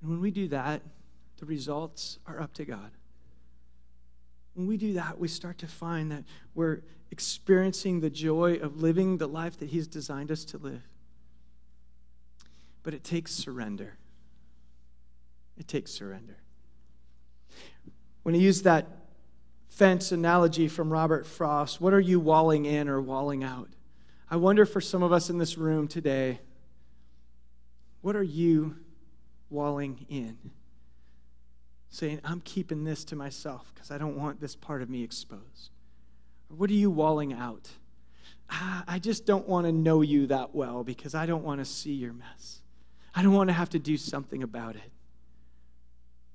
And 0.00 0.10
when 0.10 0.20
we 0.20 0.30
do 0.30 0.48
that, 0.48 0.82
the 1.38 1.46
results 1.46 2.18
are 2.26 2.40
up 2.40 2.54
to 2.54 2.64
God. 2.64 2.92
When 4.54 4.66
we 4.66 4.76
do 4.76 4.94
that, 4.94 5.18
we 5.18 5.28
start 5.28 5.58
to 5.58 5.66
find 5.66 6.10
that 6.12 6.24
we're 6.54 6.82
experiencing 7.10 8.00
the 8.00 8.10
joy 8.10 8.54
of 8.54 8.80
living 8.80 9.18
the 9.18 9.26
life 9.26 9.58
that 9.58 9.70
He's 9.70 9.86
designed 9.86 10.30
us 10.30 10.44
to 10.46 10.58
live. 10.58 10.82
But 12.82 12.94
it 12.94 13.04
takes 13.04 13.32
surrender. 13.32 13.98
It 15.56 15.68
takes 15.68 15.92
surrender. 15.92 16.36
When 18.22 18.34
he 18.34 18.40
used 18.40 18.64
that 18.64 18.86
fence 19.68 20.12
analogy 20.12 20.68
from 20.68 20.92
Robert 20.92 21.26
Frost, 21.26 21.80
what 21.80 21.92
are 21.92 22.00
you 22.00 22.18
walling 22.18 22.64
in 22.64 22.88
or 22.88 23.00
walling 23.00 23.44
out? 23.44 23.68
I 24.30 24.36
wonder 24.36 24.66
for 24.66 24.80
some 24.80 25.02
of 25.02 25.12
us 25.12 25.30
in 25.30 25.38
this 25.38 25.58
room 25.58 25.88
today, 25.88 26.40
what 28.00 28.16
are 28.16 28.22
you 28.22 28.76
walling 29.50 30.06
in? 30.08 30.36
Saying, 31.94 32.20
I'm 32.24 32.40
keeping 32.40 32.82
this 32.82 33.04
to 33.04 33.16
myself 33.16 33.70
because 33.72 33.92
I 33.92 33.98
don't 33.98 34.16
want 34.16 34.40
this 34.40 34.56
part 34.56 34.82
of 34.82 34.90
me 34.90 35.04
exposed. 35.04 35.70
Or 36.50 36.56
what 36.56 36.68
are 36.70 36.74
you 36.74 36.90
walling 36.90 37.32
out? 37.32 37.70
Ah, 38.50 38.82
I 38.88 38.98
just 38.98 39.24
don't 39.24 39.48
want 39.48 39.66
to 39.66 39.72
know 39.72 40.00
you 40.02 40.26
that 40.26 40.56
well 40.56 40.82
because 40.82 41.14
I 41.14 41.24
don't 41.24 41.44
want 41.44 41.60
to 41.60 41.64
see 41.64 41.92
your 41.92 42.12
mess. 42.12 42.62
I 43.14 43.22
don't 43.22 43.32
want 43.32 43.48
to 43.48 43.54
have 43.54 43.70
to 43.70 43.78
do 43.78 43.96
something 43.96 44.42
about 44.42 44.74
it. 44.74 44.90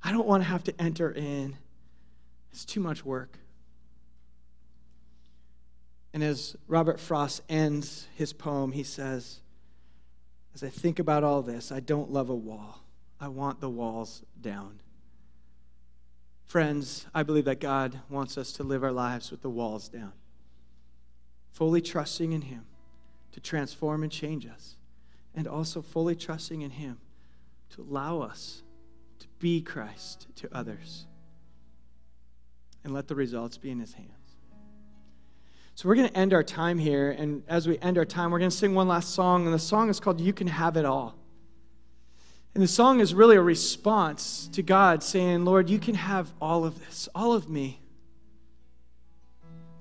I 0.01 0.13
don't 0.13 0.25
want 0.25 0.43
to 0.43 0.49
have 0.49 0.63
to 0.63 0.81
enter 0.81 1.11
in 1.11 1.57
it's 2.51 2.65
too 2.65 2.79
much 2.79 3.05
work. 3.05 3.37
And 6.13 6.23
as 6.23 6.55
Robert 6.67 6.99
Frost 6.99 7.41
ends 7.49 8.07
his 8.15 8.33
poem, 8.33 8.71
he 8.71 8.83
says, 8.83 9.41
As 10.55 10.63
I 10.63 10.69
think 10.69 10.99
about 10.99 11.23
all 11.23 11.41
this, 11.41 11.69
I 11.71 11.79
don't 11.79 12.11
love 12.11 12.29
a 12.29 12.35
wall. 12.35 12.83
I 13.19 13.27
want 13.27 13.59
the 13.59 13.69
walls 13.69 14.23
down. 14.39 14.79
Friends, 16.49 17.05
I 17.13 17.21
believe 17.21 17.45
that 17.45 17.59
God 17.59 17.99
wants 18.09 18.35
us 18.35 18.51
to 18.53 18.63
live 18.63 18.83
our 18.83 18.91
lives 18.91 19.29
with 19.29 19.43
the 19.43 19.51
walls 19.51 19.87
down, 19.87 20.13
fully 21.51 21.79
trusting 21.79 22.31
in 22.31 22.41
Him 22.41 22.65
to 23.33 23.39
transform 23.39 24.01
and 24.01 24.11
change 24.11 24.47
us, 24.47 24.75
and 25.35 25.47
also 25.47 25.83
fully 25.83 26.15
trusting 26.15 26.63
in 26.63 26.71
Him 26.71 26.97
to 27.75 27.83
allow 27.83 28.21
us 28.21 28.63
to 29.19 29.27
be 29.37 29.61
Christ 29.61 30.25
to 30.37 30.49
others. 30.51 31.05
And 32.83 32.95
let 32.95 33.09
the 33.09 33.15
results 33.15 33.59
be 33.59 33.69
in 33.69 33.79
His 33.79 33.93
hands. 33.93 34.09
So 35.75 35.87
we're 35.87 35.97
going 35.97 36.09
to 36.09 36.17
end 36.17 36.33
our 36.33 36.41
time 36.41 36.79
here. 36.79 37.11
And 37.11 37.43
as 37.47 37.67
we 37.67 37.77
end 37.77 37.99
our 37.99 38.05
time, 38.05 38.31
we're 38.31 38.39
going 38.39 38.49
to 38.49 38.57
sing 38.57 38.73
one 38.73 38.87
last 38.87 39.13
song. 39.13 39.45
And 39.45 39.53
the 39.53 39.59
song 39.59 39.87
is 39.87 39.99
called 39.99 40.19
You 40.19 40.33
Can 40.33 40.47
Have 40.47 40.77
It 40.77 40.85
All. 40.85 41.18
And 42.53 42.63
the 42.63 42.67
song 42.67 42.99
is 42.99 43.13
really 43.13 43.35
a 43.35 43.41
response 43.41 44.49
to 44.53 44.63
God 44.63 45.03
saying, 45.03 45.45
Lord, 45.45 45.69
you 45.69 45.79
can 45.79 45.95
have 45.95 46.31
all 46.41 46.65
of 46.65 46.79
this, 46.79 47.07
all 47.13 47.33
of 47.33 47.49
me. 47.49 47.79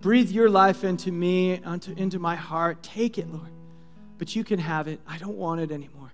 Breathe 0.00 0.30
your 0.30 0.48
life 0.48 0.84
into 0.84 1.10
me, 1.10 1.60
into 1.96 2.18
my 2.18 2.36
heart. 2.36 2.82
Take 2.82 3.18
it, 3.18 3.32
Lord. 3.32 3.50
But 4.18 4.36
you 4.36 4.44
can 4.44 4.58
have 4.58 4.86
it. 4.86 5.00
I 5.06 5.18
don't 5.18 5.36
want 5.36 5.60
it 5.60 5.72
anymore. 5.72 6.12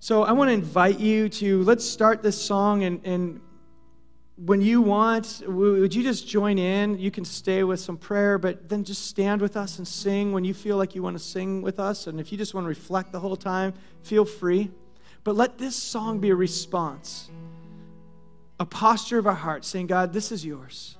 So 0.00 0.24
I 0.24 0.32
want 0.32 0.48
to 0.48 0.54
invite 0.54 0.98
you 0.98 1.28
to 1.28 1.62
let's 1.64 1.84
start 1.84 2.22
this 2.22 2.40
song 2.40 2.84
and, 2.84 3.00
and 3.04 3.40
when 4.44 4.62
you 4.62 4.80
want, 4.80 5.42
would 5.46 5.94
you 5.94 6.02
just 6.02 6.26
join 6.26 6.56
in? 6.58 6.98
You 6.98 7.10
can 7.10 7.26
stay 7.26 7.62
with 7.62 7.78
some 7.78 7.98
prayer, 7.98 8.38
but 8.38 8.70
then 8.70 8.84
just 8.84 9.06
stand 9.06 9.42
with 9.42 9.56
us 9.56 9.76
and 9.76 9.86
sing 9.86 10.32
when 10.32 10.44
you 10.44 10.54
feel 10.54 10.78
like 10.78 10.94
you 10.94 11.02
want 11.02 11.18
to 11.18 11.22
sing 11.22 11.60
with 11.60 11.78
us. 11.78 12.06
And 12.06 12.18
if 12.18 12.32
you 12.32 12.38
just 12.38 12.54
want 12.54 12.64
to 12.64 12.68
reflect 12.68 13.12
the 13.12 13.20
whole 13.20 13.36
time, 13.36 13.74
feel 14.02 14.24
free. 14.24 14.70
But 15.24 15.36
let 15.36 15.58
this 15.58 15.76
song 15.76 16.20
be 16.20 16.30
a 16.30 16.34
response, 16.34 17.28
a 18.58 18.64
posture 18.64 19.18
of 19.18 19.26
our 19.26 19.34
heart 19.34 19.66
saying, 19.66 19.88
God, 19.88 20.14
this 20.14 20.32
is 20.32 20.44
yours. 20.44 20.96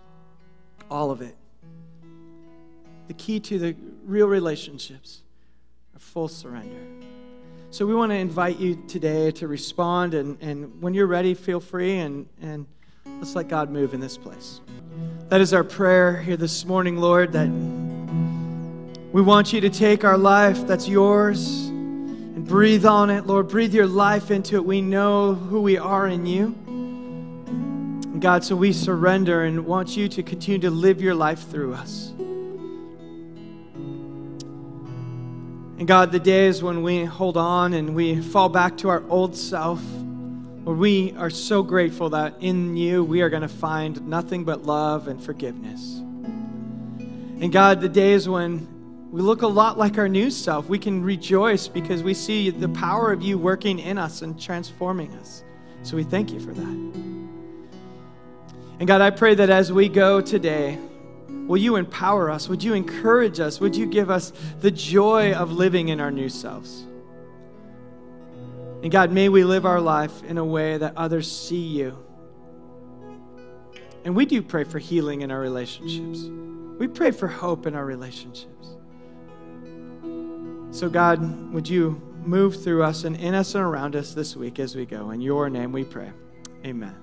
All 0.91 1.11
of 1.11 1.23
it. 1.23 1.37
The 3.09 3.15
key 3.15 3.41
to 3.41 3.59
the 3.59 3.75
real 4.05 4.29
relationships 4.29 5.23
are 5.97 5.99
full 5.99 6.29
surrender. 6.29 6.81
So 7.71 7.87
we 7.87 7.95
want 7.95 8.11
to 8.11 8.17
invite 8.17 8.59
you 8.59 8.83
today 8.87 9.31
to 9.33 9.49
respond. 9.49 10.13
And, 10.13 10.37
and 10.43 10.83
when 10.83 10.93
you're 10.93 11.07
ready, 11.07 11.33
feel 11.33 11.61
free 11.61 11.99
and, 11.99 12.29
and 12.43 12.67
Let's 13.19 13.35
let 13.35 13.49
God 13.49 13.71
move 13.71 13.95
in 13.95 14.01
this 14.01 14.17
place. 14.17 14.61
That 15.29 15.41
is 15.41 15.53
our 15.53 15.65
prayer 15.65 16.21
here 16.21 16.37
this 16.37 16.65
morning, 16.65 16.97
Lord, 16.97 17.33
that 17.33 17.49
we 19.13 19.23
want 19.23 19.53
you 19.53 19.61
to 19.61 19.71
take 19.71 20.05
our 20.05 20.19
life 20.19 20.67
that's 20.67 20.89
yours 20.89 21.67
and 21.67 22.47
breathe 22.47 22.87
on 22.87 23.11
it, 23.11 23.27
Lord. 23.27 23.49
Breathe 23.49 23.75
your 23.75 23.87
life 23.87 24.31
into 24.31 24.57
it. 24.57 24.65
We 24.65 24.81
know 24.81 25.35
who 25.35 25.61
we 25.61 25.79
are 25.79 26.07
in 26.09 26.27
you. 26.27 26.55
God, 28.21 28.45
so 28.45 28.55
we 28.55 28.73
surrender 28.73 29.45
and 29.45 29.65
want 29.65 29.97
you 29.97 30.07
to 30.09 30.23
continue 30.23 30.61
to 30.61 30.71
live 30.71 31.01
your 31.01 31.15
life 31.15 31.49
through 31.49 31.73
us. 31.73 32.13
And 35.79 35.89
God, 35.89 36.13
the 36.13 36.21
days 36.21 36.63
when 36.63 36.83
we 36.83 37.05
hold 37.05 37.39
on 37.39 37.73
and 37.73 37.95
we 37.95 38.21
fall 38.21 38.51
back 38.51 38.77
to 38.79 38.91
our 38.91 39.03
old 39.09 39.35
self, 39.35 39.81
Lord, 40.65 40.79
we 40.79 41.13
are 41.17 41.31
so 41.31 41.63
grateful 41.63 42.11
that 42.11 42.35
in 42.41 42.77
you 42.77 43.03
we 43.03 43.23
are 43.23 43.31
going 43.31 43.43
to 43.43 43.49
find 43.49 44.07
nothing 44.07 44.45
but 44.45 44.65
love 44.65 45.09
and 45.09 45.23
forgiveness. 45.23 45.99
And 47.41 47.51
God, 47.51 47.81
the 47.81 47.89
days 47.89 48.29
when 48.29 48.69
we 49.11 49.23
look 49.23 49.41
a 49.41 49.47
lot 49.47 49.79
like 49.79 49.97
our 49.97 50.09
new 50.09 50.31
self, 50.31 50.69
we 50.69 50.79
can 50.79 51.03
rejoice 51.03 51.67
because 51.67 52.03
we 52.03 52.13
see 52.13 52.51
the 52.51 52.69
power 52.69 53.11
of 53.11 53.23
you 53.23 53.39
working 53.39 53.79
in 53.79 53.97
us 53.97 54.21
and 54.21 54.41
transforming 54.41 55.13
us. 55.15 55.43
So 55.83 55.97
we 55.97 56.05
thank 56.05 56.31
you 56.31 56.39
for 56.39 56.53
that. 56.53 56.91
And 58.79 58.87
God, 58.87 59.01
I 59.01 59.11
pray 59.11 59.35
that 59.35 59.49
as 59.49 59.73
we 59.73 59.89
go 59.89 60.21
today, 60.21 60.79
will 61.29 61.57
you 61.57 61.77
empower 61.77 62.31
us? 62.31 62.49
Would 62.51 62.63
you 62.63 62.75
encourage 62.75 63.41
us? 63.41 63.61
Would 63.61 63.75
you 63.75 63.87
give 63.87 64.11
us 64.11 64.33
the 64.61 64.71
joy 64.71 65.33
of 65.33 65.53
living 65.53 65.89
in 65.89 66.01
our 66.01 66.11
new 66.11 66.29
selves? 66.29 66.85
And 68.83 68.91
God, 68.91 69.13
may 69.13 69.29
we 69.29 69.45
live 69.45 69.67
our 69.67 69.81
life 69.81 70.25
in 70.25 70.39
a 70.39 70.45
way 70.45 70.79
that 70.79 70.97
others 70.97 71.31
see 71.31 71.61
you. 71.61 71.99
And 74.05 74.17
we 74.17 74.25
do 74.25 74.41
pray 74.41 74.65
for 74.65 74.79
healing 74.79 75.21
in 75.21 75.31
our 75.31 75.41
relationships. 75.41 76.21
We 76.79 76.89
pray 76.89 77.11
for 77.11 77.29
hope 77.29 77.67
in 77.67 77.75
our 77.75 77.85
relationships. 77.85 78.69
So, 80.71 80.89
God, 80.89 81.53
would 81.53 81.69
you 81.69 82.01
move 82.25 82.63
through 82.63 82.83
us 82.83 83.05
and 83.05 83.17
in 83.17 83.35
us 83.35 83.55
and 83.55 83.63
around 83.63 83.97
us 83.97 84.15
this 84.15 84.35
week 84.35 84.59
as 84.59 84.75
we 84.75 84.87
go? 84.87 85.11
In 85.11 85.21
your 85.21 85.51
name 85.51 85.73
we 85.73 85.85
pray. 85.85 86.11
Amen. 86.65 86.97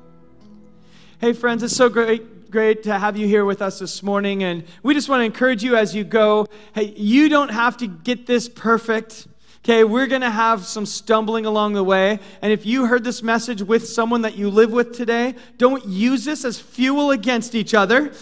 Hey, 1.20 1.34
friends, 1.34 1.62
it's 1.62 1.76
so 1.76 1.90
great, 1.90 2.50
great 2.50 2.84
to 2.84 2.98
have 2.98 3.18
you 3.18 3.28
here 3.28 3.46
with 3.46 3.62
us 3.62 3.78
this 3.78 4.02
morning. 4.02 4.44
And 4.44 4.64
we 4.82 4.96
just 4.96 5.10
want 5.10 5.22
to 5.22 5.26
encourage 5.26 5.64
you 5.64 5.76
as 5.76 5.94
you 5.94 6.04
go. 6.04 6.48
Hey, 6.74 6.94
you 6.96 7.30
don't 7.30 7.50
have 7.50 7.78
to 7.78 7.88
get 7.88 8.26
this 8.26 8.50
perfect. 8.50 9.28
Okay, 9.60 9.84
we're 9.84 10.08
going 10.08 10.22
to 10.22 10.30
have 10.30 10.66
some 10.66 10.86
stumbling 10.86 11.46
along 11.46 11.74
the 11.74 11.84
way. 11.84 12.20
And 12.42 12.54
if 12.54 12.66
you 12.66 12.86
heard 12.86 13.04
this 13.04 13.22
message 13.22 13.62
with 13.62 13.88
someone 13.88 14.22
that 14.22 14.38
you 14.38 14.50
live 14.50 14.72
with 14.72 14.96
today, 14.96 15.36
don't 15.58 15.86
use 15.86 16.26
this 16.26 16.46
as 16.46 16.60
fuel 16.60 17.12
against 17.12 17.54
each 17.56 17.74
other. 17.74 18.14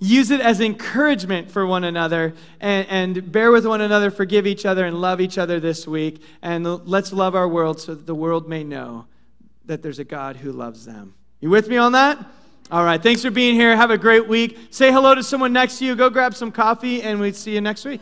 Use 0.00 0.30
it 0.30 0.40
as 0.40 0.60
encouragement 0.60 1.50
for 1.50 1.64
one 1.64 1.84
another 1.84 2.34
and, 2.60 2.86
and 2.88 3.32
bear 3.32 3.50
with 3.50 3.64
one 3.64 3.80
another, 3.80 4.10
forgive 4.10 4.46
each 4.46 4.66
other, 4.66 4.84
and 4.84 5.00
love 5.00 5.20
each 5.20 5.38
other 5.38 5.60
this 5.60 5.86
week. 5.86 6.20
And 6.42 6.86
let's 6.86 7.12
love 7.12 7.34
our 7.34 7.48
world 7.48 7.80
so 7.80 7.94
that 7.94 8.04
the 8.04 8.14
world 8.14 8.48
may 8.48 8.64
know 8.64 9.06
that 9.64 9.82
there's 9.82 9.98
a 9.98 10.04
God 10.04 10.36
who 10.36 10.52
loves 10.52 10.84
them. 10.84 11.14
You 11.40 11.48
with 11.48 11.68
me 11.68 11.78
on 11.78 11.92
that? 11.92 12.18
All 12.70 12.84
right, 12.84 13.02
thanks 13.02 13.22
for 13.22 13.30
being 13.30 13.54
here. 13.54 13.76
Have 13.76 13.90
a 13.90 13.98
great 13.98 14.26
week. 14.26 14.58
Say 14.70 14.90
hello 14.90 15.14
to 15.14 15.22
someone 15.22 15.52
next 15.52 15.78
to 15.78 15.84
you. 15.84 15.94
Go 15.94 16.10
grab 16.10 16.34
some 16.34 16.50
coffee, 16.50 17.02
and 17.02 17.20
we'll 17.20 17.32
see 17.32 17.54
you 17.54 17.60
next 17.60 17.84
week. 17.84 18.00